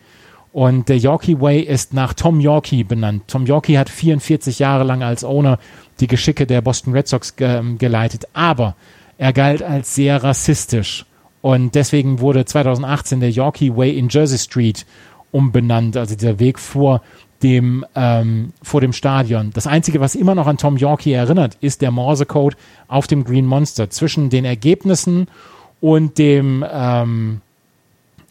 Und 0.52 0.90
der 0.90 0.98
Yorkie 0.98 1.40
Way 1.40 1.60
ist 1.60 1.94
nach 1.94 2.12
Tom 2.12 2.38
Yorkie 2.40 2.84
benannt. 2.84 3.22
Tom 3.28 3.46
Yorkie 3.46 3.78
hat 3.78 3.88
44 3.88 4.58
Jahre 4.58 4.84
lang 4.84 5.02
als 5.02 5.24
Owner 5.24 5.58
die 6.00 6.06
Geschicke 6.06 6.46
der 6.46 6.60
Boston 6.60 6.92
Red 6.92 7.08
Sox 7.08 7.36
ge 7.36 7.62
geleitet, 7.78 8.26
aber 8.34 8.76
er 9.16 9.32
galt 9.32 9.62
als 9.62 9.94
sehr 9.94 10.22
rassistisch. 10.22 11.06
Und 11.40 11.74
deswegen 11.74 12.20
wurde 12.20 12.44
2018 12.44 13.20
der 13.20 13.30
Yorkie 13.30 13.74
Way 13.74 13.96
in 13.96 14.10
Jersey 14.10 14.38
Street 14.38 14.84
umbenannt, 15.30 15.96
also 15.96 16.14
dieser 16.14 16.38
Weg 16.38 16.58
vor 16.58 17.00
dem, 17.42 17.84
ähm, 17.94 18.52
vor 18.62 18.80
dem 18.80 18.92
Stadion. 18.92 19.50
Das 19.54 19.66
Einzige, 19.66 20.00
was 20.00 20.14
immer 20.14 20.34
noch 20.34 20.46
an 20.46 20.58
Tom 20.58 20.76
Yorkie 20.76 21.12
erinnert, 21.12 21.56
ist 21.60 21.80
der 21.82 21.90
Morse-Code 21.90 22.56
auf 22.88 23.06
dem 23.06 23.24
Green 23.24 23.46
Monster. 23.46 23.90
Zwischen 23.90 24.30
den 24.30 24.44
Ergebnissen 24.44 25.28
und 25.80 26.18
dem 26.18 26.64
ähm, 26.70 27.40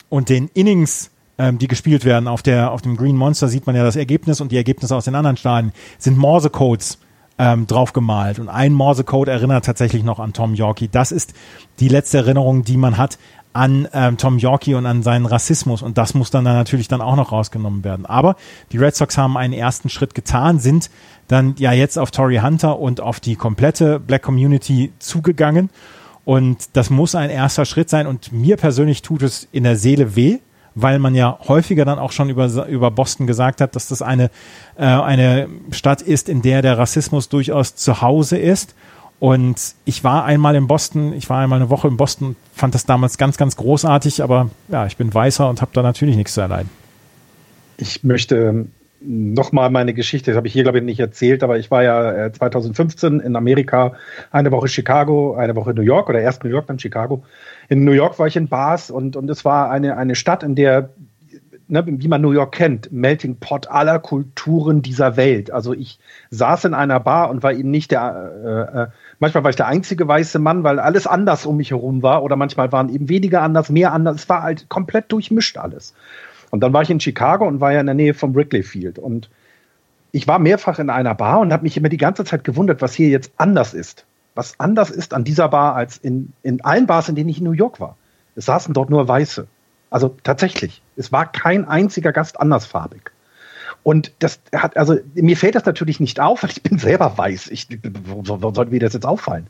und 0.09 0.29
den 0.29 0.49
Innings, 0.53 1.11
ähm, 1.37 1.57
die 1.57 1.67
gespielt 1.67 2.05
werden 2.05 2.27
auf 2.27 2.41
der 2.41 2.71
auf 2.71 2.81
dem 2.81 2.97
Green 2.97 3.15
Monster, 3.15 3.47
sieht 3.47 3.67
man 3.67 3.75
ja 3.75 3.83
das 3.83 3.95
Ergebnis 3.95 4.41
und 4.41 4.51
die 4.51 4.57
Ergebnisse 4.57 4.95
aus 4.95 5.05
den 5.05 5.15
anderen 5.15 5.37
Stadien 5.37 5.73
sind 5.97 6.17
Morse-Codes 6.17 6.99
ähm, 7.39 7.65
drauf 7.65 7.93
gemalt. 7.93 8.37
Und 8.37 8.49
ein 8.49 8.73
Morse-Code 8.73 9.31
erinnert 9.31 9.65
tatsächlich 9.65 10.03
noch 10.03 10.19
an 10.19 10.33
Tom 10.33 10.53
Yorkie. 10.53 10.89
Das 10.91 11.11
ist 11.11 11.33
die 11.79 11.87
letzte 11.87 12.19
Erinnerung, 12.19 12.63
die 12.63 12.77
man 12.77 12.97
hat 12.97 13.17
an 13.53 13.87
ähm, 13.93 14.17
Tom 14.17 14.37
Yorkie 14.37 14.75
und 14.75 14.85
an 14.85 15.01
seinen 15.03 15.25
Rassismus. 15.25 15.81
Und 15.81 15.97
das 15.97 16.13
muss 16.13 16.29
dann, 16.29 16.45
dann 16.45 16.55
natürlich 16.55 16.87
dann 16.87 17.01
auch 17.01 17.15
noch 17.15 17.31
rausgenommen 17.31 17.83
werden. 17.83 18.05
Aber 18.05 18.35
die 18.71 18.77
Red 18.77 18.95
Sox 18.95 19.17
haben 19.17 19.37
einen 19.37 19.53
ersten 19.53 19.89
Schritt 19.89 20.13
getan, 20.13 20.59
sind 20.59 20.89
dann 21.27 21.55
ja 21.57 21.71
jetzt 21.71 21.97
auf 21.97 22.11
Tory 22.11 22.37
Hunter 22.37 22.79
und 22.79 23.01
auf 23.01 23.19
die 23.19 23.35
komplette 23.35 23.99
Black 23.99 24.21
Community 24.21 24.91
zugegangen. 24.99 25.69
Und 26.25 26.69
das 26.73 26.89
muss 26.89 27.15
ein 27.15 27.29
erster 27.29 27.65
Schritt 27.65 27.89
sein. 27.89 28.05
Und 28.05 28.31
mir 28.31 28.57
persönlich 28.57 29.01
tut 29.01 29.23
es 29.23 29.47
in 29.51 29.63
der 29.63 29.75
Seele 29.75 30.15
weh, 30.15 30.39
weil 30.75 30.99
man 30.99 31.15
ja 31.15 31.39
häufiger 31.47 31.85
dann 31.85 31.97
auch 31.97 32.11
schon 32.11 32.29
über, 32.29 32.67
über 32.67 32.91
Boston 32.91 33.25
gesagt 33.25 33.61
hat, 33.61 33.75
dass 33.75 33.87
das 33.87 34.03
eine, 34.03 34.29
äh, 34.77 34.85
eine 34.85 35.49
Stadt 35.71 36.03
ist, 36.03 36.29
in 36.29 36.43
der 36.43 36.61
der 36.61 36.77
Rassismus 36.77 37.29
durchaus 37.29 37.75
zu 37.75 38.01
Hause 38.01 38.37
ist 38.37 38.75
und 39.19 39.75
ich 39.85 40.03
war 40.03 40.23
einmal 40.23 40.55
in 40.55 40.67
Boston, 40.67 41.13
ich 41.13 41.29
war 41.29 41.39
einmal 41.39 41.59
eine 41.59 41.69
Woche 41.69 41.87
in 41.87 41.97
Boston, 41.97 42.35
fand 42.53 42.73
das 42.73 42.85
damals 42.85 43.17
ganz, 43.17 43.37
ganz 43.37 43.57
großartig, 43.57 44.23
aber 44.23 44.49
ja, 44.69 44.85
ich 44.85 44.95
bin 44.95 45.13
weißer 45.13 45.49
und 45.49 45.61
habe 45.61 45.71
da 45.73 45.81
natürlich 45.81 46.15
nichts 46.15 46.33
zu 46.33 46.41
erleiden. 46.41 46.69
Ich 47.77 48.03
möchte 48.03 48.67
nochmal 49.01 49.69
meine 49.69 49.93
Geschichte, 49.93 50.31
das 50.31 50.37
habe 50.37 50.47
ich 50.47 50.53
hier, 50.53 50.63
glaube 50.63 50.79
ich, 50.79 50.83
nicht 50.83 50.99
erzählt, 50.99 51.43
aber 51.43 51.57
ich 51.57 51.71
war 51.71 51.83
ja 51.83 52.31
2015 52.31 53.19
äh, 53.19 53.25
in 53.25 53.35
Amerika, 53.35 53.93
eine 54.31 54.51
Woche 54.51 54.67
Chicago, 54.67 55.35
eine 55.35 55.55
Woche 55.55 55.73
New 55.73 55.81
York 55.81 56.09
oder 56.09 56.19
erst 56.19 56.43
New 56.43 56.49
York, 56.49 56.67
dann 56.67 56.79
Chicago. 56.79 57.23
In 57.69 57.83
New 57.85 57.91
York 57.91 58.19
war 58.19 58.27
ich 58.27 58.35
in 58.35 58.47
Bars 58.47 58.89
und, 58.89 59.15
und 59.15 59.29
es 59.29 59.45
war 59.45 59.69
eine, 59.69 59.97
eine 59.97 60.15
Stadt, 60.15 60.43
in 60.43 60.55
der 60.55 60.89
ne, 61.69 61.83
wie 61.85 62.07
man 62.07 62.21
New 62.21 62.31
York 62.31 62.53
kennt, 62.53 62.91
Melting 62.91 63.37
Pot 63.37 63.67
aller 63.67 63.99
Kulturen 63.99 64.81
dieser 64.81 65.15
Welt. 65.15 65.51
Also 65.51 65.73
ich 65.73 65.99
saß 66.31 66.65
in 66.65 66.73
einer 66.73 66.99
Bar 66.99 67.29
und 67.29 67.43
war 67.43 67.53
eben 67.53 67.71
nicht 67.71 67.91
der, 67.91 68.31
äh, 68.43 68.81
äh, 68.81 68.87
manchmal 69.19 69.43
war 69.43 69.49
ich 69.49 69.55
der 69.55 69.67
einzige 69.67 70.07
weiße 70.07 70.39
Mann, 70.39 70.63
weil 70.63 70.79
alles 70.79 71.07
anders 71.07 71.45
um 71.45 71.57
mich 71.57 71.71
herum 71.71 72.01
war 72.01 72.23
oder 72.23 72.35
manchmal 72.35 72.71
waren 72.71 72.89
eben 72.89 73.09
weniger 73.09 73.41
anders, 73.41 73.69
mehr 73.69 73.93
anders. 73.93 74.17
Es 74.17 74.29
war 74.29 74.43
halt 74.43 74.69
komplett 74.69 75.11
durchmischt 75.11 75.57
alles. 75.57 75.93
Und 76.51 76.61
dann 76.61 76.73
war 76.73 76.81
ich 76.81 76.89
in 76.89 76.99
Chicago 76.99 77.47
und 77.47 77.61
war 77.61 77.71
ja 77.71 77.79
in 77.79 77.85
der 77.85 77.95
Nähe 77.95 78.13
vom 78.13 78.33
Wrigley 78.35 78.63
Field 78.63 78.97
und 78.97 79.29
ich 80.11 80.27
war 80.27 80.39
mehrfach 80.39 80.79
in 80.79 80.89
einer 80.89 81.13
Bar 81.13 81.39
und 81.39 81.53
habe 81.53 81.63
mich 81.63 81.77
immer 81.77 81.89
die 81.89 81.97
ganze 81.97 82.25
Zeit 82.25 82.43
gewundert, 82.43 82.81
was 82.81 82.93
hier 82.93 83.09
jetzt 83.09 83.31
anders 83.37 83.73
ist. 83.73 84.05
Was 84.33 84.59
anders 84.59 84.89
ist 84.89 85.13
an 85.13 85.23
dieser 85.23 85.49
Bar 85.49 85.75
als 85.75 85.97
in, 85.97 86.33
in 86.41 86.61
allen 86.61 86.87
Bars, 86.87 87.09
in 87.09 87.15
denen 87.15 87.29
ich 87.29 87.39
in 87.39 87.43
New 87.43 87.51
York 87.51 87.79
war. 87.79 87.95
Es 88.35 88.45
saßen 88.45 88.73
dort 88.73 88.89
nur 88.89 89.07
Weiße. 89.07 89.47
Also 89.89 90.15
tatsächlich, 90.23 90.81
es 90.95 91.11
war 91.11 91.31
kein 91.31 91.67
einziger 91.67 92.11
Gast 92.11 92.39
andersfarbig. 92.39 93.11
Und 93.83 94.11
das 94.19 94.39
hat, 94.53 94.75
also 94.77 94.97
mir 95.13 95.37
fällt 95.37 95.55
das 95.55 95.65
natürlich 95.65 95.99
nicht 95.99 96.19
auf, 96.19 96.43
weil 96.43 96.51
ich 96.51 96.61
bin 96.61 96.77
selber 96.77 97.17
weiß. 97.17 97.49
Ich, 97.49 97.67
warum 98.05 98.25
sollte 98.25 98.71
mir 98.71 98.79
das 98.79 98.93
jetzt 98.93 99.05
auffallen? 99.05 99.47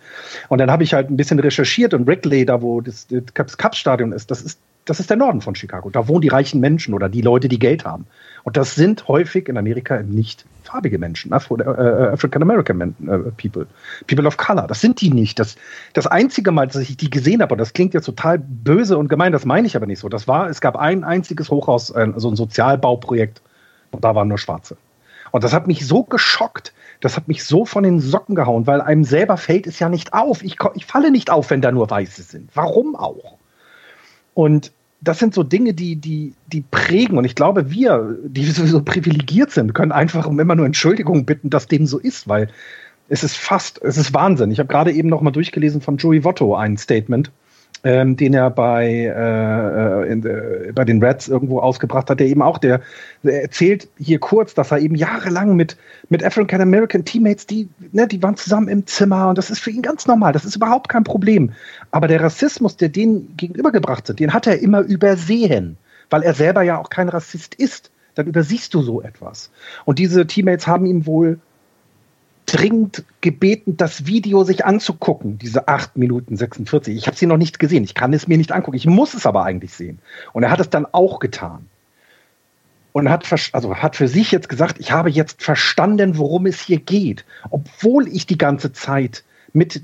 Und 0.49 0.59
dann 0.59 0.69
habe 0.71 0.83
ich 0.83 0.93
halt 0.93 1.09
ein 1.09 1.17
bisschen 1.17 1.39
recherchiert 1.39 1.93
und 1.93 2.07
Wrigley, 2.07 2.45
da 2.45 2.61
wo 2.61 2.81
das, 2.81 3.07
das 3.09 3.57
Cup-Stadion 3.57 4.11
ist, 4.11 4.29
das 4.31 4.41
ist, 4.41 4.59
das 4.85 4.99
ist 4.99 5.09
der 5.09 5.17
Norden 5.17 5.41
von 5.41 5.55
Chicago. 5.55 5.89
Da 5.89 6.07
wohnen 6.07 6.21
die 6.21 6.29
reichen 6.29 6.59
Menschen 6.59 6.93
oder 6.93 7.09
die 7.09 7.21
Leute, 7.21 7.47
die 7.47 7.59
Geld 7.59 7.85
haben. 7.85 8.07
Und 8.43 8.57
das 8.57 8.75
sind 8.75 9.07
häufig 9.07 9.47
in 9.47 9.57
Amerika 9.57 10.01
nicht 10.01 10.45
farbige 10.63 10.99
Menschen, 10.99 11.33
Afro, 11.33 11.57
äh, 11.57 11.63
äh, 11.63 12.13
African 12.13 12.41
American 12.41 12.81
äh, 12.81 13.17
People, 13.37 13.67
People 14.07 14.27
of 14.27 14.37
Color. 14.37 14.67
Das 14.67 14.81
sind 14.81 15.01
die 15.01 15.09
nicht. 15.09 15.39
Das, 15.39 15.55
das 15.93 16.07
einzige 16.07 16.51
Mal, 16.51 16.67
dass 16.67 16.77
ich 16.77 16.95
die 16.95 17.09
gesehen 17.09 17.41
habe, 17.41 17.53
und 17.53 17.57
das 17.57 17.73
klingt 17.73 17.93
jetzt 17.93 18.05
total 18.05 18.39
böse 18.39 18.97
und 18.97 19.09
gemein, 19.09 19.31
das 19.31 19.45
meine 19.45 19.67
ich 19.67 19.75
aber 19.75 19.87
nicht 19.87 19.99
so. 19.99 20.09
Das 20.09 20.27
war, 20.27 20.49
es 20.49 20.61
gab 20.61 20.75
ein 20.75 21.03
einziges 21.03 21.49
Hochhaus, 21.49 21.89
äh, 21.89 22.07
so 22.15 22.29
ein 22.29 22.35
Sozialbauprojekt, 22.35 23.41
und 23.91 24.03
da 24.03 24.15
waren 24.15 24.27
nur 24.27 24.37
Schwarze. 24.37 24.77
Und 25.31 25.43
das 25.43 25.53
hat 25.53 25.67
mich 25.67 25.85
so 25.85 26.03
geschockt, 26.03 26.73
das 27.01 27.15
hat 27.15 27.27
mich 27.27 27.43
so 27.43 27.65
von 27.65 27.83
den 27.83 27.99
Socken 27.99 28.35
gehauen, 28.35 28.67
weil 28.67 28.81
einem 28.81 29.03
selber 29.03 29.37
fällt 29.37 29.67
es 29.67 29.79
ja 29.79 29.89
nicht 29.89 30.13
auf. 30.13 30.43
Ich, 30.43 30.57
ich 30.75 30.85
falle 30.85 31.11
nicht 31.11 31.29
auf, 31.29 31.49
wenn 31.49 31.61
da 31.61 31.71
nur 31.71 31.89
Weiße 31.89 32.23
sind. 32.23 32.49
Warum 32.53 32.95
auch? 32.95 33.37
Und 34.33 34.71
das 35.01 35.19
sind 35.19 35.33
so 35.33 35.43
Dinge, 35.43 35.73
die, 35.73 35.95
die, 35.95 36.33
die 36.47 36.61
prägen. 36.61 37.17
Und 37.17 37.25
ich 37.25 37.35
glaube, 37.35 37.71
wir, 37.71 38.17
die 38.23 38.45
sowieso 38.51 38.81
privilegiert 38.81 39.51
sind, 39.51 39.73
können 39.73 39.91
einfach 39.91 40.27
immer 40.27 40.55
nur 40.55 40.65
Entschuldigung 40.65 41.25
bitten, 41.25 41.49
dass 41.49 41.67
dem 41.67 41.85
so 41.85 41.99
ist, 41.99 42.27
weil 42.27 42.49
es 43.07 43.23
ist 43.23 43.37
fast, 43.37 43.81
es 43.81 43.97
ist 43.97 44.13
Wahnsinn. 44.13 44.51
Ich 44.51 44.59
habe 44.59 44.67
gerade 44.67 44.91
eben 44.91 45.09
noch 45.09 45.21
mal 45.21 45.31
durchgelesen 45.31 45.81
von 45.81 45.97
Joey 45.97 46.23
Votto 46.23 46.55
ein 46.55 46.77
Statement 46.77 47.31
ähm, 47.83 48.17
den 48.17 48.33
er 48.33 48.49
bei, 48.49 48.87
äh, 48.87 50.03
äh 50.03 50.11
in, 50.11 50.25
äh, 50.25 50.71
bei 50.73 50.83
den 50.83 51.01
Reds 51.01 51.27
irgendwo 51.27 51.59
ausgebracht 51.59 52.09
hat, 52.09 52.19
der 52.19 52.27
eben 52.27 52.41
auch, 52.41 52.57
der, 52.57 52.81
der, 53.23 53.43
erzählt 53.43 53.87
hier 53.97 54.19
kurz, 54.19 54.53
dass 54.53 54.71
er 54.71 54.79
eben 54.79 54.95
jahrelang 54.95 55.55
mit, 55.55 55.77
mit 56.09 56.23
African 56.23 56.61
American 56.61 57.05
Teammates, 57.05 57.47
die, 57.47 57.69
ne, 57.91 58.07
die 58.07 58.21
waren 58.21 58.35
zusammen 58.35 58.67
im 58.67 58.85
Zimmer 58.85 59.29
und 59.29 59.37
das 59.37 59.49
ist 59.49 59.59
für 59.59 59.71
ihn 59.71 59.81
ganz 59.81 60.07
normal, 60.07 60.33
das 60.33 60.45
ist 60.45 60.55
überhaupt 60.55 60.89
kein 60.89 61.03
Problem. 61.03 61.51
Aber 61.91 62.07
der 62.07 62.21
Rassismus, 62.21 62.75
der 62.75 62.89
denen 62.89 63.35
gegenübergebracht 63.37 64.07
wird, 64.07 64.19
den 64.19 64.33
hat 64.33 64.47
er 64.47 64.59
immer 64.59 64.81
übersehen, 64.81 65.77
weil 66.09 66.23
er 66.23 66.33
selber 66.33 66.63
ja 66.63 66.77
auch 66.77 66.89
kein 66.89 67.09
Rassist 67.09 67.55
ist. 67.55 67.91
Dann 68.15 68.27
übersiehst 68.27 68.73
du 68.73 68.81
so 68.81 69.01
etwas. 69.01 69.49
Und 69.85 69.99
diese 69.99 70.27
Teammates 70.27 70.67
haben 70.67 70.85
ihm 70.85 71.05
wohl 71.05 71.39
dringend 72.53 73.03
gebeten, 73.21 73.77
das 73.77 74.05
Video 74.05 74.43
sich 74.43 74.65
anzugucken, 74.65 75.37
diese 75.37 75.67
8 75.67 75.97
Minuten 75.97 76.35
46. 76.35 76.95
Ich 76.95 77.07
habe 77.07 77.15
sie 77.15 77.25
noch 77.25 77.37
nicht 77.37 77.59
gesehen, 77.59 77.83
ich 77.83 77.93
kann 77.93 78.13
es 78.13 78.27
mir 78.27 78.37
nicht 78.37 78.51
angucken, 78.51 78.77
ich 78.77 78.85
muss 78.85 79.13
es 79.13 79.25
aber 79.25 79.43
eigentlich 79.43 79.73
sehen. 79.73 79.99
Und 80.33 80.43
er 80.43 80.51
hat 80.51 80.59
es 80.59 80.69
dann 80.69 80.85
auch 80.85 81.19
getan. 81.19 81.67
Und 82.91 83.09
hat, 83.09 83.25
also 83.53 83.75
hat 83.75 83.95
für 83.95 84.07
sich 84.07 84.31
jetzt 84.31 84.49
gesagt, 84.49 84.77
ich 84.79 84.91
habe 84.91 85.09
jetzt 85.09 85.43
verstanden, 85.43 86.17
worum 86.17 86.47
es 86.47 86.59
hier 86.59 86.79
geht. 86.79 87.23
Obwohl 87.51 88.07
ich 88.07 88.25
die 88.25 88.37
ganze 88.37 88.73
Zeit 88.73 89.23
mit 89.53 89.77
äh, 89.77 89.81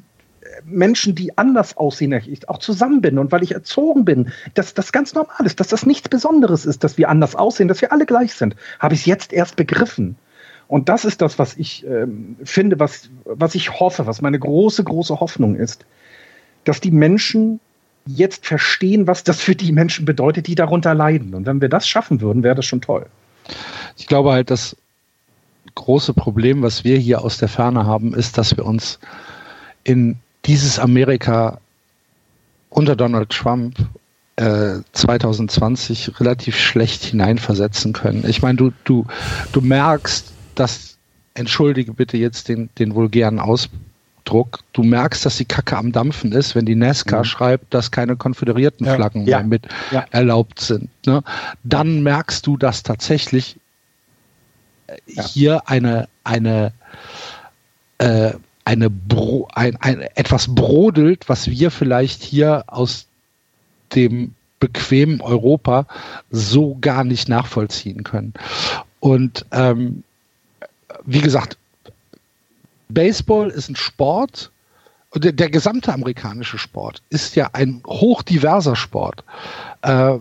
Menschen, 0.64 1.14
die 1.14 1.38
anders 1.38 1.78
aussehen, 1.78 2.20
auch 2.48 2.58
zusammen 2.58 3.02
bin 3.02 3.20
und 3.20 3.32
weil 3.32 3.44
ich 3.44 3.52
erzogen 3.52 4.06
bin, 4.06 4.32
dass 4.56 4.74
das 4.74 4.92
ganz 4.92 5.14
normal 5.14 5.46
ist, 5.46 5.60
dass 5.60 5.68
das 5.68 5.86
nichts 5.86 6.10
Besonderes 6.10 6.66
ist, 6.66 6.84
dass 6.84 6.98
wir 6.98 7.10
anders 7.10 7.36
aussehen, 7.36 7.68
dass 7.68 7.82
wir 7.82 7.92
alle 7.92 8.08
gleich 8.08 8.34
sind, 8.34 8.56
habe 8.80 8.96
ich 8.96 9.02
es 9.02 9.06
jetzt 9.06 9.34
erst 9.34 9.56
begriffen. 9.56 10.18
Und 10.68 10.90
das 10.90 11.06
ist 11.06 11.22
das, 11.22 11.38
was 11.38 11.56
ich 11.58 11.86
ähm, 11.86 12.38
finde, 12.44 12.80
was, 12.80 13.10
was 13.26 13.56
ich 13.56 13.80
hoffe, 13.80 14.08
was 14.08 14.22
meine 14.22 14.40
große, 14.40 14.84
große 14.84 15.20
Hoffnung 15.20 15.56
ist, 15.56 15.86
dass 16.64 16.82
die 16.82 16.92
Menschen 16.92 17.60
jetzt 18.08 18.46
verstehen, 18.46 19.08
was 19.08 19.24
das 19.24 19.42
für 19.42 19.56
die 19.56 19.72
Menschen 19.72 20.06
bedeutet, 20.06 20.48
die 20.48 20.56
darunter 20.56 20.94
leiden. 20.94 21.34
Und 21.34 21.46
wenn 21.46 21.62
wir 21.62 21.70
das 21.70 21.88
schaffen 21.88 22.22
würden, 22.22 22.44
wäre 22.44 22.56
das 22.56 22.66
schon 22.66 22.82
toll. 22.82 23.06
Ich 23.98 24.08
glaube 24.08 24.32
halt, 24.32 24.50
das 24.50 24.76
große 25.76 26.14
Problem, 26.14 26.62
was 26.62 26.84
wir 26.84 26.98
hier 26.98 27.24
aus 27.24 27.38
der 27.38 27.48
Ferne 27.48 27.86
haben, 27.86 28.14
ist, 28.14 28.38
dass 28.38 28.56
wir 28.58 28.66
uns 28.66 29.00
in 29.84 30.18
dieses 30.46 30.80
Amerika 30.80 31.60
unter 32.70 32.96
Donald 32.96 33.30
Trump 33.30 33.78
äh, 34.36 34.80
2020 34.92 36.20
relativ 36.20 36.58
schlecht 36.58 37.04
hineinversetzen 37.04 37.94
können. 37.94 38.26
Ich 38.28 38.42
meine, 38.42 38.58
du, 38.58 38.72
du, 38.84 39.06
du 39.52 39.62
merkst, 39.62 40.35
dass, 40.60 40.98
entschuldige 41.34 41.94
bitte 41.94 42.18
jetzt 42.18 42.48
den, 42.48 42.70
den 42.80 42.96
vulgären 42.96 43.40
Ausdruck, 43.40 44.60
du 44.74 44.84
merkst, 44.84 45.26
dass 45.26 45.38
die 45.38 45.46
Kacke 45.46 45.78
am 45.78 45.92
Dampfen 45.92 46.32
ist, 46.32 46.56
wenn 46.56 46.66
die 46.66 46.76
NASCAR 46.76 47.20
mhm. 47.20 47.26
schreibt, 47.26 47.74
dass 47.74 47.92
keine 47.92 48.16
konföderierten 48.16 48.86
ja. 48.86 48.96
Flaggen 48.96 49.26
ja. 49.26 49.40
mehr 49.40 49.48
mit 49.48 49.68
ja. 49.92 50.06
erlaubt 50.12 50.60
sind. 50.60 50.90
Ne? 51.06 51.24
Dann 51.64 52.04
merkst 52.04 52.46
du, 52.48 52.58
dass 52.58 52.84
tatsächlich 52.84 53.58
hier 55.08 55.68
eine, 55.68 56.08
eine, 56.24 56.72
äh, 57.98 58.34
eine 58.66 58.90
Bro, 58.90 59.48
ein, 59.54 59.76
ein, 59.78 60.02
etwas 60.16 60.54
brodelt, 60.54 61.30
was 61.30 61.50
wir 61.50 61.72
vielleicht 61.72 62.24
hier 62.24 62.64
aus 62.68 63.08
dem 63.94 64.34
bequemen 64.60 65.22
Europa 65.22 65.86
so 66.32 66.78
gar 66.80 67.04
nicht 67.04 67.30
nachvollziehen 67.30 68.04
können. 68.04 68.34
Und 69.00 69.46
ähm, 69.52 70.04
wie 71.06 71.22
gesagt, 71.22 71.58
Baseball 72.90 73.50
ist 73.50 73.70
ein 73.70 73.76
Sport, 73.76 74.52
der, 75.16 75.32
der, 75.32 75.50
gesamte 75.50 75.94
amerikanische 75.94 76.58
Sport 76.58 77.02
ist 77.10 77.36
ja 77.36 77.50
ein 77.54 77.82
hochdiverser 77.88 78.76
Sport. 78.76 79.24
Äh, 79.82 80.18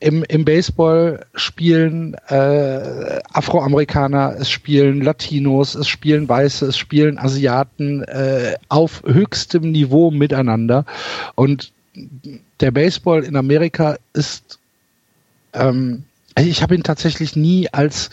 im, 0.00 0.24
im 0.24 0.44
Baseball 0.46 1.26
spielen 1.34 2.14
äh, 2.28 3.20
Afroamerikaner, 3.32 4.34
es 4.38 4.50
spielen 4.50 5.02
Latinos, 5.02 5.74
es 5.74 5.88
spielen 5.88 6.28
Weiße, 6.28 6.66
es 6.66 6.78
spielen 6.78 7.18
Asiaten 7.18 8.02
äh, 8.04 8.54
auf 8.68 9.02
höchstem 9.04 9.70
Niveau 9.70 10.10
miteinander. 10.10 10.86
Und 11.34 11.72
der 12.60 12.70
Baseball 12.70 13.24
in 13.24 13.36
Amerika 13.36 13.98
ist, 14.14 14.58
ähm, 15.52 16.04
ich 16.38 16.62
habe 16.62 16.74
ihn 16.74 16.82
tatsächlich 16.82 17.36
nie 17.36 17.68
als 17.70 18.08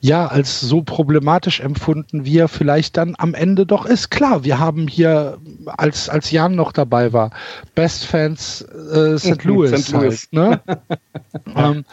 ja 0.00 0.26
als 0.26 0.60
so 0.60 0.82
problematisch 0.82 1.60
empfunden, 1.60 2.24
wie 2.24 2.38
er 2.38 2.48
vielleicht 2.48 2.96
dann 2.96 3.14
am 3.18 3.34
Ende 3.34 3.66
doch 3.66 3.86
ist. 3.86 4.10
Klar, 4.10 4.44
wir 4.44 4.58
haben 4.58 4.88
hier, 4.88 5.38
als, 5.66 6.08
als 6.08 6.30
Jan 6.30 6.54
noch 6.54 6.72
dabei 6.72 7.12
war, 7.12 7.30
Best 7.74 8.04
Fans 8.04 8.62
äh, 8.62 9.18
St. 9.18 9.44
Louis. 9.44 9.70
St. 9.70 9.92
Louis. 9.92 10.28
Halt, 10.32 10.32
ne? 10.32 10.60
ähm, 11.56 11.84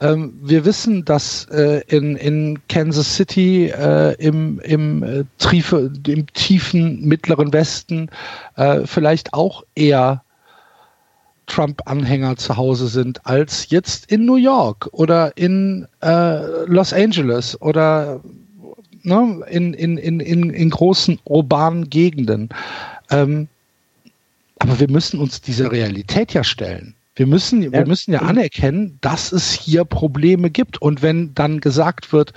ähm, 0.00 0.38
wir 0.42 0.64
wissen, 0.64 1.04
dass 1.04 1.46
äh, 1.46 1.82
in, 1.88 2.16
in 2.16 2.60
Kansas 2.68 3.16
City 3.16 3.66
äh, 3.66 4.14
im, 4.14 4.60
im, 4.60 5.02
äh, 5.02 5.24
Triefe, 5.38 5.90
im 6.06 6.26
tiefen 6.32 7.04
mittleren 7.06 7.52
Westen 7.52 8.10
äh, 8.56 8.82
vielleicht 8.84 9.34
auch 9.34 9.64
eher 9.74 10.22
Trump-Anhänger 11.48 12.36
zu 12.36 12.56
Hause 12.56 12.86
sind 12.88 13.26
als 13.26 13.70
jetzt 13.70 14.10
in 14.12 14.24
New 14.24 14.36
York 14.36 14.88
oder 14.92 15.36
in 15.36 15.86
äh, 16.02 16.64
Los 16.66 16.92
Angeles 16.92 17.60
oder 17.60 18.20
ne, 19.02 19.44
in, 19.50 19.74
in, 19.74 19.98
in, 19.98 20.20
in, 20.20 20.50
in 20.50 20.70
großen 20.70 21.18
urbanen 21.24 21.90
Gegenden. 21.90 22.50
Ähm, 23.10 23.48
aber 24.60 24.78
wir 24.78 24.90
müssen 24.90 25.20
uns 25.20 25.40
dieser 25.40 25.72
Realität 25.72 26.34
ja 26.34 26.44
stellen. 26.44 26.94
Wir 27.16 27.26
müssen, 27.26 27.62
ja. 27.62 27.72
wir 27.72 27.86
müssen 27.86 28.12
ja 28.12 28.20
anerkennen, 28.20 28.98
dass 29.00 29.32
es 29.32 29.52
hier 29.52 29.84
Probleme 29.84 30.50
gibt. 30.50 30.80
Und 30.80 31.02
wenn 31.02 31.34
dann 31.34 31.60
gesagt 31.60 32.12
wird 32.12 32.32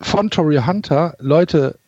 von 0.00 0.28
Tory 0.30 0.60
Hunter, 0.66 1.14
Leute, 1.18 1.78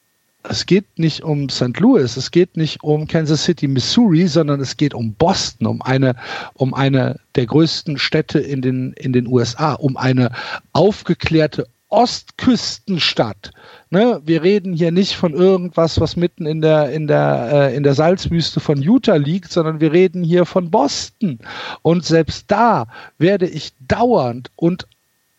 es 0.49 0.67
geht 0.67 0.99
nicht 0.99 1.23
um 1.23 1.49
St. 1.49 1.79
Louis, 1.79 2.17
es 2.17 2.31
geht 2.31 2.57
nicht 2.57 2.83
um 2.83 3.07
Kansas 3.07 3.45
City, 3.45 3.69
Missouri, 3.69 4.27
sondern 4.27 4.61
es 4.61 4.77
geht 4.77 4.95
um 4.95 5.15
Boston, 5.15 5.67
um 5.67 5.83
eine, 5.83 6.17
um 6.55 6.75
eine 6.75 7.21
der 7.35 7.47
größten 7.47 7.99
Städte 7.99 8.39
in 8.39 8.63
den, 8.63 8.93
in 8.95 9.13
den 9.13 9.27
USA, 9.27 9.75
um 9.75 9.97
eine 9.97 10.31
aufgeklärte 10.73 11.67
Ostküstenstadt. 11.89 13.53
Ne, 13.91 14.21
wir 14.25 14.43
reden 14.43 14.73
hier 14.73 14.91
nicht 14.91 15.15
von 15.15 15.33
irgendwas, 15.33 16.01
was 16.01 16.17
mitten 16.17 16.45
in 16.47 16.61
der, 16.61 16.91
in, 16.91 17.07
der, 17.07 17.51
äh, 17.53 17.77
in 17.77 17.85
der 17.85 17.95
Salzwüste 17.95 18.59
von 18.59 18.83
Utah 18.83 19.17
liegt, 19.17 19.53
sondern 19.53 19.81
wir 19.81 19.93
reden 19.93 20.25
hier 20.25 20.47
von 20.47 20.71
Boston. 20.71 21.39
Und 21.83 22.05
selbst 22.05 22.51
da 22.51 22.89
werde 23.19 23.47
ich 23.47 23.73
dauernd 23.87 24.51
und 24.57 24.89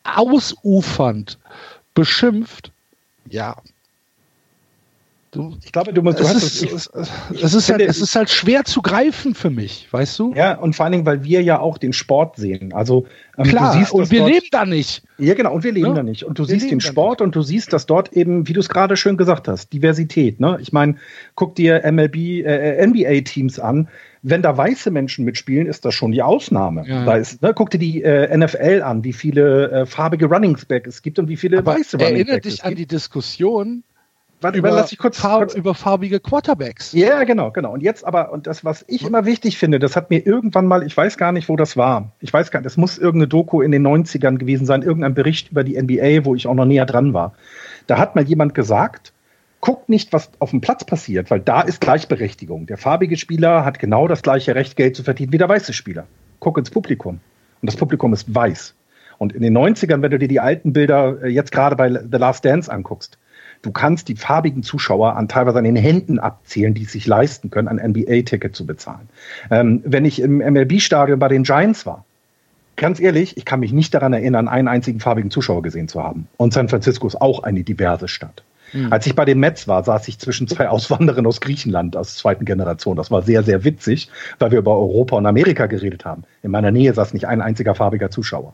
ausufernd 0.04 1.38
beschimpft. 1.94 2.72
Ja, 3.30 3.58
Du, 5.38 5.56
ich 5.64 5.72
glaube, 5.72 5.94
du 5.94 6.02
musst. 6.02 6.20
Du 6.20 6.24
es, 6.24 6.44
ist, 6.44 6.64
ich, 6.64 6.72
es, 6.72 6.90
es, 7.42 7.54
ist 7.54 7.70
halt, 7.70 7.82
es 7.82 8.02
ist 8.02 8.16
halt 8.16 8.30
schwer 8.30 8.64
zu 8.64 8.82
greifen 8.82 9.36
für 9.36 9.52
mich, 9.52 9.88
weißt 9.92 10.18
du? 10.18 10.34
Ja, 10.34 10.56
und 10.58 10.76
vor 10.76 10.86
allen 10.86 10.94
Dingen, 10.94 11.06
weil 11.06 11.24
wir 11.24 11.44
ja 11.44 11.60
auch 11.60 11.78
den 11.78 11.94
Sport 11.94 12.38
sehen. 12.38 12.74
Also 12.74 13.06
ähm, 13.38 13.46
klar. 13.46 13.74
Siehst, 13.74 13.92
und 13.92 14.10
wir 14.10 14.22
dort, 14.22 14.32
leben 14.32 14.48
da 14.52 14.66
nicht. 14.66 15.04
Ja, 15.20 15.36
genau. 15.36 15.54
Und 15.54 15.64
wir 15.64 15.72
leben 15.72 15.90
ja? 15.90 15.94
da 15.94 16.04
nicht. 16.04 16.24
Und 16.24 16.40
du 16.40 16.44
wir 16.44 16.48
siehst 16.48 16.72
den 16.72 16.82
Sport 16.82 17.22
und 17.22 17.36
du 17.36 17.44
siehst, 17.44 17.72
dass 17.72 17.86
dort 17.86 18.14
eben, 18.14 18.48
wie 18.48 18.54
du 18.54 18.60
es 18.60 18.70
gerade 18.70 18.98
schön 18.98 19.16
gesagt 19.16 19.48
hast, 19.48 19.72
Diversität. 19.74 20.40
Ne? 20.40 20.58
Ich 20.60 20.74
meine, 20.74 20.96
guck 21.36 21.56
dir 21.56 21.84
MLB, 21.92 22.16
äh, 22.44 22.86
NBA-Teams 22.86 23.60
an. 23.60 23.90
Wenn 24.24 24.42
da 24.42 24.58
weiße 24.58 24.90
Menschen 24.90 25.24
mitspielen, 25.24 25.68
ist 25.68 25.86
das 25.86 25.94
schon 25.94 26.12
die 26.12 26.24
Ausnahme. 26.24 26.86
Ja. 26.88 27.06
Da 27.06 27.16
ist, 27.16 27.42
ne, 27.44 27.54
guck 27.54 27.70
dir 27.70 27.78
die 27.78 28.02
äh, 28.02 28.36
NFL 28.36 28.82
an, 28.84 29.04
wie 29.04 29.14
viele 29.14 29.72
äh, 29.72 29.86
farbige 29.86 30.26
Runningsback 30.26 30.88
es 30.88 31.04
gibt 31.04 31.20
und 31.20 31.30
wie 31.30 31.38
viele 31.38 31.60
Aber 31.60 31.76
weiße 31.76 31.98
Runningsback 31.98 32.02
es 32.02 32.18
gibt. 32.18 32.30
Erinnert 32.30 32.46
dich 32.46 32.64
an 32.66 32.76
die 32.76 32.88
Diskussion 32.88 33.84
Warte, 34.40 34.60
über, 34.60 34.70
lass 34.70 34.92
ich 34.92 35.00
kurz, 35.00 35.18
Farb, 35.18 35.40
kurz, 35.40 35.56
über 35.56 35.74
farbige 35.74 36.20
Quarterbacks. 36.20 36.92
Ja, 36.94 37.24
genau, 37.24 37.50
genau. 37.50 37.74
Und 37.74 37.82
jetzt 37.82 38.06
aber, 38.06 38.32
und 38.32 38.46
das, 38.46 38.64
was 38.64 38.86
ich 38.88 39.04
immer 39.04 39.26
wichtig 39.26 39.58
finde, 39.58 39.80
das 39.80 39.96
hat 39.96 40.12
mir 40.12 40.26
irgendwann 40.26 40.68
mal, 40.68 40.84
ich 40.84 40.96
weiß 40.96 41.18
gar 41.18 41.32
nicht, 41.32 41.50
wo 41.50 41.56
das 41.56 41.76
war. 41.76 42.12
Ich 42.20 42.32
weiß 42.32 42.52
gar 42.52 42.60
nicht, 42.60 42.68
das 42.68 42.78
muss 42.78 43.00
irgendeine 43.00 43.28
Doku 43.28 43.62
in 43.62 43.72
den 43.72 43.86
90ern 43.86 44.38
gewesen 44.38 44.68
sein, 44.68 44.84
irgendein 44.84 45.16
Bericht 45.16 45.52
über 45.52 45.64
die 45.64 45.82
NBA, 45.82 46.26
wo 46.26 46.36
ich 46.36 46.46
auch 46.46 46.54
noch 46.54 46.66
näher 46.66 46.86
dran 46.86 47.16
war. 47.16 47.34
Da 47.88 47.98
hat 47.98 48.16
mal 48.16 48.26
jemand 48.26 48.54
gesagt, 48.54 49.12
guckt 49.60 49.90
nicht, 49.90 50.14
was 50.14 50.30
auf 50.38 50.52
dem 50.52 50.62
Platz 50.62 50.84
passiert, 50.84 51.32
weil 51.32 51.40
da 51.40 51.62
ist 51.62 51.82
Gleichberechtigung. 51.82 52.68
Der 52.68 52.78
farbige 52.78 53.18
Spieler 53.18 53.66
hat 53.66 53.80
genau 53.80 54.08
das 54.08 54.22
gleiche 54.22 54.54
Recht, 54.54 54.76
Geld 54.76 54.96
zu 54.96 55.04
verdienen 55.04 55.34
wie 55.34 55.40
der 55.40 55.50
weiße 55.50 55.74
Spieler. 55.74 56.06
Guck 56.40 56.60
ins 56.60 56.70
Publikum. 56.70 57.20
Und 57.62 57.66
das 57.66 57.76
Publikum 57.76 58.14
ist 58.14 58.34
weiß. 58.34 58.76
Und 59.18 59.34
in 59.34 59.42
den 59.42 59.58
90ern, 59.58 60.04
wenn 60.04 60.12
du 60.12 60.20
dir 60.20 60.28
die 60.28 60.40
alten 60.40 60.74
Bilder 60.74 61.24
äh, 61.24 61.30
jetzt 61.30 61.52
gerade 61.52 61.76
bei 61.76 61.90
The 61.90 62.18
Last 62.18 62.46
Dance 62.46 62.72
anguckst, 62.72 63.18
Du 63.62 63.72
kannst 63.72 64.08
die 64.08 64.16
farbigen 64.16 64.64
Zuschauer 64.64 65.16
an 65.16 65.28
teilweise 65.28 65.58
an 65.58 65.64
den 65.64 65.76
Händen 65.76 66.20
abzählen, 66.20 66.74
die 66.74 66.84
es 66.84 66.92
sich 66.92 67.08
leisten 67.08 67.50
können, 67.50 67.68
ein 67.68 67.92
NBA-Ticket 67.92 68.56
zu 68.56 68.66
bezahlen. 68.66 69.10
Ähm, 69.50 69.82
wenn 69.86 70.06
ich 70.06 70.22
im 70.22 70.38
MLB-Stadion 70.38 71.20
bei 71.20 71.28
den 71.28 71.44
Giants 71.44 71.86
war, 71.86 72.06
ganz 72.76 73.00
ehrlich, 73.00 73.36
ich 73.38 73.46
kann 73.46 73.60
mich 73.60 73.74
nicht 73.74 73.94
daran 73.94 74.14
erinnern, 74.14 74.48
einen 74.48 74.68
einzigen 74.68 75.00
farbigen 75.00 75.32
Zuschauer 75.32 75.64
gesehen 75.64 75.88
zu 75.88 76.04
haben. 76.04 76.28
Und 76.38 76.54
San 76.54 76.70
Francisco 76.70 77.08
ist 77.08 77.20
auch 77.20 77.44
eine 77.44 77.64
diverse 77.64 78.08
Stadt. 78.08 78.44
Mhm. 78.74 78.92
Als 78.92 79.06
ich 79.06 79.16
bei 79.16 79.26
den 79.26 79.40
Mets 79.40 79.68
war, 79.68 79.84
saß 79.84 80.08
ich 80.08 80.20
zwischen 80.20 80.48
zwei 80.48 80.70
Auswanderern 80.70 81.26
aus 81.26 81.42
Griechenland 81.42 81.98
aus 81.98 82.16
zweiten 82.16 82.46
Generation. 82.46 82.96
Das 82.96 83.12
war 83.12 83.22
sehr, 83.22 83.44
sehr 83.44 83.64
witzig, 83.64 84.10
weil 84.40 84.52
wir 84.52 84.60
über 84.60 84.78
Europa 84.78 85.16
und 85.16 85.26
Amerika 85.26 85.66
geredet 85.66 86.06
haben. 86.06 86.24
In 86.44 86.52
meiner 86.52 86.72
Nähe 86.72 86.94
saß 86.94 87.14
nicht 87.14 87.28
ein 87.28 87.42
einziger 87.42 87.76
farbiger 87.76 88.12
Zuschauer. 88.12 88.54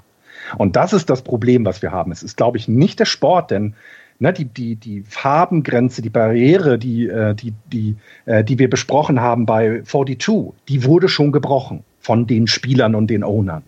Und 0.58 0.76
das 0.76 0.94
ist 0.94 1.10
das 1.10 1.22
Problem, 1.22 1.66
was 1.66 1.82
wir 1.82 1.92
haben. 1.92 2.12
Es 2.12 2.24
ist, 2.24 2.38
glaube 2.38 2.58
ich, 2.58 2.68
nicht 2.68 3.00
der 3.00 3.06
Sport, 3.06 3.52
denn 3.52 3.76
ne, 4.24 4.34
die, 4.34 4.46
die, 4.46 4.76
die 4.76 5.04
Farbengrenze, 5.04 6.02
die 6.02 6.10
Barriere, 6.10 6.80
die, 6.80 7.08
äh, 7.08 7.36
die, 7.36 7.54
die, 7.72 7.96
äh, 8.26 8.44
die 8.44 8.58
wir 8.58 8.70
besprochen 8.70 9.20
haben 9.20 9.46
bei 9.46 9.82
42, 9.84 10.54
die 10.70 10.84
wurde 10.86 11.10
schon 11.10 11.32
gebrochen 11.32 11.84
von 12.00 12.26
den 12.26 12.48
Spielern 12.48 12.96
und 12.96 13.08
den 13.08 13.24
Ownern. 13.24 13.64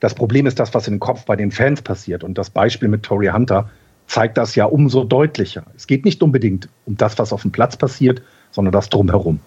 Das 0.00 0.14
Problem 0.14 0.46
ist 0.46 0.58
das, 0.58 0.74
was 0.74 0.88
in 0.88 0.94
den 0.94 1.00
Kopf 1.00 1.24
bei 1.24 1.36
den 1.36 1.52
Fans 1.52 1.80
passiert. 1.80 2.24
Und 2.24 2.36
das 2.36 2.50
Beispiel 2.50 2.88
mit 2.88 3.04
Tory 3.04 3.28
Hunter 3.28 3.70
zeigt 4.06 4.36
das 4.36 4.54
ja 4.56 4.66
umso 4.66 5.04
deutlicher. 5.04 5.62
Es 5.76 5.86
geht 5.86 6.04
nicht 6.04 6.22
unbedingt 6.22 6.68
um 6.84 6.96
das, 6.96 7.16
was 7.18 7.32
auf 7.32 7.42
dem 7.42 7.52
Platz 7.52 7.76
passiert, 7.76 8.20
sondern 8.50 8.72
das 8.72 8.88
drumherum. 8.90 9.40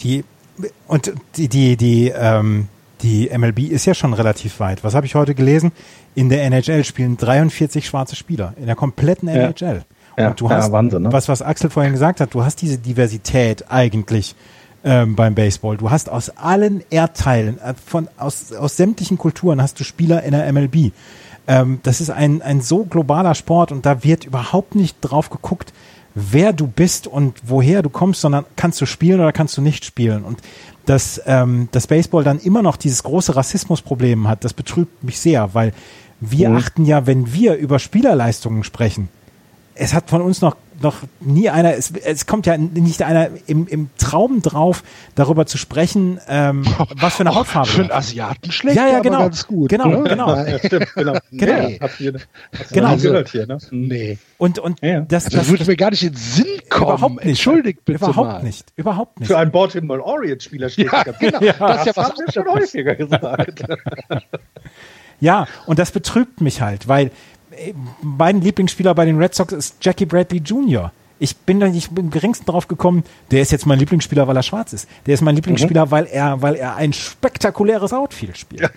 Die 0.00 0.24
und 0.86 1.12
die 1.36 1.48
die 1.48 1.76
die 1.76 2.12
ähm, 2.14 2.68
die 3.02 3.30
MLB 3.36 3.60
ist 3.70 3.86
ja 3.86 3.94
schon 3.94 4.12
relativ 4.12 4.60
weit. 4.60 4.84
Was 4.84 4.94
habe 4.94 5.06
ich 5.06 5.14
heute 5.14 5.34
gelesen? 5.34 5.72
In 6.14 6.28
der 6.28 6.44
NHL 6.44 6.84
spielen 6.84 7.16
43 7.16 7.86
schwarze 7.86 8.16
Spieler 8.16 8.54
in 8.58 8.66
der 8.66 8.76
kompletten 8.76 9.28
ja. 9.28 9.34
NHL. 9.34 9.82
Und 10.16 10.22
ja, 10.22 10.30
du 10.30 10.50
hast, 10.50 10.66
ja, 10.66 10.72
Wahnsinn, 10.72 11.02
ne? 11.02 11.12
was, 11.12 11.28
was 11.28 11.40
Axel 11.40 11.70
vorhin 11.70 11.92
gesagt 11.92 12.20
hat, 12.20 12.34
du 12.34 12.44
hast 12.44 12.60
diese 12.62 12.78
Diversität 12.78 13.70
eigentlich 13.70 14.34
ähm, 14.84 15.16
beim 15.16 15.34
Baseball. 15.34 15.76
Du 15.76 15.90
hast 15.90 16.08
aus 16.08 16.30
allen 16.30 16.82
Erdteilen, 16.90 17.58
äh, 17.60 17.74
von, 17.74 18.08
aus, 18.18 18.52
aus 18.52 18.76
sämtlichen 18.76 19.18
Kulturen 19.18 19.62
hast 19.62 19.78
du 19.80 19.84
Spieler 19.84 20.22
in 20.22 20.32
der 20.32 20.50
MLB. 20.52 20.92
Ähm, 21.46 21.80
das 21.82 22.00
ist 22.00 22.10
ein, 22.10 22.42
ein 22.42 22.60
so 22.60 22.84
globaler 22.84 23.34
Sport 23.34 23.72
und 23.72 23.86
da 23.86 24.04
wird 24.04 24.24
überhaupt 24.24 24.74
nicht 24.74 24.96
drauf 25.00 25.30
geguckt, 25.30 25.72
wer 26.14 26.52
du 26.52 26.66
bist 26.66 27.06
und 27.06 27.34
woher 27.44 27.82
du 27.82 27.88
kommst, 27.88 28.20
sondern 28.20 28.44
kannst 28.56 28.80
du 28.80 28.86
spielen 28.86 29.20
oder 29.20 29.32
kannst 29.32 29.56
du 29.56 29.62
nicht 29.62 29.84
spielen. 29.84 30.24
Und 30.24 30.40
dass 30.90 31.22
ähm, 31.24 31.68
das 31.70 31.86
Baseball 31.86 32.24
dann 32.24 32.40
immer 32.40 32.62
noch 32.62 32.76
dieses 32.76 33.04
große 33.04 33.36
Rassismusproblem 33.36 34.26
hat, 34.26 34.42
das 34.42 34.52
betrübt 34.52 35.04
mich 35.04 35.20
sehr, 35.20 35.54
weil 35.54 35.72
Wir 36.18 36.50
mhm. 36.50 36.56
achten 36.56 36.84
ja, 36.84 37.06
wenn 37.06 37.32
wir 37.32 37.54
über 37.54 37.78
Spielerleistungen 37.78 38.64
sprechen, 38.64 39.08
es 39.76 39.94
hat 39.94 40.10
von 40.10 40.20
uns 40.20 40.40
noch 40.40 40.56
noch 40.82 40.96
nie 41.20 41.50
einer, 41.50 41.74
es, 41.74 41.92
es 41.92 42.26
kommt 42.26 42.46
ja 42.46 42.56
nicht 42.56 43.02
einer 43.02 43.28
im, 43.46 43.66
im 43.66 43.90
Traum 43.98 44.42
drauf, 44.42 44.82
darüber 45.14 45.46
zu 45.46 45.58
sprechen, 45.58 46.20
ähm, 46.28 46.64
was 46.96 47.16
für 47.16 47.20
eine 47.20 47.34
Hautfarbe. 47.34 47.68
Für 47.68 47.82
einen 47.82 47.92
Asiaten 47.92 48.50
schlecht, 48.50 48.76
ja, 48.76 48.88
ja, 48.88 49.00
genau, 49.00 49.20
ganz 49.20 49.46
gut. 49.46 49.68
Genau, 49.68 49.88
ne? 49.88 50.08
genau. 50.08 50.30
Ja, 50.50 50.58
stimmt, 50.58 50.94
genau. 50.94 51.18
genau. 51.32 51.68
Nee. 51.68 51.78
Genau. 52.72 52.96
hier, 52.96 53.46
ne? 53.46 53.58
Nee. 53.70 54.18
Und, 54.38 54.58
und 54.58 54.80
ja. 54.80 55.00
das, 55.00 55.24
das, 55.24 55.34
das 55.34 55.48
würde 55.48 55.64
mir 55.66 55.76
gar 55.76 55.90
nicht 55.90 56.02
in 56.02 56.12
den 56.12 56.16
Sinn 56.16 56.46
kommen. 56.68 56.94
Überhaupt 56.94 57.14
nicht. 57.16 57.26
Entschuldigt 57.26 57.84
bitte 57.84 57.98
Überhaupt 57.98 58.32
mal. 58.32 58.42
nicht. 58.42 58.66
Überhaupt 58.76 59.20
nicht. 59.20 59.28
Für 59.28 59.38
einen 59.38 59.50
Baltimore 59.50 60.02
Orient 60.02 60.42
Spieler 60.42 60.68
steht 60.70 60.90
ja, 60.92 61.04
das 61.04 61.18
genau. 61.18 61.40
Ja, 61.40 61.52
das, 61.52 61.80
ist 61.80 61.86
ja 61.86 61.96
was 61.96 62.08
haben 62.08 62.18
wir 62.24 62.32
schon 62.32 62.48
häufiger 62.48 62.94
gesagt. 62.94 63.64
ja, 65.20 65.46
und 65.66 65.78
das 65.78 65.90
betrübt 65.90 66.40
mich 66.40 66.62
halt, 66.62 66.88
weil 66.88 67.10
mein 68.02 68.40
Lieblingsspieler 68.40 68.94
bei 68.94 69.04
den 69.04 69.18
Red 69.18 69.34
Sox 69.34 69.52
ist 69.52 69.76
Jackie 69.80 70.06
Bradley 70.06 70.40
Jr. 70.40 70.92
Ich 71.18 71.36
bin 71.36 71.60
da 71.60 71.68
nicht 71.68 71.96
im 71.96 72.10
geringsten 72.10 72.46
drauf 72.46 72.66
gekommen, 72.66 73.04
der 73.30 73.42
ist 73.42 73.52
jetzt 73.52 73.66
mein 73.66 73.78
Lieblingsspieler, 73.78 74.26
weil 74.26 74.36
er 74.36 74.42
schwarz 74.42 74.72
ist. 74.72 74.88
Der 75.06 75.14
ist 75.14 75.20
mein 75.20 75.34
Lieblingsspieler, 75.34 75.86
mhm. 75.86 75.90
weil 75.90 76.06
er, 76.06 76.40
weil 76.40 76.54
er 76.54 76.76
ein 76.76 76.92
spektakuläres 76.92 77.92
Outfield 77.92 78.38
spielt. 78.38 78.62
Ja, 78.62 78.70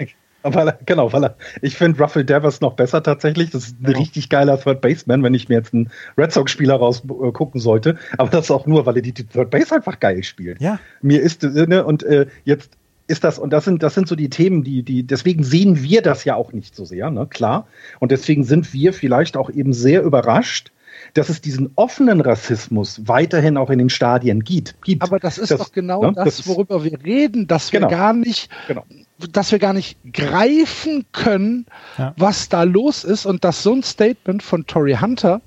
weil 0.43 0.67
er, 0.67 0.79
genau, 0.85 1.13
weil 1.13 1.23
er, 1.23 1.37
ich 1.61 1.77
finde 1.77 2.01
Ruffle 2.01 2.25
Devers 2.25 2.59
noch 2.59 2.73
besser 2.73 3.01
tatsächlich. 3.01 3.51
Das 3.51 3.67
ist 3.67 3.79
ein 3.79 3.85
genau. 3.85 3.99
richtig 3.99 4.27
geiler 4.27 4.59
Third 4.59 4.81
Baseman, 4.81 5.23
wenn 5.23 5.33
ich 5.33 5.47
mir 5.47 5.55
jetzt 5.55 5.73
einen 5.73 5.89
Red 6.17 6.33
Sox-Spieler 6.33 6.75
rausgucken 6.75 7.59
äh, 7.59 7.63
sollte. 7.63 7.97
Aber 8.17 8.29
das 8.29 8.45
ist 8.45 8.51
auch 8.51 8.65
nur, 8.65 8.85
weil 8.85 8.97
er 8.97 9.01
die, 9.01 9.13
die 9.13 9.25
Third 9.25 9.49
Base 9.49 9.73
einfach 9.73 10.01
geil 10.01 10.21
spielt. 10.23 10.59
Ja. 10.59 10.79
Mir 11.01 11.21
ist, 11.21 11.45
äh, 11.45 11.65
ne, 11.65 11.85
und 11.85 12.03
äh, 12.03 12.27
jetzt 12.43 12.71
ist 13.07 13.23
das, 13.23 13.37
und 13.37 13.51
das 13.51 13.65
sind, 13.65 13.83
das 13.83 13.93
sind 13.93 14.07
so 14.07 14.15
die 14.15 14.29
Themen, 14.29 14.63
die, 14.63 14.83
die, 14.83 15.03
deswegen 15.03 15.43
sehen 15.43 15.83
wir 15.83 16.01
das 16.01 16.23
ja 16.25 16.35
auch 16.35 16.53
nicht 16.53 16.75
so 16.75 16.85
sehr, 16.85 17.09
ne, 17.11 17.27
klar. 17.27 17.67
Und 17.99 18.11
deswegen 18.11 18.43
sind 18.43 18.73
wir 18.73 18.93
vielleicht 18.93 19.35
auch 19.35 19.49
eben 19.49 19.73
sehr 19.73 20.03
überrascht, 20.03 20.71
dass 21.13 21.29
es 21.29 21.41
diesen 21.41 21.71
offenen 21.75 22.21
Rassismus 22.21 23.01
weiterhin 23.05 23.57
auch 23.57 23.69
in 23.69 23.79
den 23.79 23.89
Stadien 23.89 24.43
gibt. 24.43 24.81
gibt. 24.83 25.03
Aber 25.03 25.19
das 25.19 25.37
ist 25.37 25.51
das, 25.51 25.59
doch 25.59 25.71
genau 25.71 26.01
ne, 26.01 26.13
das, 26.15 26.47
worüber 26.47 26.83
wir 26.83 27.03
reden, 27.03 27.47
dass 27.47 27.73
wir 27.73 27.81
genau, 27.81 27.91
gar 27.91 28.13
nicht, 28.13 28.49
genau. 28.67 28.85
dass 29.31 29.51
wir 29.51 29.59
gar 29.59 29.73
nicht 29.73 29.97
greifen 30.11 31.05
können, 31.11 31.65
ja. 31.97 32.13
was 32.17 32.49
da 32.49 32.63
los 32.63 33.03
ist 33.03 33.25
und 33.25 33.43
dass 33.43 33.63
so 33.63 33.73
ein 33.73 33.83
Statement 33.83 34.41
von 34.41 34.65
Tory 34.65 34.97
Hunter 34.99 35.41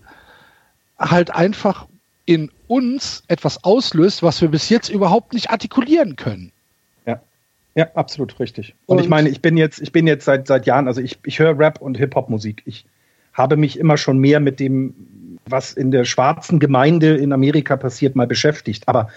halt 0.99 1.31
einfach 1.35 1.87
in 2.27 2.51
uns 2.67 3.23
etwas 3.29 3.65
auslöst, 3.65 4.23
was 4.23 4.41
wir 4.41 4.49
bis 4.49 4.69
jetzt 4.69 4.89
überhaupt 4.89 5.33
nicht 5.33 5.51
artikulieren 5.51 6.17
können. 6.17 6.53
Ja, 7.77 7.89
absolut 7.95 8.41
richtig. 8.41 8.75
Und, 8.87 8.97
und, 8.97 9.05
ich 9.05 9.11
meine, 9.11 9.29
ich 9.29 9.43
bin 9.43 9.59
jetzt, 9.59 9.83
ich 9.83 9.93
bin 9.93 10.07
jetzt 10.07 10.25
seit, 10.25 10.47
seit 10.47 10.65
Jahren, 10.65 10.89
also 10.89 11.03
ich, 11.03 11.19
ich 11.27 11.39
höre 11.39 11.59
Rap 11.59 11.81
und 11.81 11.99
Hip-Hop-Musik. 11.99 12.63
Ich 12.65 12.87
habe 13.35 13.59
mich 13.59 13.79
immer 13.79 13.99
schon 13.99 14.19
mehr 14.19 14.41
mit 14.41 14.61
dem, 14.61 14.95
was 15.45 15.75
in 15.75 15.91
der 15.91 16.07
schwarzen 16.07 16.59
Gemeinde 16.59 17.17
in 17.17 17.35
Amerika 17.35 17.77
passiert, 17.77 18.17
mal 18.17 18.27
beschäftigt. 18.27 18.89
Aber 18.89 19.09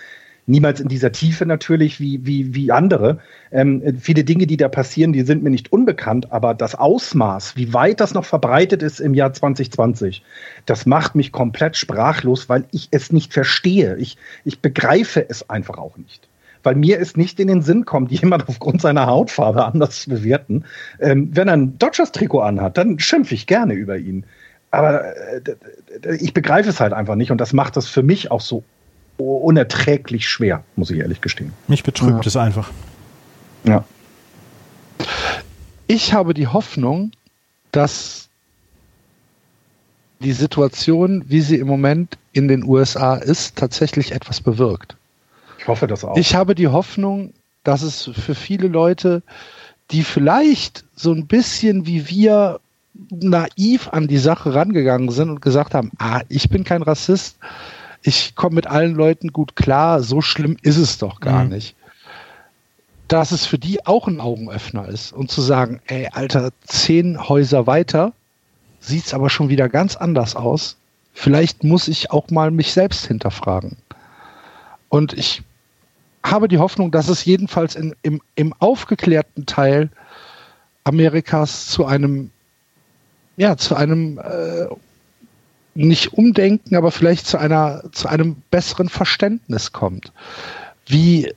niemals 0.46 0.82
in 0.82 0.90
dieser 0.90 1.14
Tiefe 1.14 1.46
natürlich 1.46 2.02
wie, 2.02 2.26
wie, 2.26 2.54
wie 2.54 2.70
andere. 2.74 3.20
Ähm, 3.54 3.98
viele 3.98 4.26
Dinge, 4.26 4.46
die 4.46 4.58
da 4.58 4.68
passieren, 4.68 5.14
die 5.14 5.22
sind 5.22 5.42
mir 5.42 5.52
nicht 5.52 5.72
unbekannt, 5.72 6.34
aber 6.34 6.54
das 6.54 6.76
Ausmaß, 6.76 7.56
wie 7.56 7.74
weit 7.74 8.02
das 8.02 8.14
noch 8.14 8.26
verbreitet 8.26 8.84
ist 8.84 9.00
im 9.00 9.14
Jahr 9.14 9.32
2020, 9.32 10.22
das 10.66 10.86
macht 10.86 11.16
mich 11.16 11.32
komplett 11.32 11.78
sprachlos, 11.78 12.50
weil 12.50 12.66
ich 12.72 12.90
es 12.92 13.14
nicht 13.14 13.32
verstehe. 13.32 13.96
Ich, 13.96 14.18
ich 14.44 14.60
begreife 14.60 15.26
es 15.30 15.50
einfach 15.50 15.78
auch 15.78 15.96
nicht 15.96 16.29
weil 16.64 16.76
mir 16.76 17.00
es 17.00 17.16
nicht 17.16 17.40
in 17.40 17.48
den 17.48 17.62
Sinn 17.62 17.86
kommt, 17.86 18.12
jemand 18.22 18.48
aufgrund 18.48 18.82
seiner 18.82 19.08
Hautfarbe 19.08 19.66
anders 19.66 20.02
zu 20.02 20.10
bewerten. 20.10 20.66
Ähm, 21.00 21.30
wenn 21.34 21.48
er 21.48 21.56
ein 21.56 21.78
Dodgers-Trikot 21.78 22.42
anhat, 22.42 22.78
dann 22.78 23.00
schimpfe 23.00 23.36
ich 23.36 23.48
gerne 23.48 23.74
über 23.74 23.98
ihn. 23.98 24.26
Aber 24.72 25.16
äh, 25.16 26.16
ich 26.20 26.34
begreife 26.34 26.70
es 26.70 26.80
halt 26.80 26.94
einfach 26.94 27.16
nicht 27.16 27.32
und 27.32 27.40
das 27.40 27.54
macht 27.54 27.76
das 27.76 27.88
für 27.88 28.04
mich 28.04 28.32
auch 28.32 28.42
so 28.42 28.64
unerträglich 29.18 30.30
schwer, 30.30 30.64
muss 30.76 30.92
ich 30.92 31.00
ehrlich 31.00 31.22
gestehen. 31.22 31.52
Mich 31.68 31.84
betrübt 31.84 32.24
ja. 32.24 32.28
es 32.28 32.38
einfach. 32.38 32.70
Ja. 33.66 33.84
Ich 35.88 36.14
habe 36.14 36.34
die 36.34 36.48
Hoffnung, 36.48 37.12
dass 37.72 38.30
die 40.20 40.34
Situation, 40.34 41.24
wie 41.28 41.42
sie 41.42 41.58
im 41.58 41.68
Moment 41.68 42.18
in 42.32 42.48
den 42.48 42.64
USA 42.64 43.16
ist, 43.16 43.58
tatsächlich 43.58 44.12
etwas 44.12 44.42
bewirkt. 44.42 44.96
Ich 45.60 45.68
hoffe 45.68 45.88
das 45.88 46.06
auch. 46.06 46.16
Ich 46.16 46.36
habe 46.36 46.56
die 46.56 46.70
Hoffnung, 46.70 47.34
dass 47.64 47.82
es 47.82 48.10
für 48.14 48.34
viele 48.34 48.68
Leute, 48.68 49.22
die 49.92 50.04
vielleicht 50.04 50.86
so 50.96 51.12
ein 51.12 51.28
bisschen 51.28 51.86
wie 51.86 52.08
wir 52.08 52.60
naiv 53.10 53.90
an 53.90 54.08
die 54.08 54.18
Sache 54.18 54.54
rangegangen 54.56 55.10
sind 55.10 55.30
und 55.30 55.42
gesagt 55.42 55.74
haben, 55.74 55.92
ah, 56.00 56.22
ich 56.30 56.50
bin 56.50 56.64
kein 56.64 56.82
Rassist, 56.82 57.38
ich 58.02 58.36
komme 58.36 58.56
mit 58.56 58.68
allen 58.68 58.96
Leuten 58.96 59.34
gut 59.34 59.56
klar, 59.56 60.02
so 60.02 60.22
schlimm 60.22 60.58
ist 60.62 60.78
es 60.78 60.98
doch 60.98 61.20
gar 61.20 61.44
mhm. 61.44 61.52
nicht. 61.52 61.76
Dass 63.08 63.32
es 63.32 63.46
für 63.46 63.58
die 63.58 63.86
auch 63.86 64.08
ein 64.08 64.22
Augenöffner 64.22 64.88
ist 64.88 65.12
und 65.12 65.32
zu 65.32 65.42
sagen, 65.42 65.82
ey, 65.88 66.08
Alter, 66.12 66.52
zehn 66.64 67.28
Häuser 67.28 67.68
weiter 67.68 68.14
sieht 68.80 69.08
es 69.08 69.14
aber 69.14 69.30
schon 69.30 69.50
wieder 69.50 69.68
ganz 69.68 69.96
anders 69.96 70.36
aus. 70.36 70.78
Vielleicht 71.14 71.64
muss 71.64 71.88
ich 71.88 72.12
auch 72.12 72.30
mal 72.30 72.52
mich 72.52 72.72
selbst 72.72 73.08
hinterfragen. 73.08 73.78
Und 74.90 75.14
ich 75.14 75.44
habe 76.24 76.48
die 76.48 76.58
Hoffnung, 76.58 76.92
dass 76.92 77.10
es 77.10 77.26
jedenfalls 77.26 77.76
in, 77.76 77.96
im, 78.02 78.22
im 78.36 78.54
aufgeklärten 78.60 79.46
Teil 79.46 79.90
Amerikas 80.84 81.68
zu 81.68 81.86
einem, 81.86 82.32
ja, 83.38 83.58
zu 83.58 83.76
einem 83.76 84.20
äh, 84.20 84.68
nicht 85.76 86.14
Umdenken, 86.14 86.76
aber 86.76 86.92
vielleicht 86.92 87.26
zu 87.26 87.38
einer, 87.38 87.84
zu 87.92 88.08
einem 88.08 88.38
besseren 88.52 88.90
Verständnis 88.90 89.72
kommt. 89.72 90.12
Wie, 90.86 91.34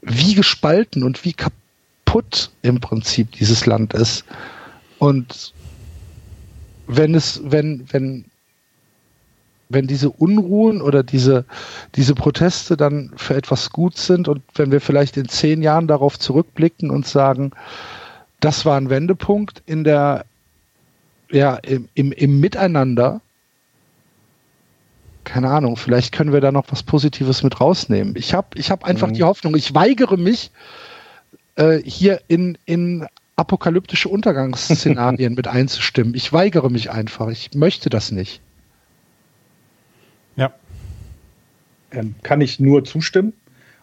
wie 0.00 0.34
gespalten 0.34 1.02
und 1.02 1.24
wie 1.24 1.34
kaputt 1.34 2.50
im 2.62 2.80
Prinzip 2.80 3.32
dieses 3.32 3.66
Land 3.66 3.94
ist. 3.94 4.24
Und 4.98 5.52
wenn 6.86 7.14
es, 7.14 7.40
wenn, 7.44 7.84
wenn 7.92 8.24
wenn 9.68 9.86
diese 9.86 10.10
Unruhen 10.10 10.80
oder 10.80 11.02
diese, 11.02 11.44
diese 11.94 12.14
Proteste 12.14 12.76
dann 12.76 13.12
für 13.16 13.34
etwas 13.34 13.70
gut 13.70 13.96
sind 13.96 14.28
und 14.28 14.42
wenn 14.54 14.72
wir 14.72 14.80
vielleicht 14.80 15.16
in 15.16 15.28
zehn 15.28 15.62
Jahren 15.62 15.86
darauf 15.86 16.18
zurückblicken 16.18 16.90
und 16.90 17.06
sagen, 17.06 17.52
das 18.40 18.64
war 18.64 18.76
ein 18.76 18.90
Wendepunkt 18.90 19.62
in 19.66 19.84
der, 19.84 20.24
ja, 21.30 21.56
im, 21.56 21.88
im, 21.94 22.12
im 22.12 22.40
Miteinander, 22.40 23.20
keine 25.24 25.50
Ahnung, 25.50 25.76
vielleicht 25.76 26.12
können 26.12 26.32
wir 26.32 26.40
da 26.40 26.52
noch 26.52 26.66
was 26.70 26.82
Positives 26.82 27.42
mit 27.42 27.60
rausnehmen. 27.60 28.14
Ich 28.16 28.32
habe 28.32 28.48
ich 28.54 28.70
hab 28.70 28.84
einfach 28.84 29.08
mhm. 29.08 29.14
die 29.14 29.24
Hoffnung, 29.24 29.54
ich 29.56 29.74
weigere 29.74 30.16
mich, 30.16 30.50
äh, 31.56 31.82
hier 31.84 32.20
in, 32.28 32.56
in 32.64 33.06
apokalyptische 33.36 34.08
Untergangsszenarien 34.08 35.34
mit 35.36 35.46
einzustimmen. 35.46 36.14
Ich 36.14 36.32
weigere 36.32 36.70
mich 36.70 36.90
einfach. 36.90 37.28
Ich 37.28 37.50
möchte 37.54 37.90
das 37.90 38.10
nicht. 38.10 38.40
Ähm, 41.92 42.14
kann 42.22 42.40
ich 42.40 42.60
nur 42.60 42.84
zustimmen. 42.84 43.32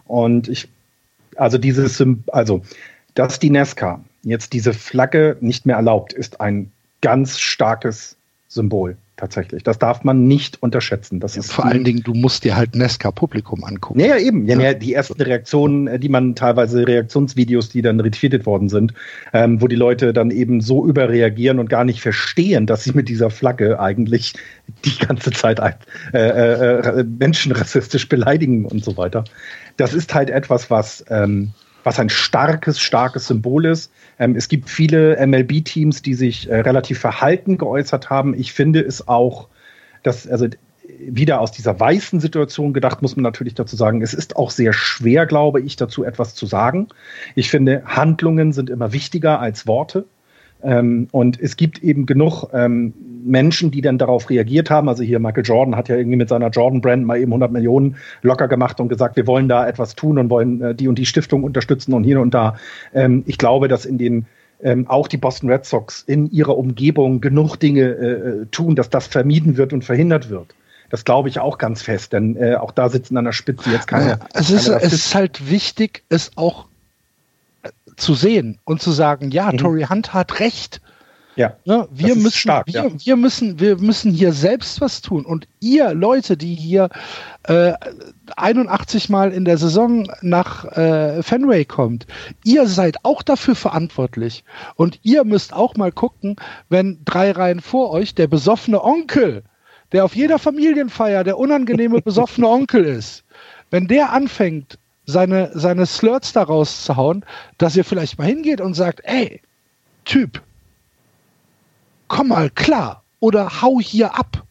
Und 0.04 0.48
ich, 0.48 0.68
also 1.36 1.58
dieses, 1.58 2.02
also, 2.28 2.62
dass 3.14 3.38
die 3.38 3.50
Nesca 3.50 4.04
jetzt 4.22 4.52
diese 4.52 4.72
Flagge 4.72 5.36
nicht 5.40 5.66
mehr 5.66 5.76
erlaubt, 5.76 6.12
ist 6.12 6.40
ein 6.40 6.70
ganz 7.00 7.38
starkes 7.38 8.16
Symbol 8.48 8.96
tatsächlich. 9.16 9.62
Das 9.62 9.78
darf 9.78 10.04
man 10.04 10.26
nicht 10.26 10.62
unterschätzen. 10.62 11.20
Das 11.20 11.34
ja, 11.34 11.40
ist 11.40 11.52
vor 11.52 11.64
allen 11.64 11.84
Dingen, 11.84 12.02
du 12.02 12.14
musst 12.14 12.44
dir 12.44 12.56
halt 12.56 12.74
Nesca-Publikum 12.74 13.64
angucken. 13.64 14.00
Ja, 14.00 14.08
ja 14.08 14.18
eben. 14.18 14.46
Ja, 14.46 14.58
ja. 14.60 14.74
die 14.74 14.94
ersten 14.94 15.20
Reaktionen, 15.20 15.86
äh, 15.86 15.98
die 15.98 16.08
man 16.08 16.34
teilweise 16.34 16.86
Reaktionsvideos, 16.86 17.70
die 17.70 17.82
dann 17.82 17.98
retweetet 18.00 18.46
worden 18.46 18.68
sind, 18.68 18.92
ähm, 19.32 19.60
wo 19.60 19.68
die 19.68 19.76
Leute 19.76 20.12
dann 20.12 20.30
eben 20.30 20.60
so 20.60 20.86
überreagieren 20.86 21.58
und 21.58 21.70
gar 21.70 21.84
nicht 21.84 22.00
verstehen, 22.00 22.66
dass 22.66 22.84
sie 22.84 22.92
mit 22.92 23.08
dieser 23.08 23.30
Flagge 23.30 23.80
eigentlich 23.80 24.34
die 24.84 24.98
ganze 24.98 25.30
Zeit 25.30 25.60
äh, 25.60 26.18
äh, 26.18 27.00
äh, 27.00 27.04
Menschen 27.04 27.52
rassistisch 27.52 28.08
beleidigen 28.08 28.66
und 28.66 28.84
so 28.84 28.96
weiter. 28.96 29.24
Das 29.76 29.94
ist 29.94 30.14
halt 30.14 30.30
etwas, 30.30 30.70
was 30.70 31.04
ähm, 31.08 31.52
was 31.86 32.00
ein 32.00 32.10
starkes, 32.10 32.80
starkes 32.80 33.28
Symbol 33.28 33.64
ist. 33.64 33.92
Ähm, 34.18 34.36
es 34.36 34.48
gibt 34.48 34.70
viele 34.70 35.16
MLB-Teams, 35.24 36.02
die 36.02 36.14
sich 36.14 36.48
äh, 36.48 36.60
relativ 36.60 36.98
verhalten 36.98 37.58
geäußert 37.58 38.10
haben. 38.10 38.34
Ich 38.34 38.52
finde 38.52 38.80
es 38.80 39.06
auch, 39.08 39.48
dass, 40.02 40.26
also 40.26 40.46
wieder 40.98 41.40
aus 41.40 41.52
dieser 41.52 41.78
weißen 41.78 42.20
Situation 42.20 42.72
gedacht, 42.72 43.02
muss 43.02 43.16
man 43.16 43.22
natürlich 43.22 43.54
dazu 43.54 43.76
sagen, 43.76 44.02
es 44.02 44.14
ist 44.14 44.36
auch 44.36 44.50
sehr 44.50 44.72
schwer, 44.72 45.26
glaube 45.26 45.60
ich, 45.60 45.76
dazu 45.76 46.04
etwas 46.04 46.34
zu 46.34 46.46
sagen. 46.46 46.88
Ich 47.34 47.50
finde, 47.50 47.82
Handlungen 47.84 48.52
sind 48.52 48.70
immer 48.70 48.92
wichtiger 48.92 49.40
als 49.40 49.66
Worte. 49.66 50.06
Ähm, 50.62 51.08
und 51.12 51.40
es 51.40 51.56
gibt 51.56 51.82
eben 51.82 52.06
genug 52.06 52.48
ähm, 52.52 52.94
Menschen, 53.24 53.70
die 53.70 53.80
dann 53.80 53.98
darauf 53.98 54.30
reagiert 54.30 54.70
haben. 54.70 54.88
Also 54.88 55.02
hier 55.02 55.18
Michael 55.18 55.44
Jordan 55.44 55.76
hat 55.76 55.88
ja 55.88 55.96
irgendwie 55.96 56.16
mit 56.16 56.28
seiner 56.28 56.48
Jordan-Brand 56.48 57.04
mal 57.04 57.18
eben 57.18 57.32
100 57.32 57.50
Millionen 57.52 57.96
locker 58.22 58.48
gemacht 58.48 58.80
und 58.80 58.88
gesagt, 58.88 59.16
wir 59.16 59.26
wollen 59.26 59.48
da 59.48 59.66
etwas 59.66 59.94
tun 59.94 60.18
und 60.18 60.30
wollen 60.30 60.62
äh, 60.62 60.74
die 60.74 60.88
und 60.88 60.98
die 60.98 61.06
Stiftung 61.06 61.44
unterstützen 61.44 61.92
und 61.92 62.04
hier 62.04 62.20
und 62.20 62.34
da. 62.34 62.56
Ähm, 62.94 63.24
ich 63.26 63.38
glaube, 63.38 63.68
dass 63.68 63.84
in 63.84 63.98
den 63.98 64.26
ähm, 64.62 64.88
auch 64.88 65.08
die 65.08 65.18
Boston 65.18 65.50
Red 65.50 65.66
Sox 65.66 66.02
in 66.06 66.30
ihrer 66.30 66.56
Umgebung 66.56 67.20
genug 67.20 67.56
Dinge 67.56 67.82
äh, 67.82 68.46
tun, 68.46 68.74
dass 68.74 68.88
das 68.88 69.06
vermieden 69.06 69.56
wird 69.56 69.72
und 69.72 69.84
verhindert 69.84 70.30
wird. 70.30 70.54
Das 70.88 71.04
glaube 71.04 71.28
ich 71.28 71.40
auch 71.40 71.58
ganz 71.58 71.82
fest, 71.82 72.12
denn 72.12 72.36
äh, 72.36 72.54
auch 72.54 72.70
da 72.70 72.88
sitzen 72.88 73.16
an 73.16 73.24
der 73.24 73.32
Spitze 73.32 73.70
jetzt 73.70 73.88
keine. 73.88 74.20
Es, 74.34 74.50
ist, 74.50 74.68
es 74.68 74.92
ist 74.92 75.14
halt 75.14 75.50
wichtig, 75.50 76.04
es 76.08 76.30
auch 76.36 76.66
äh, 76.66 76.68
zu 77.96 78.14
sehen 78.14 78.58
und 78.64 78.82
zu 78.82 78.92
sagen, 78.92 79.30
ja, 79.30 79.50
mhm. 79.52 79.58
Tory 79.58 79.86
Hunt 79.88 80.14
hat 80.14 80.40
recht. 80.40 80.80
Ja, 81.36 81.54
ne? 81.66 81.86
wir 81.90 82.16
müssen, 82.16 82.32
stark, 82.32 82.66
wir, 82.66 82.72
ja. 82.72 82.90
wir, 82.90 83.16
müssen, 83.16 83.60
wir 83.60 83.76
müssen 83.76 84.10
hier 84.10 84.32
selbst 84.32 84.80
was 84.80 85.02
tun. 85.02 85.26
Und 85.26 85.46
ihr 85.60 85.92
Leute, 85.92 86.38
die 86.38 86.54
hier 86.54 86.88
äh, 87.42 87.74
81 88.36 89.10
Mal 89.10 89.32
in 89.32 89.44
der 89.44 89.58
Saison 89.58 90.10
nach 90.22 90.64
äh, 90.76 91.22
Fenway 91.22 91.66
kommt, 91.66 92.06
ihr 92.42 92.66
seid 92.66 93.04
auch 93.04 93.22
dafür 93.22 93.54
verantwortlich. 93.54 94.44
Und 94.76 94.98
ihr 95.02 95.24
müsst 95.24 95.52
auch 95.52 95.76
mal 95.76 95.92
gucken, 95.92 96.36
wenn 96.70 97.00
drei 97.04 97.32
Reihen 97.32 97.60
vor 97.60 97.90
euch 97.90 98.14
der 98.14 98.28
besoffene 98.28 98.82
Onkel, 98.82 99.42
der 99.92 100.06
auf 100.06 100.16
jeder 100.16 100.38
Familienfeier 100.38 101.22
der 101.22 101.38
unangenehme 101.38 102.00
besoffene 102.00 102.48
Onkel 102.48 102.86
ist, 102.86 103.24
wenn 103.70 103.88
der 103.88 104.10
anfängt, 104.10 104.78
seine, 105.06 105.50
seine 105.54 105.86
Slurts 105.86 106.32
da 106.32 106.42
rauszuhauen, 106.42 107.24
dass 107.58 107.76
ihr 107.76 107.84
vielleicht 107.84 108.18
mal 108.18 108.26
hingeht 108.26 108.60
und 108.60 108.74
sagt, 108.74 109.00
ey, 109.04 109.40
Typ, 110.04 110.42
komm 112.08 112.28
mal 112.28 112.50
klar 112.50 113.02
oder 113.20 113.62
hau 113.62 113.80
hier 113.80 114.14
ab. 114.14 114.44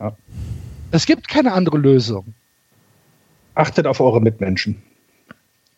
Ja. 0.00 0.16
Es 0.90 1.06
gibt 1.06 1.28
keine 1.28 1.52
andere 1.52 1.78
Lösung. 1.78 2.34
Achtet 3.54 3.86
auf 3.86 4.00
eure 4.00 4.20
Mitmenschen. 4.20 4.80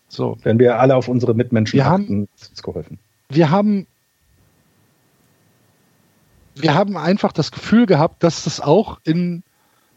So. 0.08 0.36
Wenn 0.42 0.58
wir 0.58 0.78
alle 0.78 0.96
auf 0.96 1.08
unsere 1.08 1.34
Mitmenschen 1.34 1.78
wir 1.78 1.86
achten, 1.86 2.02
haben, 2.02 2.28
ist 2.36 2.50
uns 2.50 2.62
geholfen. 2.62 2.98
Wir 3.28 3.50
haben, 3.50 3.86
wir 6.54 6.74
haben 6.74 6.96
einfach 6.96 7.32
das 7.32 7.52
Gefühl 7.52 7.86
gehabt, 7.86 8.22
dass 8.22 8.44
das 8.44 8.60
auch 8.60 9.00
in 9.04 9.42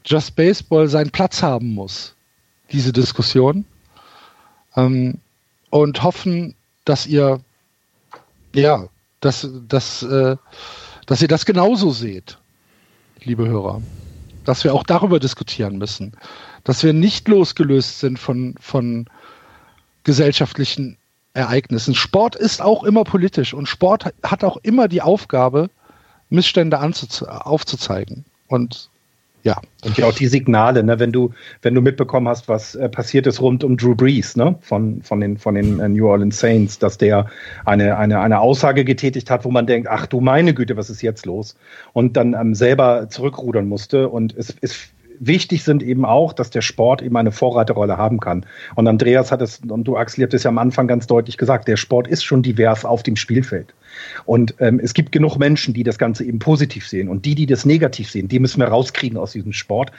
Just 0.06 0.36
Baseball 0.36 0.88
seinen 0.88 1.12
Platz 1.12 1.42
haben 1.42 1.74
muss, 1.74 2.16
diese 2.74 2.92
Diskussion. 2.92 3.66
Ähm, 4.76 5.20
und 5.70 6.04
hoffen, 6.04 6.56
dass 6.86 7.08
ihr 7.08 7.40
ja 8.54 8.90
dass, 9.24 9.48
dass, 9.68 10.04
äh, 10.04 10.36
dass 11.06 11.22
ihr 11.22 11.28
das 11.28 11.46
genauso 11.46 11.92
seht, 11.92 12.38
liebe 13.24 13.48
Hörer. 13.48 13.82
Dass 14.46 14.64
wir 14.64 14.74
auch 14.74 14.84
darüber 14.84 15.20
diskutieren 15.20 15.78
müssen. 15.78 16.14
Dass 16.64 16.84
wir 16.84 16.94
nicht 16.94 17.28
losgelöst 17.28 18.00
sind 18.00 18.20
von, 18.20 18.56
von 18.60 19.06
gesellschaftlichen 20.04 20.98
Ereignissen. 21.34 21.96
Sport 21.96 22.36
ist 22.36 22.62
auch 22.62 22.84
immer 22.84 23.06
politisch 23.06 23.54
und 23.54 23.68
Sport 23.68 24.14
hat 24.24 24.44
auch 24.44 24.58
immer 24.58 24.88
die 24.88 25.02
Aufgabe, 25.02 25.70
Missstände 26.30 26.80
aufzuzeigen. 26.80 28.26
Und 28.48 28.90
ja. 29.44 29.62
Und 29.84 29.98
ja 29.98 30.08
auch 30.08 30.14
die 30.14 30.28
Signale, 30.28 30.84
ne, 30.84 31.00
wenn 31.00 31.12
du, 31.12 31.32
wenn 31.62 31.76
du 31.76 31.82
mitbekommen 31.82 32.28
hast, 32.30 32.48
was 32.48 32.76
äh, 32.76 32.88
passiert 32.88 33.28
ist 33.28 33.42
rund 33.42 33.64
um 33.64 33.76
Drew 33.76 33.94
Brees, 33.94 34.38
ne, 34.38 34.56
von, 34.62 35.02
von 35.02 35.20
den, 35.20 35.38
von 35.38 35.56
den 35.56 35.80
äh, 35.80 35.90
New 35.90 36.08
Orleans 36.08 36.40
Saints, 36.40 36.80
dass 36.80 36.98
der 36.98 37.28
eine, 37.66 37.98
eine, 37.98 38.22
eine 38.22 38.40
Aussage 38.40 38.86
getätigt 38.86 39.30
hat, 39.30 39.44
wo 39.44 39.52
man 39.52 39.68
denkt, 39.68 39.90
ach 39.90 40.08
du 40.08 40.22
meine 40.22 40.54
Güte, 40.54 40.78
was 40.78 40.90
ist 40.90 41.02
jetzt 41.02 41.26
los? 41.26 41.58
Und 41.92 42.16
dann 42.16 42.34
ähm, 42.34 42.56
selber 42.56 43.10
zurückrudern 43.10 43.68
musste. 43.68 44.08
Und 44.08 44.36
es 44.36 44.50
ist 44.50 44.94
wichtig 45.20 45.64
sind 45.64 45.84
eben 45.84 46.06
auch, 46.06 46.34
dass 46.34 46.50
der 46.50 46.62
Sport 46.62 47.02
eben 47.02 47.18
eine 47.18 47.32
Vorreiterrolle 47.32 47.98
haben 47.98 48.20
kann. 48.20 48.46
Und 48.76 48.88
Andreas 48.88 49.32
hat 49.32 49.42
es, 49.42 49.60
und 49.68 49.84
du 49.84 49.98
Axel, 49.98 50.24
habt 50.24 50.34
es 50.34 50.44
ja 50.44 50.50
am 50.50 50.58
Anfang 50.58 50.88
ganz 50.88 51.08
deutlich 51.08 51.38
gesagt, 51.38 51.68
der 51.68 51.78
Sport 51.78 52.08
ist 52.08 52.24
schon 52.24 52.44
divers 52.44 52.86
auf 52.86 53.04
dem 53.04 53.16
Spielfeld. 53.16 53.74
Und 54.26 54.56
ähm, 54.60 54.80
es 54.82 54.94
gibt 54.94 55.12
genug 55.12 55.38
Menschen, 55.38 55.74
die 55.74 55.84
das 55.84 55.98
Ganze 55.98 56.24
eben 56.24 56.40
positiv 56.40 56.88
sehen. 56.88 57.10
Und 57.10 57.26
die, 57.26 57.36
die 57.36 57.46
das 57.46 57.66
negativ 57.66 58.10
sehen, 58.10 58.28
die 58.28 58.40
müssen 58.40 58.60
wir 58.60 58.68
rauskriegen 58.68 59.18
aus 59.18 59.34
diesem 59.34 59.54
Sport. 59.54 59.92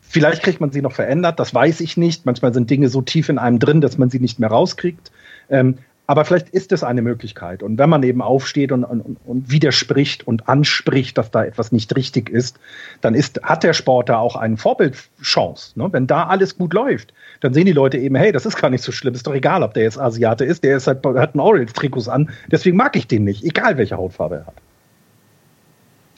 Vielleicht 0.00 0.42
kriegt 0.42 0.60
man 0.60 0.70
sie 0.70 0.82
noch 0.82 0.92
verändert, 0.92 1.40
das 1.40 1.52
weiß 1.52 1.80
ich 1.80 1.96
nicht. 1.96 2.26
Manchmal 2.26 2.54
sind 2.54 2.70
Dinge 2.70 2.88
so 2.88 3.02
tief 3.02 3.28
in 3.28 3.38
einem 3.38 3.58
drin, 3.58 3.80
dass 3.80 3.98
man 3.98 4.10
sie 4.10 4.20
nicht 4.20 4.38
mehr 4.38 4.50
rauskriegt. 4.50 5.10
Ähm, 5.50 5.78
aber 6.06 6.24
vielleicht 6.24 6.50
ist 6.50 6.72
es 6.72 6.84
eine 6.84 7.00
Möglichkeit. 7.00 7.62
Und 7.62 7.78
wenn 7.78 7.88
man 7.88 8.02
eben 8.02 8.20
aufsteht 8.20 8.72
und, 8.72 8.84
und, 8.84 9.16
und 9.24 9.50
widerspricht 9.50 10.26
und 10.26 10.48
anspricht, 10.48 11.16
dass 11.16 11.30
da 11.30 11.44
etwas 11.44 11.72
nicht 11.72 11.96
richtig 11.96 12.28
ist, 12.28 12.58
dann 13.00 13.14
ist, 13.14 13.42
hat 13.42 13.62
der 13.62 13.72
Sport 13.72 14.10
da 14.10 14.18
auch 14.18 14.36
eine 14.36 14.56
Vorbildchance. 14.56 15.78
Ne? 15.78 15.88
Wenn 15.92 16.06
da 16.06 16.24
alles 16.26 16.58
gut 16.58 16.74
läuft, 16.74 17.14
dann 17.40 17.54
sehen 17.54 17.66
die 17.66 17.72
Leute 17.72 17.96
eben, 17.98 18.16
hey, 18.16 18.32
das 18.32 18.44
ist 18.44 18.56
gar 18.56 18.70
nicht 18.70 18.84
so 18.84 18.92
schlimm, 18.92 19.14
ist 19.14 19.26
doch 19.26 19.34
egal, 19.34 19.62
ob 19.62 19.74
der 19.74 19.84
jetzt 19.84 19.98
Asiate 19.98 20.44
ist, 20.44 20.62
der 20.62 20.76
ist 20.76 20.86
halt, 20.86 21.04
hat 21.04 21.34
einen 21.34 21.40
Orioles-Trikots 21.40 22.08
an, 22.08 22.30
deswegen 22.50 22.76
mag 22.76 22.96
ich 22.96 23.06
den 23.06 23.24
nicht, 23.24 23.42
egal 23.44 23.78
welche 23.78 23.96
Hautfarbe 23.96 24.36
er 24.36 24.46
hat. 24.46 24.54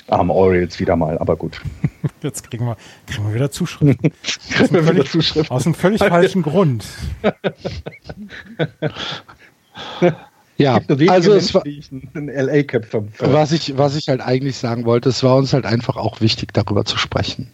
Arme 0.08 0.32
Orioles 0.32 0.78
wieder 0.78 0.94
mal, 0.94 1.18
aber 1.18 1.36
gut. 1.36 1.60
Jetzt 2.22 2.48
kriegen 2.48 2.64
wir, 2.66 2.76
kriegen 3.06 3.26
wir 3.26 3.34
wieder 3.34 3.50
Zuschriften. 3.50 4.12
Aus 4.60 4.68
völlig, 4.68 5.10
Zuschriften. 5.10 5.56
Aus 5.56 5.66
einem 5.66 5.74
völlig 5.74 5.98
falschen 5.98 6.42
Grund. 6.44 6.84
Ja, 10.58 10.80
also 11.08 11.34
es 11.34 11.52
war, 11.52 11.62
was 13.18 13.52
ich, 13.52 13.76
was 13.76 13.94
ich 13.94 14.08
halt 14.08 14.22
eigentlich 14.22 14.56
sagen 14.56 14.86
wollte, 14.86 15.10
es 15.10 15.22
war 15.22 15.36
uns 15.36 15.52
halt 15.52 15.66
einfach 15.66 15.98
auch 15.98 16.22
wichtig, 16.22 16.54
darüber 16.54 16.86
zu 16.86 16.96
sprechen. 16.96 17.50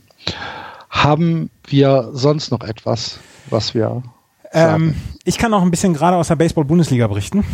Haben 0.88 1.50
wir 1.66 2.10
sonst 2.12 2.52
noch 2.52 2.60
etwas, 2.60 3.18
was 3.50 3.74
wir 3.74 4.04
ähm, 4.52 4.94
ich 5.24 5.38
kann 5.38 5.54
auch 5.54 5.62
ein 5.62 5.70
bisschen 5.70 5.94
gerade 5.94 6.16
aus 6.16 6.28
der 6.28 6.36
Baseball-Bundesliga 6.36 7.06
berichten. 7.06 7.44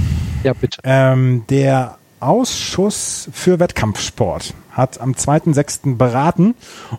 Ja, 0.43 0.53
bitte. 0.53 0.81
Ähm, 0.85 1.45
der 1.49 1.97
Ausschuss 2.21 3.29
für 3.33 3.61
Wettkampfsport 3.61 4.55
hat 4.73 5.01
am 5.01 5.13
2.6. 5.13 5.97
beraten 5.97 6.55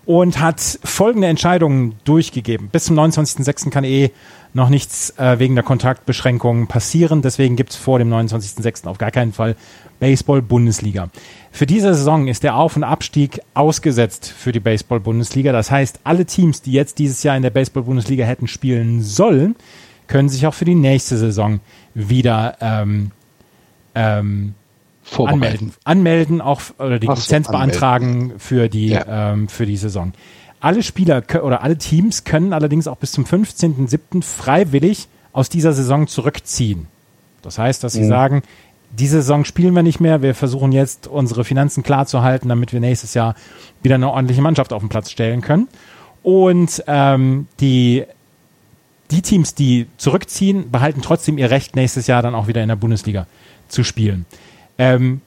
und 0.06 0.40
hat 0.40 0.80
folgende 0.84 1.28
Entscheidungen 1.28 1.96
durchgegeben. 2.06 2.70
Bis 2.70 2.86
zum 2.86 2.98
29.6. 2.98 3.70
kann 3.70 3.84
eh 3.84 4.12
noch 4.54 4.70
nichts 4.70 5.12
äh, 5.18 5.38
wegen 5.40 5.56
der 5.56 5.64
Kontaktbeschränkungen 5.64 6.68
passieren. 6.68 7.22
Deswegen 7.22 7.56
gibt 7.56 7.72
es 7.72 7.76
vor 7.76 8.00
dem 8.00 8.12
29.06. 8.12 8.88
auf 8.88 8.98
gar 8.98 9.12
keinen 9.12 9.34
Fall 9.34 9.56
Baseball-Bundesliga. 10.00 11.10
Für 11.52 11.66
diese 11.66 11.94
Saison 11.94 12.28
ist 12.28 12.44
der 12.44 12.56
Auf- 12.56 12.76
und 12.76 12.84
Abstieg 12.84 13.42
ausgesetzt 13.54 14.34
für 14.36 14.52
die 14.52 14.60
Baseball-Bundesliga. 14.60 15.52
Das 15.52 15.70
heißt, 15.72 16.00
alle 16.04 16.26
Teams, 16.26 16.62
die 16.62 16.72
jetzt 16.72 17.00
dieses 17.00 17.22
Jahr 17.24 17.36
in 17.36 17.44
der 17.44 17.50
Baseball-Bundesliga 17.52 18.26
hätten 18.26 18.48
spielen 18.48 19.02
sollen, 19.02 19.56
können 20.08 20.30
sich 20.30 20.48
auch 20.48 20.54
für 20.54 20.66
die 20.66 20.76
nächste 20.76 21.18
Saison 21.18 21.60
wieder 21.94 22.58
ähm, 22.62 23.12
ähm, 23.94 24.56
anmelden. 25.18 25.74
Anmelden 25.84 26.42
auch 26.42 26.62
oder 26.78 27.00
die 27.00 27.08
Lizenz 27.08 27.48
beantragen 27.48 28.34
für 28.38 28.70
die, 28.70 28.90
ja. 28.90 29.32
ähm, 29.34 29.48
für 29.48 29.66
die 29.66 29.78
Saison. 29.78 30.14
Alle 30.60 30.84
Spieler 30.84 31.24
oder 31.42 31.64
alle 31.64 31.78
Teams 31.78 32.24
können 32.24 32.54
allerdings 32.54 32.88
auch 32.88 32.98
bis 32.98 33.12
zum 33.12 33.26
15.07. 33.26 34.24
freiwillig 34.24 35.08
aus 35.32 35.50
dieser 35.50 35.74
Saison 35.74 36.08
zurückziehen. 36.08 36.88
Das 37.42 37.58
heißt, 37.58 37.84
dass 37.84 37.94
sie 37.94 38.04
mhm. 38.04 38.10
sagen, 38.10 38.44
diese 38.92 39.18
Saison 39.18 39.46
spielen 39.46 39.76
wir 39.76 39.84
nicht 39.84 40.00
mehr, 40.00 40.22
wir 40.22 40.36
versuchen 40.36 40.72
jetzt 40.72 41.08
unsere 41.08 41.44
Finanzen 41.44 41.84
klar 41.84 42.06
zu 42.08 42.24
halten, 42.24 42.50
damit 42.50 42.74
wir 42.74 42.80
nächstes 42.80 43.14
Jahr 43.14 43.36
wieder 43.82 43.96
eine 43.96 44.10
ordentliche 44.10 44.42
Mannschaft 44.42 44.74
auf 44.74 44.82
den 44.82 44.90
Platz 44.90 45.12
stellen 45.12 45.42
können. 45.42 45.68
Und 46.24 46.84
ähm, 46.88 47.48
die, 47.60 48.04
die 49.12 49.22
Teams, 49.22 49.56
die 49.56 49.88
zurückziehen, 49.98 50.72
behalten 50.72 51.02
trotzdem 51.02 51.38
ihr 51.38 51.52
Recht, 51.52 51.76
nächstes 51.76 52.08
Jahr 52.08 52.22
dann 52.22 52.36
auch 52.36 52.48
wieder 52.48 52.62
in 52.62 52.68
der 52.68 52.76
Bundesliga 52.76 53.28
zu 53.68 53.84
spielen. 53.84 54.26
Ähm, 54.78 55.22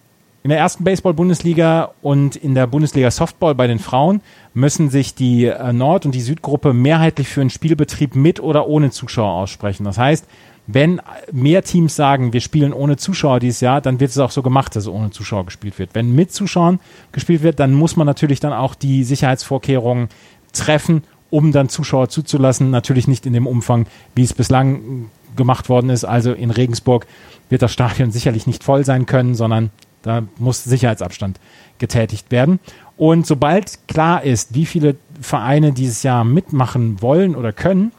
in 0.44 0.48
der 0.50 0.58
ersten 0.58 0.82
Baseball-Bundesliga 0.84 1.92
und 2.02 2.34
in 2.34 2.54
der 2.54 2.66
Bundesliga 2.66 3.10
Softball 3.10 3.54
bei 3.54 3.68
den 3.68 3.78
Frauen 3.78 4.20
müssen 4.54 4.90
sich 4.90 5.14
die 5.14 5.46
äh, 5.46 5.72
Nord- 5.72 6.04
und 6.04 6.14
die 6.14 6.20
Südgruppe 6.20 6.72
mehrheitlich 6.72 7.28
für 7.28 7.40
einen 7.40 7.50
Spielbetrieb 7.50 8.16
mit 8.16 8.40
oder 8.40 8.66
ohne 8.66 8.90
Zuschauer 8.90 9.32
aussprechen. 9.32 9.84
Das 9.84 9.98
heißt, 9.98 10.26
wenn 10.66 11.00
mehr 11.32 11.62
Teams 11.62 11.94
sagen, 11.96 12.32
wir 12.32 12.40
spielen 12.40 12.72
ohne 12.72 12.96
Zuschauer 12.96 13.40
dieses 13.40 13.60
Jahr, 13.60 13.80
dann 13.80 14.00
wird 14.00 14.10
es 14.10 14.18
auch 14.18 14.30
so 14.30 14.42
gemacht, 14.42 14.74
dass 14.74 14.88
ohne 14.88 15.10
Zuschauer 15.10 15.44
gespielt 15.44 15.78
wird. 15.78 15.90
Wenn 15.94 16.14
mit 16.14 16.32
Zuschauern 16.32 16.80
gespielt 17.12 17.42
wird, 17.42 17.60
dann 17.60 17.72
muss 17.72 17.96
man 17.96 18.06
natürlich 18.06 18.40
dann 18.40 18.52
auch 18.52 18.74
die 18.74 19.04
Sicherheitsvorkehrungen 19.04 20.08
treffen, 20.52 21.02
um 21.30 21.52
dann 21.52 21.68
Zuschauer 21.68 22.08
zuzulassen. 22.08 22.70
Natürlich 22.70 23.08
nicht 23.08 23.26
in 23.26 23.32
dem 23.32 23.46
Umfang, 23.46 23.86
wie 24.14 24.22
es 24.22 24.34
bislang 24.34 25.10
gemacht 25.34 25.68
worden 25.68 25.90
ist. 25.90 26.04
Also 26.04 26.32
in 26.32 26.50
Regensburg 26.50 27.06
wird 27.48 27.62
das 27.62 27.72
Stadion 27.72 28.10
sicherlich 28.10 28.46
nicht 28.46 28.62
voll 28.62 28.84
sein 28.84 29.06
können, 29.06 29.34
sondern 29.34 29.70
da 30.02 30.22
muss 30.38 30.64
Sicherheitsabstand 30.64 31.38
getätigt 31.78 32.30
werden. 32.30 32.60
Und 32.96 33.26
sobald 33.26 33.88
klar 33.88 34.22
ist, 34.22 34.54
wie 34.54 34.66
viele 34.66 34.96
Vereine 35.20 35.72
dieses 35.72 36.02
Jahr 36.02 36.24
mitmachen 36.24 37.00
wollen 37.02 37.34
oder 37.34 37.52
können, 37.52 37.92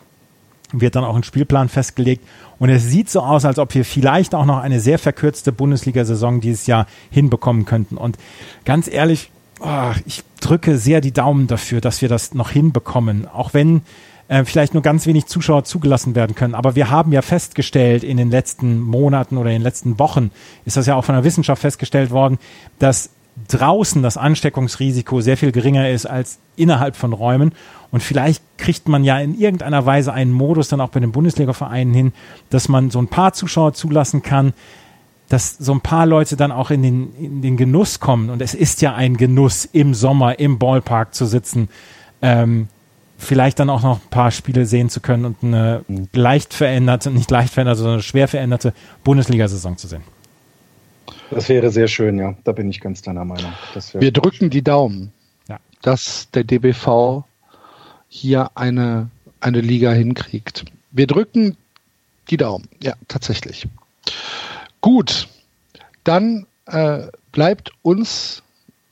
wird 0.71 0.95
dann 0.95 1.03
auch 1.03 1.15
ein 1.15 1.23
Spielplan 1.23 1.69
festgelegt. 1.69 2.25
Und 2.59 2.69
es 2.69 2.83
sieht 2.83 3.09
so 3.09 3.21
aus, 3.21 3.45
als 3.45 3.59
ob 3.59 3.73
wir 3.75 3.85
vielleicht 3.85 4.33
auch 4.35 4.45
noch 4.45 4.59
eine 4.59 4.79
sehr 4.79 4.99
verkürzte 4.99 5.51
Bundesliga-Saison 5.51 6.41
dieses 6.41 6.67
Jahr 6.67 6.87
hinbekommen 7.11 7.65
könnten. 7.65 7.97
Und 7.97 8.17
ganz 8.65 8.87
ehrlich, 8.87 9.31
oh, 9.59 9.91
ich 10.05 10.23
drücke 10.39 10.77
sehr 10.77 11.01
die 11.01 11.11
Daumen 11.11 11.47
dafür, 11.47 11.81
dass 11.81 12.01
wir 12.01 12.09
das 12.09 12.33
noch 12.33 12.51
hinbekommen. 12.51 13.27
Auch 13.27 13.53
wenn 13.53 13.81
äh, 14.27 14.45
vielleicht 14.45 14.73
nur 14.73 14.83
ganz 14.83 15.05
wenig 15.05 15.25
Zuschauer 15.25 15.63
zugelassen 15.63 16.15
werden 16.15 16.35
können. 16.35 16.55
Aber 16.55 16.75
wir 16.75 16.89
haben 16.89 17.11
ja 17.11 17.21
festgestellt 17.21 18.03
in 18.03 18.17
den 18.17 18.31
letzten 18.31 18.79
Monaten 18.79 19.37
oder 19.37 19.49
in 19.49 19.57
den 19.57 19.63
letzten 19.63 19.99
Wochen, 19.99 20.31
ist 20.65 20.77
das 20.77 20.85
ja 20.85 20.95
auch 20.95 21.05
von 21.05 21.15
der 21.15 21.23
Wissenschaft 21.23 21.61
festgestellt 21.61 22.11
worden, 22.11 22.39
dass 22.79 23.09
draußen 23.47 24.03
das 24.03 24.17
Ansteckungsrisiko 24.17 25.21
sehr 25.21 25.37
viel 25.37 25.51
geringer 25.51 25.89
ist 25.89 26.05
als 26.05 26.39
innerhalb 26.55 26.95
von 26.95 27.13
Räumen. 27.13 27.53
Und 27.91 28.01
vielleicht 28.01 28.43
kriegt 28.57 28.87
man 28.87 29.03
ja 29.03 29.19
in 29.19 29.37
irgendeiner 29.37 29.85
Weise 29.85 30.13
einen 30.13 30.31
Modus 30.31 30.67
dann 30.67 30.81
auch 30.81 30.89
bei 30.89 30.99
den 30.99 31.11
Bundesliga-Vereinen 31.11 31.93
hin, 31.93 32.13
dass 32.49 32.69
man 32.69 32.91
so 32.91 32.99
ein 32.99 33.07
paar 33.07 33.33
Zuschauer 33.33 33.73
zulassen 33.73 34.21
kann, 34.21 34.53
dass 35.29 35.57
so 35.57 35.73
ein 35.73 35.81
paar 35.81 36.05
Leute 36.05 36.35
dann 36.37 36.51
auch 36.51 36.69
in 36.69 36.83
den, 36.83 37.15
in 37.15 37.41
den 37.41 37.57
Genuss 37.57 37.99
kommen. 37.99 38.29
Und 38.29 38.41
es 38.41 38.53
ist 38.53 38.81
ja 38.81 38.93
ein 38.93 39.17
Genuss, 39.17 39.65
im 39.65 39.93
Sommer 39.93 40.39
im 40.39 40.59
Ballpark 40.59 41.13
zu 41.13 41.25
sitzen. 41.25 41.69
Ähm, 42.21 42.67
vielleicht 43.23 43.59
dann 43.59 43.69
auch 43.69 43.81
noch 43.81 44.01
ein 44.01 44.09
paar 44.09 44.31
Spiele 44.31 44.65
sehen 44.65 44.89
zu 44.89 44.99
können 44.99 45.25
und 45.25 45.37
eine 45.41 45.83
mhm. 45.87 46.07
leicht 46.13 46.53
veränderte, 46.53 47.11
nicht 47.11 47.31
leicht 47.31 47.53
veränderte, 47.53 47.79
sondern 47.79 47.95
eine 47.95 48.03
schwer 48.03 48.27
veränderte 48.27 48.73
Bundesliga-Saison 49.03 49.77
zu 49.77 49.87
sehen. 49.87 50.03
Das 51.31 51.49
wäre 51.49 51.71
sehr 51.71 51.87
schön, 51.87 52.19
ja. 52.19 52.35
Da 52.43 52.51
bin 52.51 52.69
ich 52.69 52.79
ganz 52.79 53.01
deiner 53.01 53.25
Meinung. 53.25 53.51
Wir 53.93 54.11
drücken 54.11 54.49
die 54.49 54.61
Daumen, 54.61 55.11
ja. 55.47 55.57
dass 55.81 56.29
der 56.31 56.43
DBV 56.43 57.23
hier 58.07 58.51
eine, 58.55 59.09
eine 59.39 59.61
Liga 59.61 59.91
hinkriegt. 59.91 60.65
Wir 60.91 61.07
drücken 61.07 61.57
die 62.29 62.37
Daumen, 62.37 62.67
ja, 62.81 62.93
tatsächlich. 63.07 63.67
Gut, 64.81 65.27
dann 66.03 66.45
äh, 66.67 67.07
bleibt 67.31 67.71
uns 67.81 68.42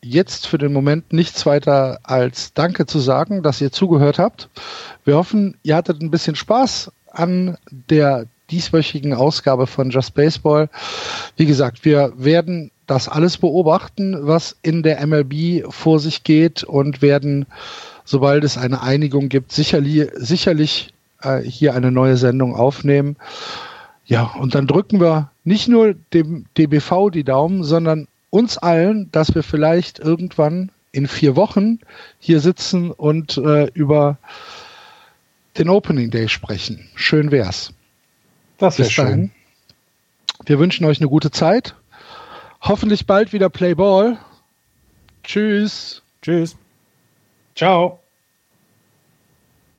jetzt 0.03 0.47
für 0.47 0.57
den 0.57 0.73
Moment 0.73 1.13
nichts 1.13 1.45
weiter 1.45 1.99
als 2.03 2.53
Danke 2.53 2.85
zu 2.85 2.99
sagen, 2.99 3.43
dass 3.43 3.61
ihr 3.61 3.71
zugehört 3.71 4.19
habt. 4.19 4.49
Wir 5.05 5.15
hoffen, 5.15 5.57
ihr 5.63 5.75
hattet 5.75 6.01
ein 6.01 6.11
bisschen 6.11 6.35
Spaß 6.35 6.91
an 7.11 7.57
der 7.69 8.25
dieswöchigen 8.49 9.13
Ausgabe 9.13 9.67
von 9.67 9.89
Just 9.89 10.13
Baseball. 10.13 10.69
Wie 11.37 11.45
gesagt, 11.45 11.85
wir 11.85 12.13
werden 12.17 12.71
das 12.87 13.07
alles 13.07 13.37
beobachten, 13.37 14.27
was 14.27 14.57
in 14.61 14.83
der 14.83 15.05
MLB 15.05 15.71
vor 15.71 15.99
sich 15.99 16.23
geht 16.23 16.63
und 16.63 17.01
werden, 17.01 17.45
sobald 18.03 18.43
es 18.43 18.57
eine 18.57 18.81
Einigung 18.81 19.29
gibt, 19.29 19.51
sicherlich, 19.51 20.09
sicherlich 20.15 20.93
äh, 21.21 21.39
hier 21.39 21.73
eine 21.73 21.91
neue 21.91 22.17
Sendung 22.17 22.55
aufnehmen. 22.55 23.15
Ja, 24.05 24.23
und 24.37 24.55
dann 24.55 24.67
drücken 24.67 24.99
wir 24.99 25.31
nicht 25.45 25.69
nur 25.69 25.93
dem 26.13 26.45
DBV 26.57 27.11
die 27.11 27.23
Daumen, 27.23 27.63
sondern 27.63 28.07
uns 28.31 28.57
allen, 28.57 29.11
dass 29.11 29.35
wir 29.35 29.43
vielleicht 29.43 29.99
irgendwann 29.99 30.71
in 30.91 31.07
vier 31.07 31.35
Wochen 31.35 31.79
hier 32.19 32.39
sitzen 32.39 32.89
und 32.89 33.37
äh, 33.37 33.65
über 33.73 34.17
den 35.57 35.69
Opening 35.69 36.09
Day 36.09 36.27
sprechen. 36.27 36.89
Schön 36.95 37.31
wär's. 37.31 37.73
Das 38.57 38.79
wäre 38.79 38.89
schön. 38.89 39.31
Wir 40.45 40.59
wünschen 40.59 40.85
euch 40.85 40.99
eine 40.99 41.09
gute 41.09 41.29
Zeit. 41.31 41.75
Hoffentlich 42.61 43.05
bald 43.05 43.33
wieder 43.33 43.49
Play 43.49 43.75
Ball. 43.75 44.17
Tschüss. 45.23 46.01
Tschüss. 46.21 46.55
Ciao. 47.55 48.00